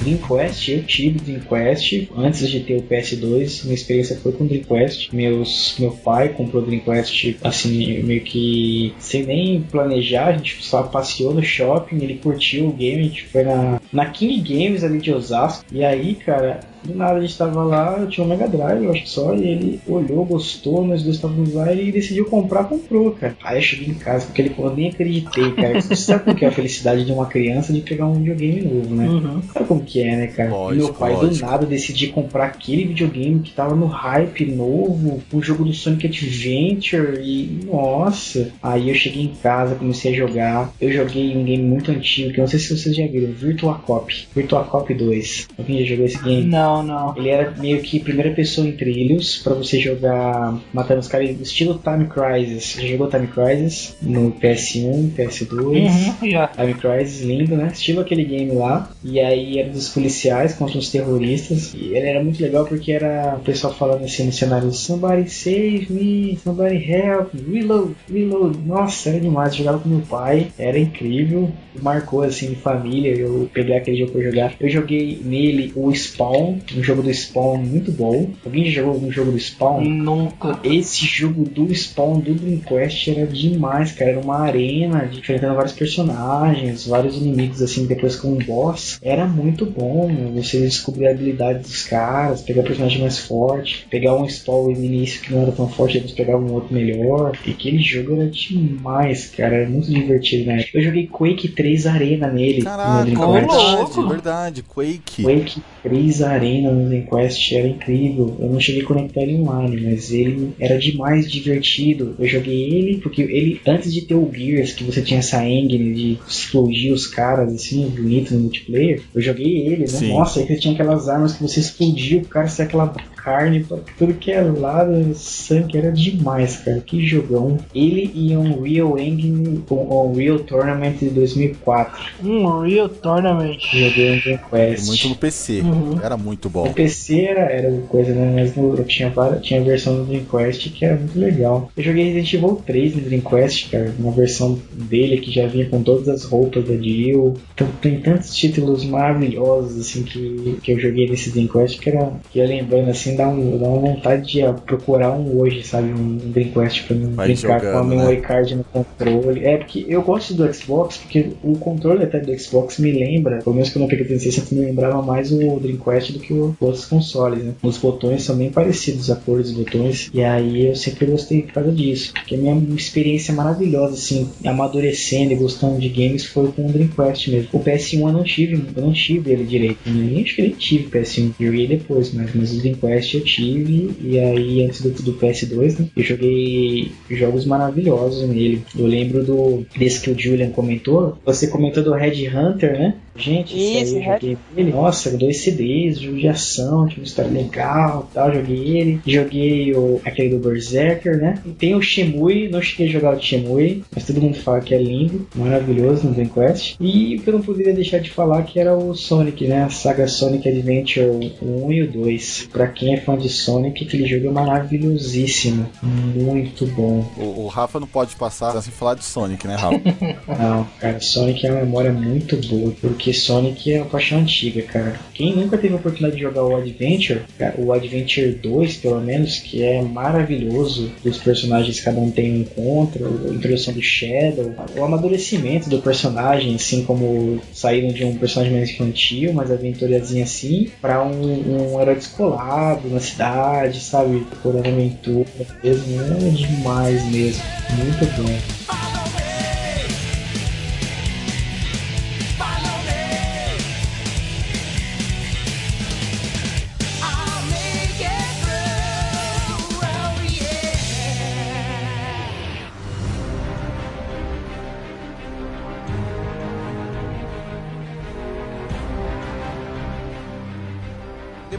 [0.07, 3.65] Dreamcast, eu tive Dreamcast antes de ter o PS2.
[3.65, 5.15] Minha experiência foi com Dreamcast.
[5.15, 10.29] Meus, meu pai comprou Dreamcast assim, meio que sem nem planejar.
[10.29, 13.01] A gente só passeou no shopping, ele curtiu o game.
[13.01, 15.65] A gente foi na, na King Games ali de Osasco.
[15.73, 18.91] E aí, cara, do nada a gente tava lá, eu tinha um Mega Drive, eu
[18.91, 23.13] acho que só, e ele olhou, gostou, nós dois estávamos lá e decidiu comprar, comprou,
[23.13, 23.37] cara.
[23.43, 25.81] Aí eu cheguei em casa, porque ele falou, nem acreditei, cara.
[25.81, 28.95] Você sabe como que é a felicidade de uma criança de pegar um videogame novo,
[28.95, 29.09] né?
[29.09, 29.43] Uhum.
[29.53, 30.51] Sabe como que é, né, cara?
[30.51, 31.47] Lógico, e meu pai do lógico.
[31.47, 37.21] nada decidiu comprar aquele videogame que tava no hype novo, o jogo do Sonic Adventure
[37.21, 38.51] e nossa.
[38.63, 40.73] Aí eu cheguei em casa, comecei a jogar.
[40.81, 43.75] Eu joguei um game muito antigo, que eu não sei se vocês já viram, Virtua
[43.75, 44.13] Cop.
[44.35, 45.49] Virtua Cop 2.
[45.59, 46.45] Alguém já jogou esse game?
[46.47, 47.17] Não, não.
[47.17, 51.79] Ele era meio que primeira pessoa em trilhos pra você jogar matando os caras estilo
[51.79, 52.65] Time Crisis.
[52.65, 56.21] Você já jogou Time Crisis no PS1, PS2?
[56.23, 56.49] Uhum, já.
[56.49, 57.71] Time Crisis, lindo, né?
[57.73, 58.91] Estilo aquele game lá.
[59.05, 61.75] E aí era dos policiais contra os terroristas.
[61.75, 65.87] E ele era muito legal porque era o pessoal falando assim no cenário: Somebody save
[65.91, 68.59] me, somebody help, reload, reload.
[68.67, 69.53] Nossa, era demais.
[69.53, 71.51] Eu jogava com meu pai, era incrível.
[71.81, 73.15] Marcou assim família.
[73.15, 74.55] Eu peguei aquele jogo pra jogar.
[74.59, 78.31] Eu joguei nele o Spawn, um jogo do Spawn muito bom.
[78.45, 79.81] Alguém já jogou um jogo do Spawn?
[79.85, 80.59] Nunca.
[80.65, 84.13] Esse jogo do Spawn do Dreamcast era demais, cara.
[84.13, 88.99] Era uma arena de- enfrentando vários personagens, vários inimigos, assim, depois com um boss.
[89.03, 90.33] Era muito bom.
[90.35, 94.85] Você descobrir a habilidade dos caras, pegar o personagem mais forte, pegar um Spawn no
[94.85, 97.37] início que não era tão forte, depois pegar um outro melhor.
[97.47, 99.57] E aquele jogo era demais, cara.
[99.57, 100.65] Era muito divertido, né?
[100.73, 102.63] Eu joguei Quake 3 Arena nele.
[102.63, 103.33] Caraca, no Dreamcast.
[103.33, 104.09] verdade, louco.
[104.09, 104.63] verdade.
[104.63, 105.23] Quake.
[105.23, 108.37] Quake 3 Arena no Dreamcast era incrível.
[108.41, 112.17] Eu não cheguei a conectar ele online, mas ele era demais divertido.
[112.19, 115.95] Eu joguei ele porque ele, antes de ter o Gears, que você tinha essa engine
[115.95, 119.87] de explodir os caras assim, bonito no multiplayer, eu joguei ele, né?
[119.87, 120.09] Sim.
[120.09, 122.93] Nossa, aí você tinha aquelas armas que você explodia, o cara saia aquela
[123.27, 126.81] carne pra tudo que é lado, sangue, era demais, cara.
[126.81, 127.57] Que jogão.
[127.75, 132.05] Ele e um Unreal Engine, um Unreal Tournament de 2004.
[132.25, 133.59] Um Real Tournament.
[133.73, 134.87] Joguei um Dreamcast.
[134.87, 135.61] Muito no PC.
[135.63, 135.99] Uhum.
[136.01, 136.73] Era muito O bom.
[136.73, 138.33] PC era, era coisa, né?
[138.33, 139.13] Mas no- eu tinha,
[139.43, 141.69] tinha a versão do Dreamcast que era muito legal.
[141.77, 143.93] Eu joguei Resident Evil 3 no Dreamcast, cara.
[143.99, 147.35] Uma versão dele que já vinha com todas as roupas da Jill.
[147.55, 152.39] Então, tem tantos títulos maravilhosos, assim, que, que eu joguei nesse Dreamcast que era, que
[152.39, 155.89] ia lembrando, assim, dá, um, dá uma vontade de procurar um hoje, sabe?
[155.93, 158.23] Um Dreamcast pra mim Vai brincar com a jogando, memory né?
[158.23, 159.45] card no controle.
[159.45, 163.55] É, porque eu gosto do Xbox, porque o controle até do Xbox me lembra, pelo
[163.55, 166.85] menos quando eu peguei o 360, me lembrava mais o Dreamcast do que o- outros
[166.87, 167.55] consoles, né?
[167.63, 171.53] Os botões são bem parecidos, a cor dos botões, e aí eu sempre gostei por
[171.55, 172.13] causa disso.
[172.13, 177.31] Porque a minha experiência maravilhosa, assim, amadurecendo e gostando de games foi com o Dreamcast
[177.31, 177.49] mesmo.
[177.53, 180.07] O PS1 eu não tive, eu não tive ele direito, né?
[180.13, 184.19] nem acho que nem tive PS1, joguei depois, mas, mas o Dreamcast eu tive, e
[184.19, 185.89] aí antes do, do PS2, né?
[185.97, 188.63] Eu joguei jogos maravilhosos nele.
[188.77, 192.95] Eu lembro do desse que o Julian comentou, você comentou do Red Hunter, né?
[193.17, 194.73] Gente, Isso, esse aí eu joguei ele.
[194.73, 198.33] Nossa, dois CDs, jogo de ação, tinha uma história legal tal.
[198.33, 199.01] Joguei ele.
[199.07, 201.41] Joguei o, aquele do Berserker, né?
[201.45, 204.75] E tem o Shemui, não cheguei a jogar o Shemui, mas todo mundo fala que
[204.75, 206.77] é lindo, maravilhoso no Dreamcast.
[206.81, 209.65] E o que eu não poderia deixar de falar que era o Sonic, né?
[209.65, 212.49] A saga Sonic Adventure 1 e o 2.
[212.53, 215.67] Pra quem é fã de Sonic, aquele jogo é maravilhosíssimo.
[215.83, 217.05] Muito bom.
[217.17, 219.77] O, o Rafa não pode passar sem falar de Sonic, né, Rafa?
[220.39, 224.63] Não, cara, Sonic é uma memória muito boa, porque Porque Sonic é uma paixão antiga,
[224.63, 224.99] cara.
[225.15, 227.23] Quem nunca teve a oportunidade de jogar o Adventure,
[227.57, 233.29] o Adventure 2, pelo menos, que é maravilhoso, os personagens cada um tem um encontro,
[233.31, 238.71] a introdução do Shadow, o amadurecimento do personagem, assim como saíram de um personagem mais
[238.71, 244.27] infantil, mais aventurazinho assim, pra um, um herói descolado na cidade, sabe?
[244.31, 245.29] Procurando aventura
[245.63, 247.43] mesmo, é demais mesmo.
[247.71, 248.86] Muito bom.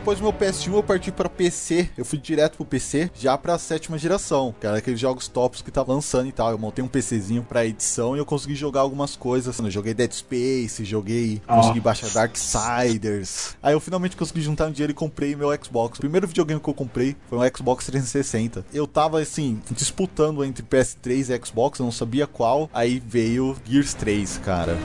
[0.08, 1.90] Depois do meu PS1 eu parti pra PC.
[1.98, 4.56] Eu fui direto pro PC, já pra sétima geração.
[4.58, 6.50] Que era aqueles jogos tops que tava lançando e tal.
[6.50, 9.60] Eu montei um PCzinho pra edição e eu consegui jogar algumas coisas.
[9.60, 11.42] Eu joguei Dead Space, joguei.
[11.46, 11.58] Ah.
[11.58, 13.58] Consegui baixar Darksiders.
[13.62, 15.98] Aí eu finalmente consegui juntar um dinheiro e comprei meu Xbox.
[15.98, 18.66] O primeiro videogame que eu comprei foi um Xbox 360.
[18.74, 22.70] Eu tava assim, disputando entre PS3 e Xbox, eu não sabia qual.
[22.74, 24.78] Aí veio Gears 3, cara.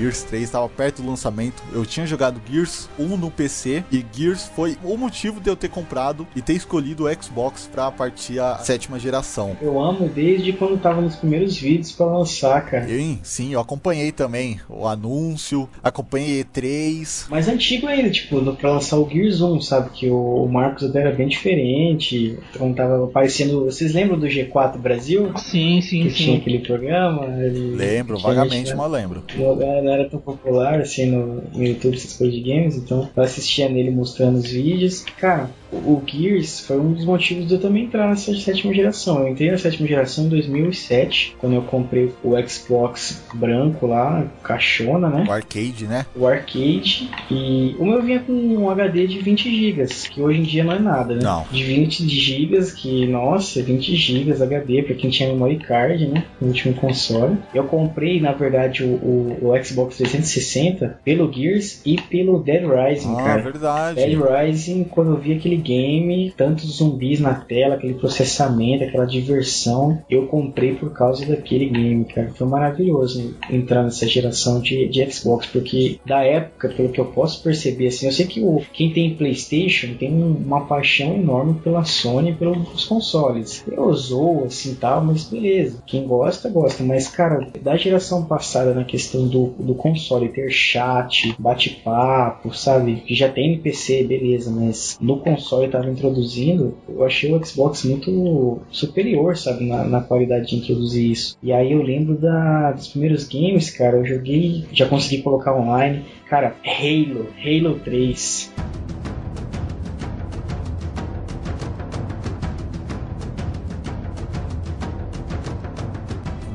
[0.00, 1.62] Gears 3 estava perto do lançamento.
[1.72, 5.68] Eu tinha jogado Gears 1 no PC e Gears foi o motivo de eu ter
[5.68, 9.56] comprado e ter escolhido o Xbox para partir a sétima geração.
[9.60, 12.86] Eu amo desde quando tava nos primeiros vídeos pra lançar, cara.
[12.88, 17.28] Sim, sim, eu acompanhei também o anúncio, acompanhei E3.
[17.28, 19.90] Mais antigo ainda, tipo, no- pra lançar o Gears 1, sabe?
[19.90, 22.38] Que o, o Marcos até era bem diferente.
[22.54, 23.64] Então tava aparecendo.
[23.66, 25.30] Vocês lembram do G4 Brasil?
[25.36, 26.16] Sim, sim, Que sim.
[26.24, 27.26] tinha aquele programa?
[27.26, 29.22] Ele- Lembro, que a gente, vagamente, né, mas lembro.
[29.36, 33.22] Não não era tão popular assim no, no YouTube, essas coisas de games, então eu
[33.22, 35.04] assistia nele mostrando os vídeos.
[35.18, 39.20] Cara, o, Gears foi um dos motivos de eu também entrar nessa sétima geração.
[39.20, 45.08] Eu entrei na sétima geração em 2007, quando eu comprei o Xbox branco lá, caixona,
[45.08, 45.24] né?
[45.28, 46.06] O arcade, né?
[46.16, 50.42] o arcade e o meu vinha com um HD de 20 GB, que hoje em
[50.42, 51.20] dia não é nada, né?
[51.22, 51.44] Não.
[51.50, 56.24] De 20 GB, que nossa, 20 GB HD pra quem tinha memory card, né?
[56.40, 57.36] No último console.
[57.54, 63.12] Eu comprei, na verdade, o, o- o Xbox 360 pelo Gears e pelo Dead Rising,
[63.14, 63.42] Ah, cara.
[63.42, 64.00] verdade.
[64.00, 70.02] Dead Rising, quando eu vi aquele game, tantos zumbis na tela, aquele processamento, aquela diversão,
[70.08, 72.30] eu comprei por causa daquele game, cara.
[72.34, 77.42] Foi maravilhoso entrar nessa geração de, de Xbox, porque da época, pelo que eu posso
[77.42, 81.84] perceber, assim, eu sei que o, quem tem PlayStation tem um- uma paixão enorme pela
[81.84, 83.64] Sony e pelos consoles.
[83.70, 85.82] Eu zoo, assim tal, mas beleza.
[85.86, 86.82] Quem gosta, gosta.
[86.82, 92.96] Mas, cara, da geração passada, na questão do, do console, ter chat, bate-papo, sabe?
[92.96, 97.84] Que já tem no PC, beleza, mas no console tava introduzindo, eu achei o Xbox
[97.84, 99.66] muito superior, sabe?
[99.66, 101.36] Na, na qualidade de introduzir isso.
[101.42, 106.04] E aí eu lembro da, dos primeiros games, cara, eu joguei, já consegui colocar online.
[106.28, 108.52] Cara, Halo, Halo 3.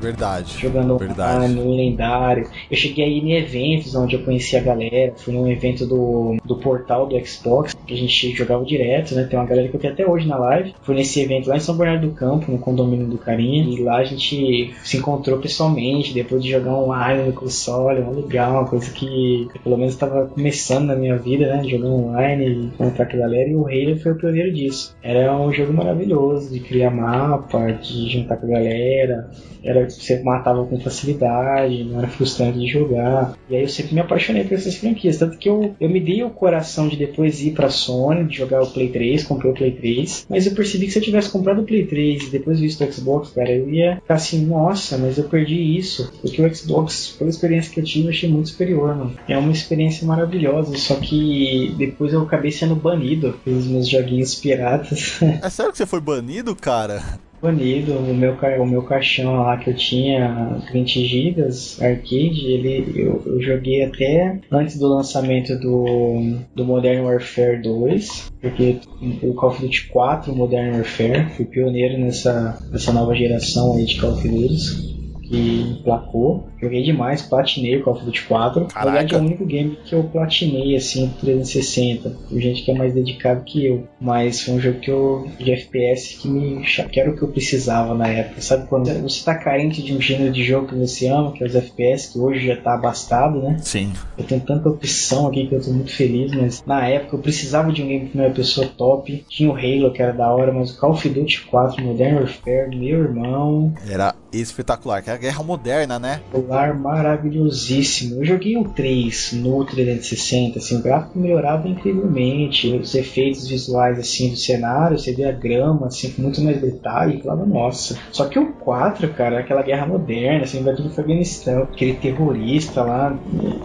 [0.06, 0.57] Verdade.
[0.60, 1.38] jogando Verdade.
[1.38, 2.48] online, no lendário.
[2.69, 5.14] Eu cheguei aí em eventos onde eu conheci a galera.
[5.18, 9.23] Fui num evento do, do portal do Xbox, que a gente jogava direto, né?
[9.23, 10.76] Tem uma galera que eu tenho até hoje na live.
[10.84, 13.64] Fui nesse evento lá em São Bernardo do Campo, no condomínio do Carinha.
[13.64, 18.02] E lá a gente se encontrou pessoalmente, depois de jogar online no console.
[18.02, 21.64] Uma legal, uma coisa que pelo menos estava começando na minha vida, né?
[21.64, 23.49] Jogar online e encontrar com a galera.
[23.49, 24.95] E o Halo foi o pioneiro disso.
[25.02, 29.30] Era um jogo maravilhoso de criar mapa, de juntar com a galera.
[29.64, 33.38] Era você matava com facilidade, não era frustrante de jogar.
[33.49, 35.17] E aí eu sempre me apaixonei por essas franquias.
[35.17, 38.61] Tanto que eu, eu me dei o coração de depois ir pra Sony, de jogar
[38.61, 40.27] o Play 3, comprei o Play 3.
[40.30, 42.91] Mas eu percebi que se eu tivesse comprado o Play 3 e depois visto o
[42.91, 46.11] Xbox, cara, eu ia ficar assim, nossa, mas eu perdi isso.
[46.22, 49.15] Porque o Xbox, pela experiência que eu tive, eu achei muito superior, mano.
[49.27, 55.19] É uma experiência maravilhosa, só que depois eu acabei sendo banido pelos meus joguinhos piratas.
[55.41, 57.03] É sério que você foi banido, cara?
[57.45, 57.93] Banido.
[57.93, 61.41] O meu, o meu caixão lá que eu tinha 20 GB
[61.80, 68.80] arcade, ele, eu, eu joguei até antes do lançamento do, do Modern Warfare 2, porque
[69.22, 73.99] o Call of Duty 4 Modern Warfare, fui pioneiro nessa, nessa nova geração aí de
[73.99, 74.95] Call of Duty
[75.26, 76.47] que emplacou.
[76.66, 78.62] Joguei demais, platinei o Call of Duty 4.
[78.62, 78.92] Na Caraca.
[78.92, 82.18] verdade é o único game que eu platinei assim do 360.
[82.28, 83.88] Tem gente que é mais dedicado que eu.
[84.02, 85.28] Mas foi um jogo que eu.
[85.40, 86.66] de FPS que me.
[86.92, 88.42] que era o que eu precisava na época.
[88.42, 91.48] Sabe quando você tá carente de um gênero de jogo que você ama, que é
[91.48, 93.58] os FPS, que hoje já tá abastado, né?
[93.62, 93.94] Sim.
[94.18, 97.72] Eu tenho tanta opção aqui que eu tô muito feliz, mas na época eu precisava
[97.72, 99.24] de um game de primeira pessoa top.
[99.30, 102.76] Tinha o Halo, que era da hora, mas o Call of Duty 4 Modern Warfare,
[102.76, 106.22] meu irmão, Era espetacular, que é a guerra moderna, né?
[106.56, 108.15] Celular maravilhosíssimo.
[108.15, 114.30] Eu joguei o 3 no 360, assim, o gráfico melhorava incrivelmente, os efeitos visuais assim
[114.30, 117.98] do cenário, você vê a grama assim com muito mais detalhe, falava, nossa.
[118.11, 123.18] Só que o 4, cara, aquela guerra moderna, assim, invadindo o Afeganistão, aquele terrorista lá,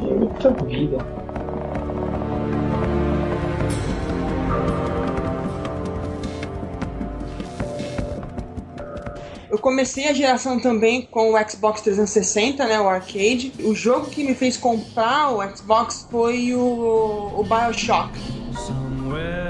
[0.02, 1.19] é outra vida.
[9.60, 13.52] Comecei a geração também com o Xbox 360, né, o arcade.
[13.60, 18.10] O jogo que me fez comprar o Xbox foi o, o BioShock.
[18.66, 19.49] Somewhere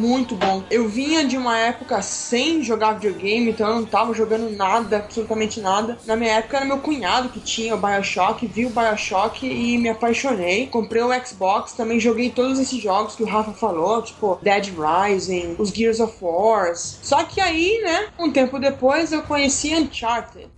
[0.00, 0.62] Muito bom.
[0.70, 5.60] Eu vinha de uma época sem jogar videogame, então eu não tava jogando nada, absolutamente
[5.60, 5.98] nada.
[6.06, 9.90] Na minha época era meu cunhado que tinha o Bioshock, vi o Bioshock e me
[9.90, 10.66] apaixonei.
[10.68, 15.56] Comprei o Xbox, também joguei todos esses jogos que o Rafa falou, tipo Dead Rising,
[15.58, 16.74] os Gears of War.
[16.74, 20.48] Só que aí, né, um tempo depois eu conheci Uncharted.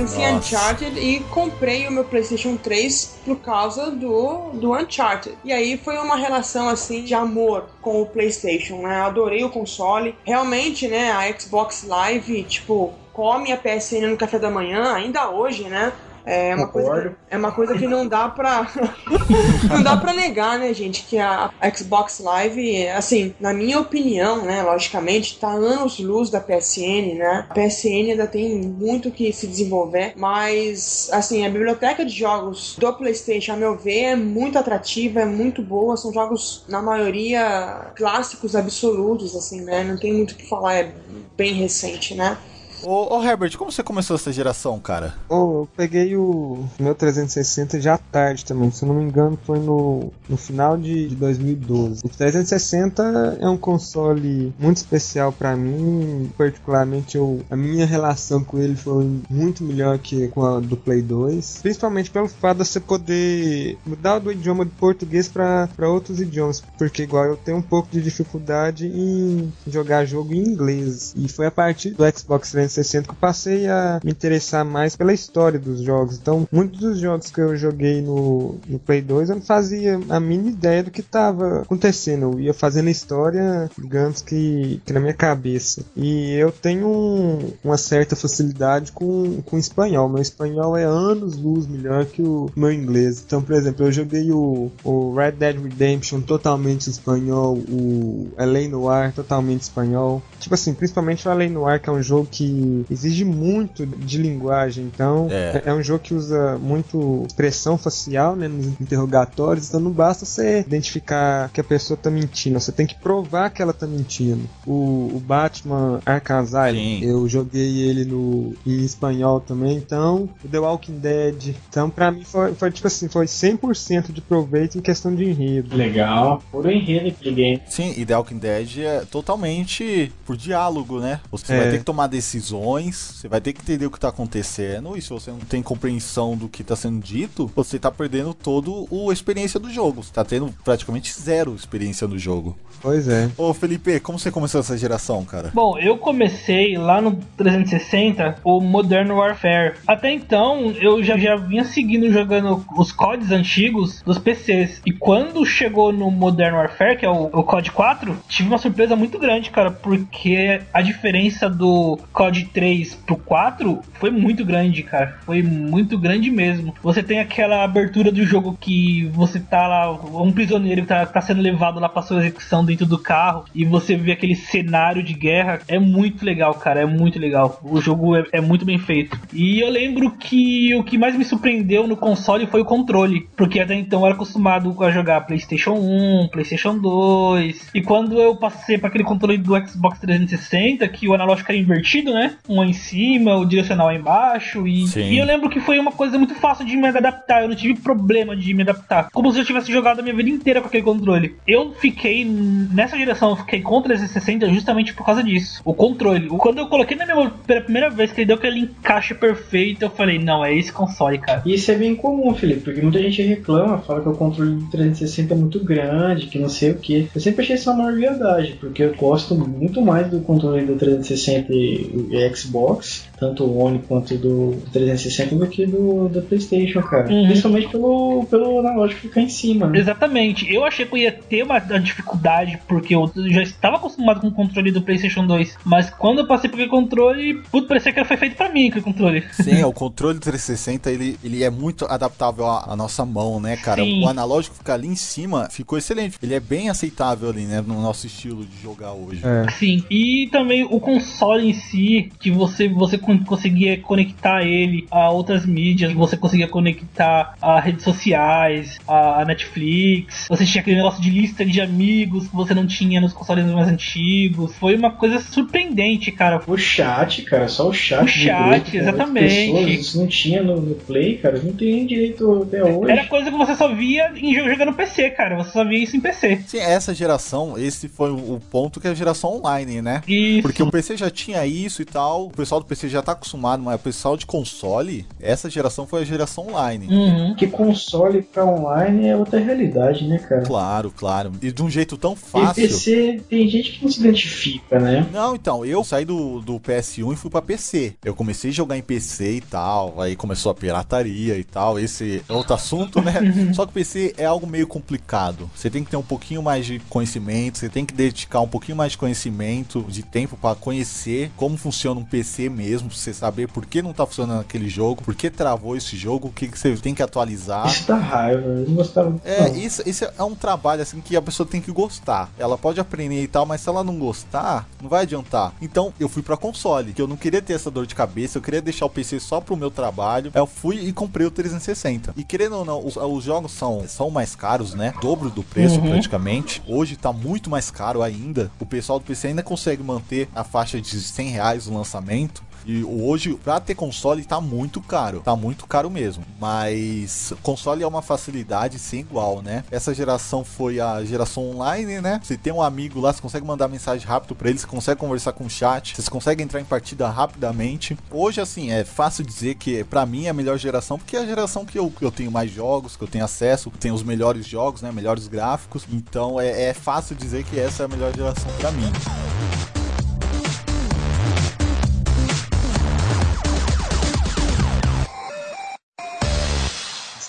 [0.00, 0.34] Conheci Nossa.
[0.34, 5.36] Uncharted e comprei o meu PlayStation 3 por causa do, do Uncharted.
[5.44, 9.02] E aí foi uma relação assim de amor com o PlayStation, né?
[9.02, 10.16] Adorei o console.
[10.24, 15.64] Realmente, né, a Xbox Live, tipo, come a PSN no café da manhã, ainda hoje,
[15.64, 15.92] né?
[16.30, 18.70] É uma, coisa que, é uma coisa que não dá pra.
[19.68, 21.02] não dá pra negar, né, gente?
[21.02, 27.16] Que a Xbox Live, assim, na minha opinião, né, logicamente, tá anos luz da PSN,
[27.16, 27.46] né?
[27.50, 32.92] A PSN ainda tem muito que se desenvolver, mas, assim, a biblioteca de jogos do
[32.92, 35.96] PlayStation, a meu ver, é muito atrativa, é muito boa.
[35.96, 39.82] São jogos, na maioria, clássicos absolutos, assim, né?
[39.82, 40.92] Não tem muito o que falar, é
[41.36, 42.38] bem recente, né?
[42.82, 45.14] Ô, ô, Herbert, como você começou essa geração, cara?
[45.28, 49.58] Oh, eu peguei o meu 360 já tarde também, se eu não me engano foi
[49.58, 52.00] no, no final de, de 2012.
[52.04, 58.58] O 360 é um console muito especial pra mim, particularmente eu, a minha relação com
[58.58, 62.80] ele foi muito melhor que com a do Play 2, principalmente pelo fato de você
[62.80, 67.88] poder mudar do idioma de português pra outros idiomas, porque igual eu tenho um pouco
[67.90, 72.69] de dificuldade em jogar jogo em inglês, e foi a partir do Xbox 360
[73.08, 76.16] que eu passei a me interessar mais pela história dos jogos.
[76.18, 80.20] Então, muitos dos jogos que eu joguei no, no Play 2 eu não fazia a
[80.20, 82.32] mínima ideia do que estava acontecendo.
[82.34, 85.84] Eu ia fazendo a história, digamos que, que na minha cabeça.
[85.96, 90.08] E eu tenho um- uma certa facilidade com, com espanhol.
[90.08, 93.22] Meu espanhol é anos luz melhor que o meu inglês.
[93.26, 99.12] Então, por exemplo, eu joguei o, o Red Dead Redemption totalmente espanhol, o LA Noir
[99.14, 100.22] totalmente espanhol.
[100.38, 102.44] Tipo assim, principalmente o LA Noir, que é um jogo que
[102.90, 104.84] exige muito de linguagem.
[104.92, 105.62] Então, É.
[105.64, 109.68] é, é um jogo que usa muito expressão facial, né, nos interrogatórios.
[109.68, 113.60] Então, não basta você identificar que a pessoa tá mentindo, você tem que provar que
[113.62, 114.42] ela tá mentindo.
[114.66, 117.04] O, o Batman Arkham Asylum, Sim.
[117.04, 121.54] eu joguei ele no em espanhol também, então o The Walking Dead.
[121.68, 125.76] Então, pra mim foi, foi tipo assim, foi 100% de proveito em questão de enredo.
[125.76, 126.42] Legal.
[126.50, 127.62] Puro enredo aquele game.
[127.68, 131.20] Sim, e The Walking Dead é totalmente por diálogo, né?
[131.30, 131.56] Você É.
[131.58, 135.02] vai ter que tomar decisões, você vai ter que entender o que tá acontecendo, e
[135.02, 139.12] se você não tem compreensão do que tá sendo dito, você tá perdendo todo a
[139.12, 140.02] experiência do jogo.
[140.02, 142.56] Você tá tendo praticamente zero experiência no jogo.
[142.80, 143.30] Pois é.
[143.36, 145.50] Ô Felipe, como você começou essa geração, cara?
[145.52, 149.74] Bom, eu comecei lá no 360 o Modern Warfare.
[149.86, 154.80] Até então, eu já, já vinha seguindo jogando os CODs antigos dos PCs.
[154.86, 158.96] E quando chegou no Modern Warfare, que é o, o COD 4, tive uma surpresa
[158.96, 164.82] muito grande, cara, porque a diferença do COD de 3 pro 4 foi muito grande,
[164.82, 165.18] cara.
[165.24, 166.74] Foi muito grande mesmo.
[166.82, 171.42] Você tem aquela abertura do jogo que você tá lá, um prisioneiro tá, tá sendo
[171.42, 175.60] levado lá pra sua execução dentro do carro e você vê aquele cenário de guerra.
[175.68, 176.80] É muito legal, cara.
[176.80, 177.60] É muito legal.
[177.62, 179.18] O jogo é, é muito bem feito.
[179.32, 183.28] E eu lembro que o que mais me surpreendeu no console foi o controle.
[183.36, 187.70] Porque até então eu era acostumado a jogar PlayStation 1, PlayStation 2.
[187.74, 192.12] E quando eu passei para aquele controle do Xbox 360, que o analógico era invertido,
[192.12, 192.29] né?
[192.48, 194.66] Um em cima, o direcional embaixo.
[194.66, 197.42] E, e eu lembro que foi uma coisa muito fácil de me adaptar.
[197.42, 199.08] Eu não tive problema de me adaptar.
[199.12, 201.36] Como se eu tivesse jogado a minha vida inteira com aquele controle.
[201.46, 205.60] Eu fiquei nessa direção, eu fiquei com o 360 justamente por causa disso.
[205.64, 206.28] O controle.
[206.28, 209.14] O- Quando eu coloquei na minha mão pela primeira vez que ele deu aquele encaixe
[209.14, 211.42] perfeito, eu falei, não, é esse console, cara.
[211.46, 214.66] E isso é bem comum, Felipe, porque muita gente reclama, fala que o controle do
[214.70, 217.08] 360 é muito grande, que não sei o que.
[217.14, 220.76] Eu sempre achei isso uma maior verdade, porque eu gosto muito mais do controle do
[220.76, 227.12] 360 e Xbox, tanto o One quanto do 360, do que do, do PlayStation, cara.
[227.12, 227.26] Uhum.
[227.26, 229.78] Principalmente pelo, pelo analógico ficar em cima, né?
[229.78, 230.52] Exatamente.
[230.52, 234.28] Eu achei que eu ia ter uma uma dificuldade, porque eu já estava acostumado com
[234.28, 235.58] o controle do PlayStation 2.
[235.64, 238.84] Mas quando eu passei por aquele controle, puto, parecia que foi feito pra mim aquele
[238.84, 239.24] controle.
[239.32, 243.56] Sim, o controle do 360 ele, ele é muito adaptável à, à nossa mão, né,
[243.56, 243.82] cara?
[243.82, 244.04] Sim.
[244.04, 246.16] O analógico ficar ali em cima ficou excelente.
[246.22, 249.22] Ele é bem aceitável ali, né, no nosso estilo de jogar hoje.
[249.24, 249.50] É.
[249.52, 255.44] Sim, e também o console em si, que você, você conseguia conectar ele a outras
[255.44, 261.44] mídias, você conseguia conectar a redes sociais, a, Netflix, você tinha aquele negócio de lista
[261.44, 264.54] de amigos que você não tinha nos consoles mais antigos.
[264.56, 266.40] Foi uma coisa surpreendente, cara.
[266.46, 268.04] O chat, cara, só o chat.
[268.04, 269.52] O chat, grupo, exatamente.
[269.52, 271.38] pessoas, isso não tinha no, no Play, cara.
[271.42, 272.90] Não tem nem direito até hoje.
[272.90, 275.36] Era coisa que você só via em jogo jogando PC, cara.
[275.36, 276.40] Você só via isso em PC.
[276.46, 280.02] Sim, essa geração, esse foi o o ponto que é a geração online, né?
[280.06, 280.42] Isso.
[280.42, 283.62] Porque o PC já tinha isso e tal, o pessoal do PC já tá acostumado,
[283.62, 286.86] mas o pessoal de console, essa geração foi a geração online.
[286.88, 287.34] Uhum.
[287.34, 290.42] Que console pra online é outra realidade, né, cara?
[290.42, 291.32] Claro, claro.
[291.42, 292.54] E de um jeito tão E fácil.
[292.54, 295.06] PC tem gente que não se identifica, né?
[295.12, 297.94] Não, então, eu saí do, do PS1 e fui pra PC.
[298.04, 301.78] Eu comecei a jogar em PC e tal, aí começou a pirataria e tal.
[301.78, 303.14] Esse é outro assunto, né?
[303.54, 305.50] Só que o PC é algo meio complicado.
[305.54, 308.76] Você tem que ter um pouquinho mais de conhecimento, você tem que dedicar um pouquinho
[308.76, 313.66] mais de conhecimento, de tempo pra conhecer como funciona um PC mesmo, você saber por
[313.66, 316.76] que não tá funcionando aquele jogo, por que travou esse jogo, o que, que você
[316.76, 317.66] tem que atualizar.
[317.66, 319.26] Isso dá raiva, eu não gostava muito.
[319.26, 322.30] É, isso, isso é um trabalho assim que a pessoa tem que gostar.
[322.38, 325.52] Ela pode aprender e tal, mas se ela não gostar, não vai adiantar.
[325.60, 328.42] Então eu fui pra console, que eu não queria ter essa dor de cabeça, eu
[328.42, 330.30] queria deixar o PC só pro meu trabalho.
[330.34, 332.14] Eu fui e comprei o 360.
[332.16, 334.92] E querendo ou não, os, os jogos são, são mais caros, né?
[335.00, 335.88] Dobro do preço Uhum.
[335.88, 336.62] praticamente.
[336.66, 338.50] Hoje tá muito mais caro ainda.
[338.58, 342.42] O pessoal do PC ainda consegue manter a faixa de 100 reais o lançamento.
[342.64, 345.20] E hoje, pra ter console, tá muito caro.
[345.20, 346.24] Tá muito caro mesmo.
[346.38, 349.64] Mas console é uma facilidade sem igual, né?
[349.70, 352.20] Essa geração foi a geração online, né?
[352.22, 355.32] Você tem um amigo lá, você consegue mandar mensagem rápido pra ele, você consegue conversar
[355.32, 357.96] com o chat, você consegue entrar em partida rapidamente.
[358.10, 361.26] Hoje, assim, é fácil dizer que pra mim é a melhor geração, porque é a
[361.26, 364.46] geração que eu, eu tenho mais jogos, que eu tenho acesso, que tem os melhores
[364.46, 364.92] jogos, né?
[364.92, 365.86] Melhores gráficos.
[365.90, 368.90] Então é, é fácil dizer que essa é a melhor geração pra mim.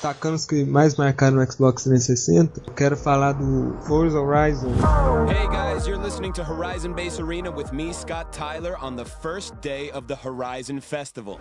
[0.02, 4.74] Destacando os que mais marcaram no Xbox 360, eu quero falar do Forza Horizon.
[5.30, 9.54] Hey guys, you're listening to Horizon Base Arena with me, Scott Tyler, on the first
[9.62, 11.40] day of the Horizon Festival.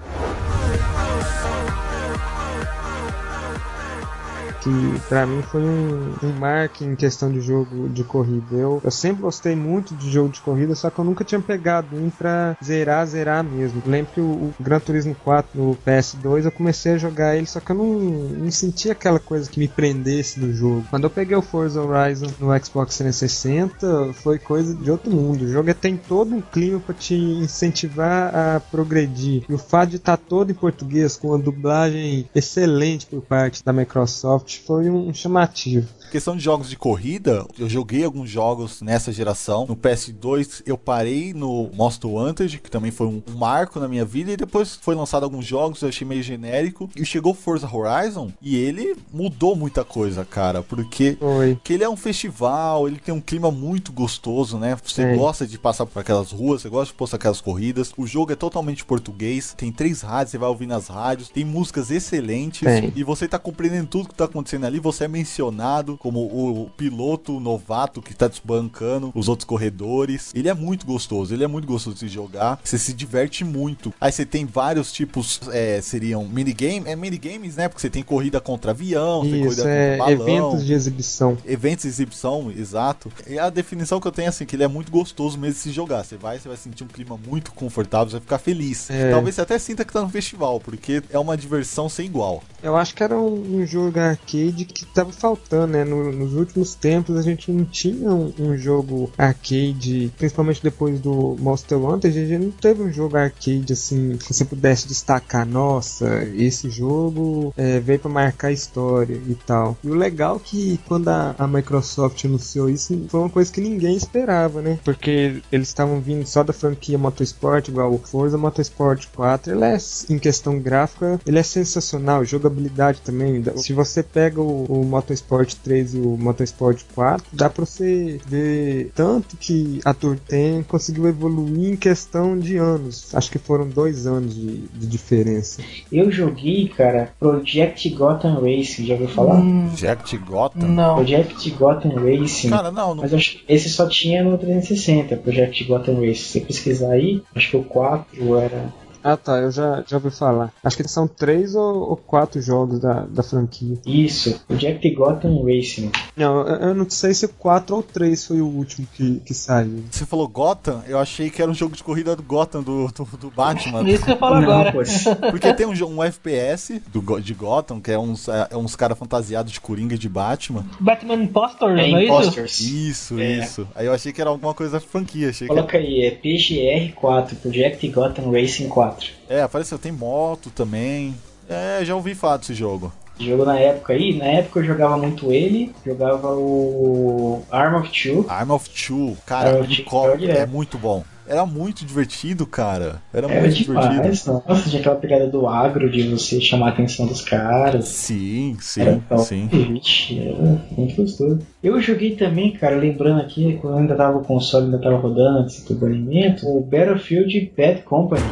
[4.61, 8.57] Que pra mim foi um, um marco em questão de jogo de corrida.
[8.57, 11.97] Eu, eu sempre gostei muito de jogo de corrida, só que eu nunca tinha pegado
[11.97, 13.83] um pra zerar, zerar mesmo.
[13.87, 17.61] Lembro que o, o Gran Turismo 4 no PS2 eu comecei a jogar ele, só
[17.61, 20.85] que eu não, não sentia aquela coisa que me prendesse no jogo.
[20.91, 25.45] Quando eu peguei o Forza Horizon no Xbox 360, foi coisa de outro mundo.
[25.45, 29.45] O jogo tem todo um clima pra te incentivar a progredir.
[29.49, 33.73] E o fato de estar todo em português, com uma dublagem excelente por parte da
[33.73, 35.87] Microsoft, foi um chamativo.
[36.11, 39.65] Questão de jogos de corrida, eu joguei alguns jogos nessa geração.
[39.69, 44.33] No PS2 eu parei no Monster Wanted, que também foi um, marco na minha vida,
[44.33, 46.91] e depois foi lançado alguns jogos, eu achei meio genérico.
[46.97, 51.17] E chegou Forza Horizon e ele mudou muita coisa, cara, porque
[51.63, 54.77] que ele é um festival, ele tem um clima muito gostoso, né?
[54.85, 55.17] Você É.
[55.17, 57.93] gosta de passar por aquelas ruas, você gosta de postar aquelas corridas.
[57.97, 61.91] O jogo é totalmente português, tem três rádios, você vai ouvir nas rádios, tem músicas
[61.91, 62.93] excelentes Tem.
[62.97, 66.71] e você tá compreendendo tudo que tá acontecendo acontecendo ali, você é mencionado como o
[66.77, 70.33] piloto novato que tá desbancando os outros corredores.
[70.35, 72.59] Ele é muito gostoso, ele é muito gostoso de jogar.
[72.65, 73.93] Você se diverte muito.
[74.01, 77.69] Aí você tem vários tipos, é, seriam minigame, é minigames, né?
[77.69, 80.29] Porque você tem corrida contra avião, tem Isso, corrida é contra balão.
[80.29, 81.39] eventos de exibição.
[81.47, 83.13] Eventos de exibição, exato.
[83.27, 85.61] E a definição que eu tenho é assim, que ele é muito gostoso mesmo de
[85.61, 86.05] se jogar.
[86.05, 88.89] Você vai, você vai sentir um clima muito confortável, você vai ficar feliz.
[88.91, 89.11] É.
[89.11, 92.43] Talvez você até sinta que tá no festival, porque é uma diversão sem igual.
[92.63, 93.91] Eu acho que era um, um jogo
[94.31, 95.85] arcade que tava faltando, né?
[95.85, 101.37] No- nos últimos tempos a gente não tinha um, um jogo arcade, principalmente depois do
[101.39, 106.25] Monster Hunter, a gente não teve um jogo arcade assim que você pudesse destacar, nossa,
[106.37, 109.77] esse jogo é, veio pra marcar a história e tal.
[109.83, 113.61] E o legal é que quando a, a Microsoft anunciou isso, foi uma coisa que
[113.61, 114.79] ninguém esperava, né?
[114.85, 119.77] Porque eles estavam vindo só da franquia Motorsport, igual o Forza Motorsport 4, ele é,
[120.09, 123.43] em questão gráfica, ele é sensacional, jogabilidade também.
[123.57, 128.91] Se você pega o, o Motorsport 3 e o Motorsport 4, dá pra você ver
[128.95, 133.15] tanto que a Turten conseguiu evoluir em questão de anos.
[133.15, 135.63] Acho que foram dois anos de, de diferença.
[135.91, 139.41] Eu joguei, cara, Project Gotham Racing, já ouviu falar?
[139.41, 140.69] Hum, Jack Gotham?
[140.69, 140.95] não.
[140.97, 142.51] Project Gotham Racing.
[142.51, 143.03] Cara, não, não.
[143.03, 146.15] Mas acho que esse só tinha no 360, Project Gotham Racing.
[146.15, 148.73] Se você pesquisar aí, acho que o 4 era.
[149.03, 150.53] Ah tá, eu já, já ouvi falar.
[150.63, 153.79] Acho que são três ou, ou quatro jogos da, da franquia.
[153.87, 155.91] Isso, Project Gotham Racing.
[156.17, 159.33] Não, eu, eu não sei se o 4 ou 3 foi o último que, que
[159.35, 159.85] saiu.
[159.91, 163.05] Você falou Gotham, eu achei que era um jogo de corrida do Gotham, do, do,
[163.17, 163.89] do Batman.
[163.89, 164.73] Isso que eu falo Não, agora.
[164.73, 165.05] pois.
[165.31, 169.53] Porque tem um, um FPS do, de Gotham, que é uns, é uns caras fantasiados
[169.53, 170.65] de Coringa e de Batman.
[170.79, 172.13] Batman Impostor, É não é isso?
[172.13, 172.61] Imposters.
[172.61, 173.39] Isso, É.
[173.39, 173.69] isso.
[173.75, 175.31] Aí eu achei que era alguma coisa da franquia.
[175.31, 175.55] Achei que...
[175.55, 178.90] Coloca aí, é PGR4, Project Gotham Racing 4.
[179.29, 181.15] É, apareceu, tem moto também.
[181.49, 182.93] É, já ouvi falar desse jogo.
[183.19, 188.25] Jogo na época aí, na época eu jogava muito ele, jogava o Arm of Two.
[188.29, 191.05] Arm of Two, cara, Arm of Two, é muito bom.
[191.27, 193.01] Era muito divertido, cara.
[193.15, 193.95] Era Era muito divertido.
[193.95, 197.87] demais, nossa, tinha aquela pegada do agro de você chamar a atenção dos caras.
[197.87, 199.47] Sim, Era sim, top, sim.
[199.47, 201.39] Vixe, era muito gostoso.
[201.63, 205.63] Eu joguei também, cara, lembrando aqui, quando ainda tava o console, ainda tava rodando antes
[205.65, 208.23] do banimento, o Battlefield Bad Company.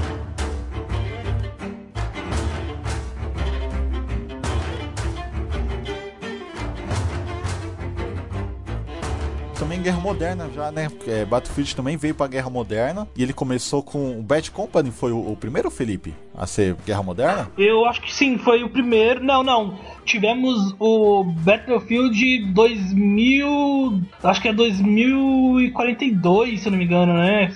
[9.89, 10.89] es Guerra Moderna já, né?
[11.07, 13.07] É, Battlefield também veio pra Guerra Moderna.
[13.17, 14.19] E ele começou com.
[14.19, 17.51] O Bad Company foi o, o primeiro, Felipe, a ser Guerra Moderna?
[17.59, 19.23] Eu acho que sim, foi o primeiro.
[19.23, 19.75] Não, não.
[20.05, 24.01] Tivemos o Battlefield 2000.
[24.23, 27.45] Acho que é 2042, se eu não me engano, né?
[27.45, 27.49] Ah,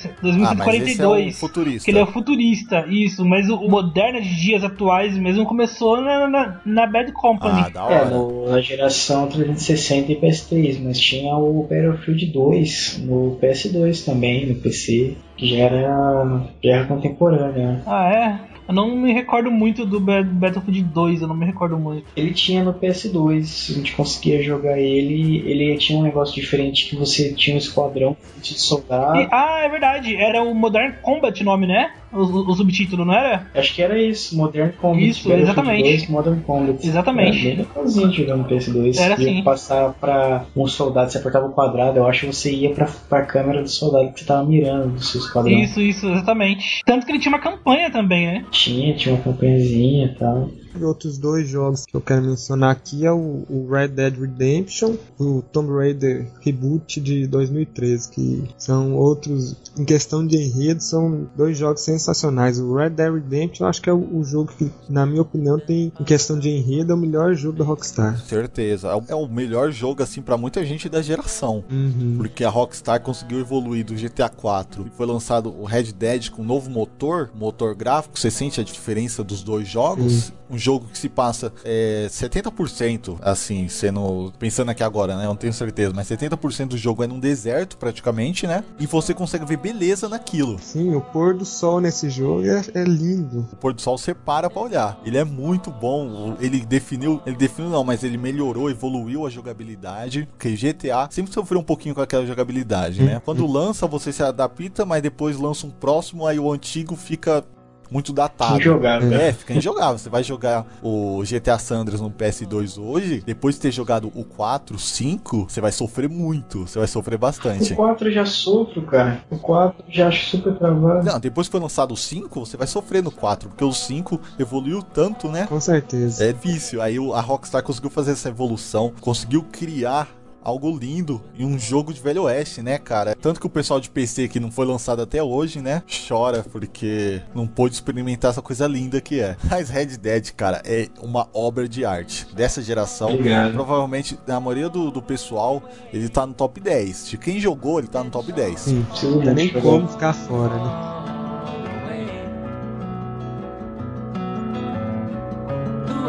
[0.54, 1.38] mas esse é 2042.
[1.40, 1.84] futurista.
[1.84, 3.24] que ele é o futurista, isso.
[3.24, 7.62] Mas o, o Moderna de dias atuais mesmo começou na, na, na Bad Company.
[7.66, 8.04] Ah, da É, hora.
[8.10, 14.54] no- na geração 360 e PS3, mas tinha o Battlefield 2 no PS2 também, no
[14.56, 17.66] PC, que já era guerra contemporânea.
[17.72, 17.82] né?
[17.86, 18.12] Ah,
[18.48, 18.52] é?
[18.68, 22.06] Eu não me recordo muito do Ba- Battlefield 2, eu não me recordo muito.
[22.16, 25.42] Ele tinha no PS2, a gente conseguia jogar ele.
[25.44, 29.20] Ele tinha um negócio diferente que você tinha um esquadrão de soldado.
[29.20, 31.90] E- ah, é verdade, era o Modern Combat o nome, né?
[32.12, 33.46] O, o- subtítulo, não era?
[33.54, 35.08] Acho que era isso, Modern Combat.
[35.08, 35.82] Isso, exatamente.
[35.82, 36.86] 2, Modern Combat.
[36.86, 37.38] Exatamente.
[37.48, 38.98] Era bem legalzinho no PS2.
[38.98, 39.42] Era ia assim.
[39.42, 43.22] passar pra um soldado, você apertava o quadrado, eu acho que você ia pra, pra
[43.22, 45.52] câmera do soldado que você tava mirando do seu esquadrão.
[45.52, 46.80] Isso, isso, exatamente.
[46.84, 48.44] Tanto que ele tinha uma campanha também, né?
[48.50, 50.50] Tinha, tinha uma campanhazinha e tal.
[50.78, 54.94] E outros dois jogos que eu quero mencionar aqui é o, o Red Dead Redemption,
[55.18, 61.56] o Tomb Raider Reboot de 2013, que são outros, em questão de enredo, são dois
[61.58, 62.58] jogos sensacionais.
[62.58, 65.58] O Red Dead Redemption eu acho que é o, o jogo que, na minha opinião,
[65.58, 68.18] tem, em questão de enredo, é o melhor jogo da Rockstar.
[68.20, 68.88] Certeza.
[68.88, 71.62] É o- É o melhor jogo, assim, pra muita gente da geração.
[71.70, 72.14] Uhum.
[72.16, 76.40] Porque a Rockstar conseguiu evoluir do GTA 4 e foi lançado o Red Dead com
[76.42, 78.18] um novo motor, motor gráfico.
[78.18, 80.32] Você sente a diferença dos dois jogos?
[80.50, 84.32] Um jogo que se passa é, 70%, assim, sendo.
[84.38, 85.24] Pensando aqui agora, né?
[85.24, 88.64] Eu não tenho certeza, mas 70% do jogo é num deserto, praticamente, né?
[88.78, 90.58] E você consegue ver beleza naquilo.
[90.58, 93.46] Sim, o pôr do sol nesse jogo é, é lindo.
[93.52, 95.00] O pôr do sol você para pra olhar.
[95.04, 96.36] Ele é muito bom.
[96.40, 97.20] Ele definiu.
[97.26, 100.28] Ele definiu não, mas ele melhorou, evoluiu a jogabilidade.
[100.32, 103.20] Porque GTA sempre sofreu um pouquinho com aquela jogabilidade, né?
[103.24, 107.44] Quando lança, você se adapta, mas depois lança um próximo, aí o antigo fica
[107.92, 108.58] muito datado.
[108.58, 109.12] Injogável.
[109.12, 109.98] É, fica injogável.
[109.98, 114.76] Você vai jogar o GTA Sandras no PS2 hoje, depois de ter jogado o 4,
[114.76, 116.66] o 5, você vai sofrer muito.
[116.66, 117.72] Você vai sofrer bastante.
[117.74, 119.22] O 4 eu já sofro, cara.
[119.30, 121.04] O 4 já acho super travado.
[121.04, 124.20] Não, depois que foi lançado o 5, você vai sofrer no 4, porque o 5
[124.38, 125.46] evoluiu tanto, né?
[125.46, 126.24] Com certeza.
[126.24, 126.80] É difícil.
[126.80, 130.08] Aí a Rockstar conseguiu fazer essa evolução, conseguiu criar
[130.42, 133.14] algo lindo em um jogo de velho oeste, né, cara?
[133.14, 137.22] Tanto que o pessoal de PC que não foi lançado até hoje, né, chora porque
[137.34, 139.36] não pôde experimentar essa coisa linda que é.
[139.44, 143.14] Mas Red Dead, cara, é uma obra de arte dessa geração.
[143.14, 143.52] Obrigado.
[143.52, 145.62] Provavelmente, na maioria do, do pessoal,
[145.92, 147.08] ele tá no top 10.
[147.08, 148.60] De quem jogou, ele tá no top 10.
[148.60, 150.92] Sim, não tem nem como ficar fora, né?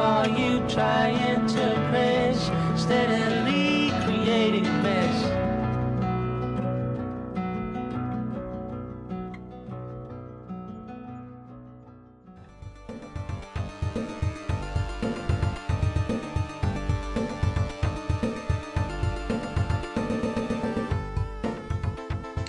[0.05, 1.73] Are you trying to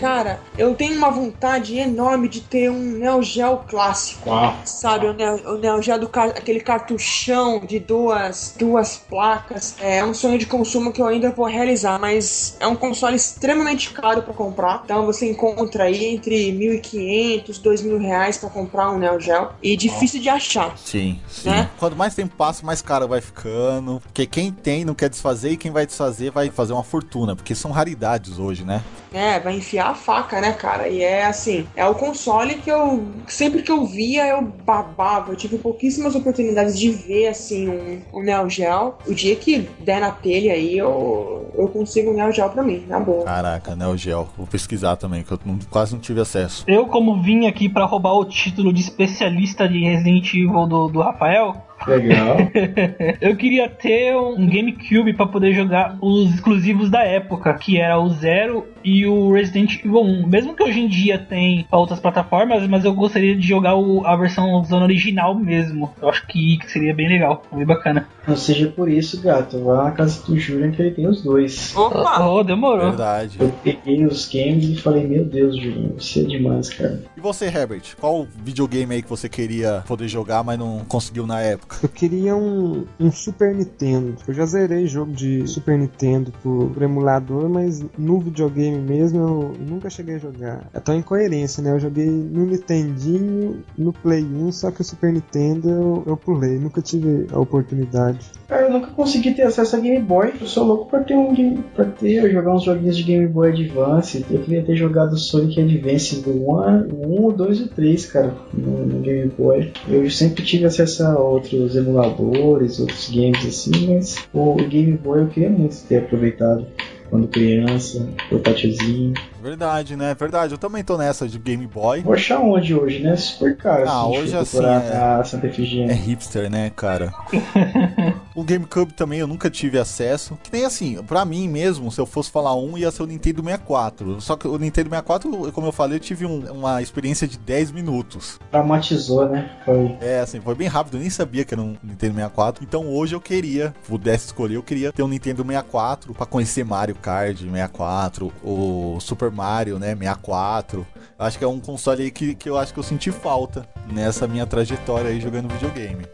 [0.05, 4.29] Cara, eu tenho uma vontade enorme de ter um Neo Geo clássico.
[4.29, 4.55] Uau.
[4.63, 9.75] Sabe, o Neo, o Neo Geo do aquele cartuchão de duas, duas placas.
[9.81, 13.95] É um sonho de consumo que eu ainda vou realizar, mas é um console extremamente
[13.95, 14.83] caro pra comprar.
[14.85, 19.53] Então você encontra aí entre 1.500, 2.000 reais pra comprar um Neo Geo.
[19.63, 20.77] E difícil de achar.
[20.77, 21.49] Sim, sim.
[21.49, 21.71] Né?
[21.79, 24.03] Quanto mais tempo passa, mais caro vai ficando.
[24.05, 27.35] Porque quem tem não quer desfazer e quem vai desfazer vai fazer uma fortuna.
[27.35, 28.85] Porque são raridades hoje, né?
[29.15, 30.89] É, vai enfiar a faca, né, cara?
[30.89, 33.05] E é assim, é o console que eu.
[33.29, 35.31] Sempre que eu via, eu babava.
[35.33, 38.95] Eu tive pouquíssimas oportunidades de ver, assim, um, um Neo Geo.
[39.07, 42.85] O dia que der na telha aí, eu, eu consigo um Neo Geo pra mim,
[42.89, 43.25] na boa.
[43.25, 44.27] Caraca, Neo Geo.
[44.37, 46.65] Vou pesquisar também, que eu não- quase não tive acesso.
[46.67, 51.01] Eu, como vim aqui pra roubar o título de especialista de Resident Evil do, do
[51.01, 51.55] Rafael,
[51.87, 52.37] Legal.
[53.21, 58.09] eu queria ter um GameCube pra poder jogar os exclusivos da época, que era o
[58.09, 60.27] Zero e o Resident Evil 1.
[60.27, 64.07] Mesmo que hoje em dia tem pra outras plataformas, mas eu gostaria de jogar o-
[64.07, 65.91] a versão zona original mesmo.
[66.01, 68.07] Eu acho que, que seria bem legal, bem bacana.
[68.27, 69.63] Não seja por isso, gato.
[69.63, 71.75] Vá na casa do Julian que ele tem os dois.
[71.77, 72.27] Opa!
[72.27, 72.89] Oh, demorou.
[72.89, 73.37] Verdade.
[73.41, 77.03] Eu peguei os games e falei, meu Deus, Julian, você é demais, cara.
[77.17, 77.83] E você, Herbert?
[78.01, 81.64] Qual videogame aí que você queria poder jogar, mas não conseguiu na época?
[81.83, 84.15] Eu queria um, um Super Nintendo.
[84.27, 89.53] Eu já zerei jogo de Super Nintendo por, por emulador, mas no videogame mesmo eu
[89.69, 90.69] nunca cheguei a jogar.
[90.73, 91.73] É tão incoerência, né?
[91.73, 96.59] Eu joguei no Nintendinho, no Play 1, só que o Super Nintendo eu, eu pulei,
[96.59, 98.21] nunca tive a oportunidade.
[98.49, 100.33] Cara, eu nunca consegui ter acesso a Game Boy.
[100.41, 101.35] Eu sou louco pra ter um
[101.75, 104.25] pra ter, jogar uns joguinhos de Game Boy Advance.
[104.31, 107.69] Eu queria ter jogado Sonic Advance do 1, a- o 1, o 2 e o
[107.69, 109.73] 3, cara, no, no Game Boy.
[109.89, 115.29] Eu sempre tive acesso a outros emuladores, outros games assim, mas o Game Boy eu
[115.29, 116.67] queria muito ter aproveitado
[117.11, 119.15] quando criança, portátilzinho.
[119.43, 120.15] Verdade, né?
[120.19, 120.55] Verdade.
[120.55, 122.01] Eu também tô nessa de Game Boy.
[122.01, 123.15] Vou achar onde hoje, né?
[123.15, 123.85] Super caro.
[123.87, 125.93] Ah, a gente hoje for assim, é- na Santa Efigênia.
[125.93, 127.13] É hipster, né, cara?
[128.35, 130.39] o GameCube também eu nunca tive acesso.
[130.43, 133.43] Que nem assim, pra mim mesmo, se eu fosse falar um, ia ser o Nintendo
[133.43, 134.21] 64.
[134.21, 137.71] Só que o Nintendo 64, como eu falei, eu tive um- uma experiência de 10
[137.71, 138.39] minutos.
[138.51, 139.51] Traumatizou, né?
[139.65, 139.97] Foi.
[140.01, 142.65] É, assim, foi bem rápido, eu nem sabia que era um Nintendo 64.
[142.65, 146.95] Então hoje eu queria, pudesse escolher, eu queria ter um Nintendo 64 pra conhecer Mario
[146.97, 150.87] Kart 64, o Super Mario, né, 64.
[151.19, 154.27] Acho que é um console aí que, que eu acho que eu senti falta nessa
[154.27, 156.05] minha trajetória aí jogando videogame.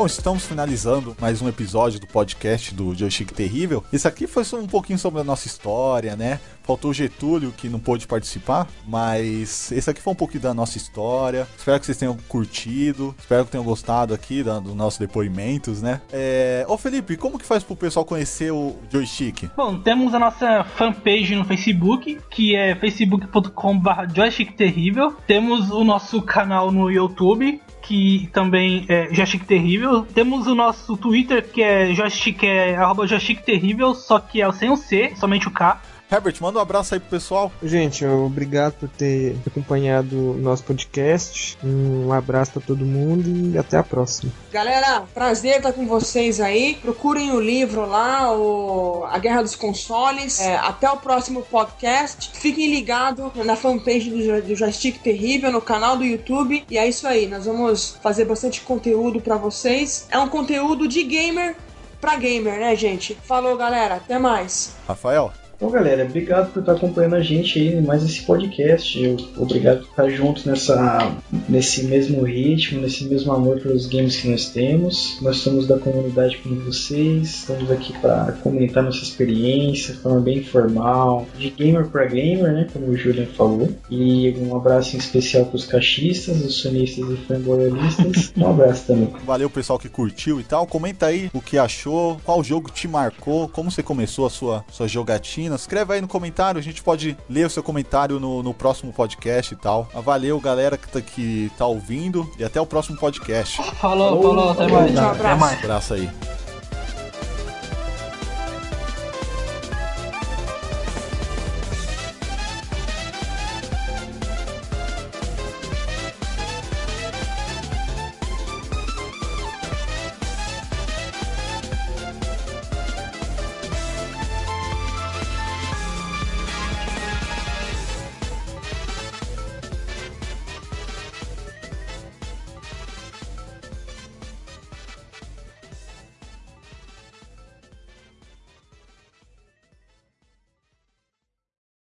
[0.00, 3.84] Bom, estamos finalizando mais um episódio do podcast do Joystick Terrível.
[3.92, 6.40] Esse aqui foi só um pouquinho sobre a nossa história, né?
[6.62, 10.78] Faltou o Getúlio que não pôde participar, mas esse aqui foi um pouquinho da nossa
[10.78, 11.46] história.
[11.54, 16.00] Espero que vocês tenham curtido, espero que tenham gostado aqui dos nossos depoimentos, né?
[16.10, 16.64] É...
[16.66, 19.50] Ô Felipe, como que faz pro pessoal conhecer o Joystick?
[19.54, 25.14] Bom, temos a nossa fanpage no Facebook, que é facebook.com.br joystickterrível.
[25.26, 27.60] Temos o nosso canal no YouTube,
[27.90, 30.06] que também é Joystick Terrível.
[30.14, 34.70] Temos o nosso Twitter, que é joystick, é, arroba joystick terrível, só que é sem
[34.70, 35.82] o C, somente o K.
[36.10, 37.52] Herbert, manda um abraço aí pro pessoal.
[37.62, 41.56] Gente, obrigado por ter acompanhado o nosso podcast.
[41.62, 44.32] Um abraço pra todo mundo e até a próxima.
[44.50, 46.74] Galera, prazer estar com vocês aí.
[46.82, 50.40] Procurem o livro lá, o A Guerra dos Consoles.
[50.40, 52.32] É, até o próximo podcast.
[52.34, 56.64] Fiquem ligados na fanpage do, do Joystick Terrível, no canal do YouTube.
[56.68, 60.08] E é isso aí, nós vamos fazer bastante conteúdo pra vocês.
[60.10, 61.54] É um conteúdo de gamer
[62.00, 63.16] pra gamer, né, gente?
[63.22, 63.96] Falou, galera.
[63.96, 64.74] Até mais.
[64.88, 65.32] Rafael.
[65.60, 68.98] Então, galera, obrigado por estar acompanhando a gente aí mais esse podcast.
[69.36, 71.14] Obrigado por estar juntos nessa,
[71.46, 75.18] nesse mesmo ritmo, nesse mesmo amor pelos games que nós temos.
[75.20, 80.38] Nós somos da comunidade como vocês, estamos aqui para comentar nossa experiência de forma bem
[80.38, 82.66] informal, de gamer para gamer, né?
[82.72, 83.68] Como o Julian falou.
[83.90, 88.32] E um abraço em especial para os caixistas, os sonistas e fanboyalistas.
[88.40, 89.12] Um abraço também.
[89.26, 90.66] Valeu pessoal que curtiu e tal.
[90.66, 94.88] Comenta aí o que achou, qual jogo te marcou, como você começou a sua, sua
[94.88, 95.49] jogatina.
[95.56, 99.54] Escreve aí no comentário, a gente pode ler o seu comentário no, no próximo podcast
[99.54, 99.88] e tal.
[99.92, 103.62] Mas Valeu, galera que tá, que tá ouvindo e até o próximo podcast.
[103.74, 104.92] Falou, falou, até mais.
[104.92, 105.26] Tchau, abraço.
[105.26, 105.58] Até mais.
[105.58, 106.39] Abraço aí.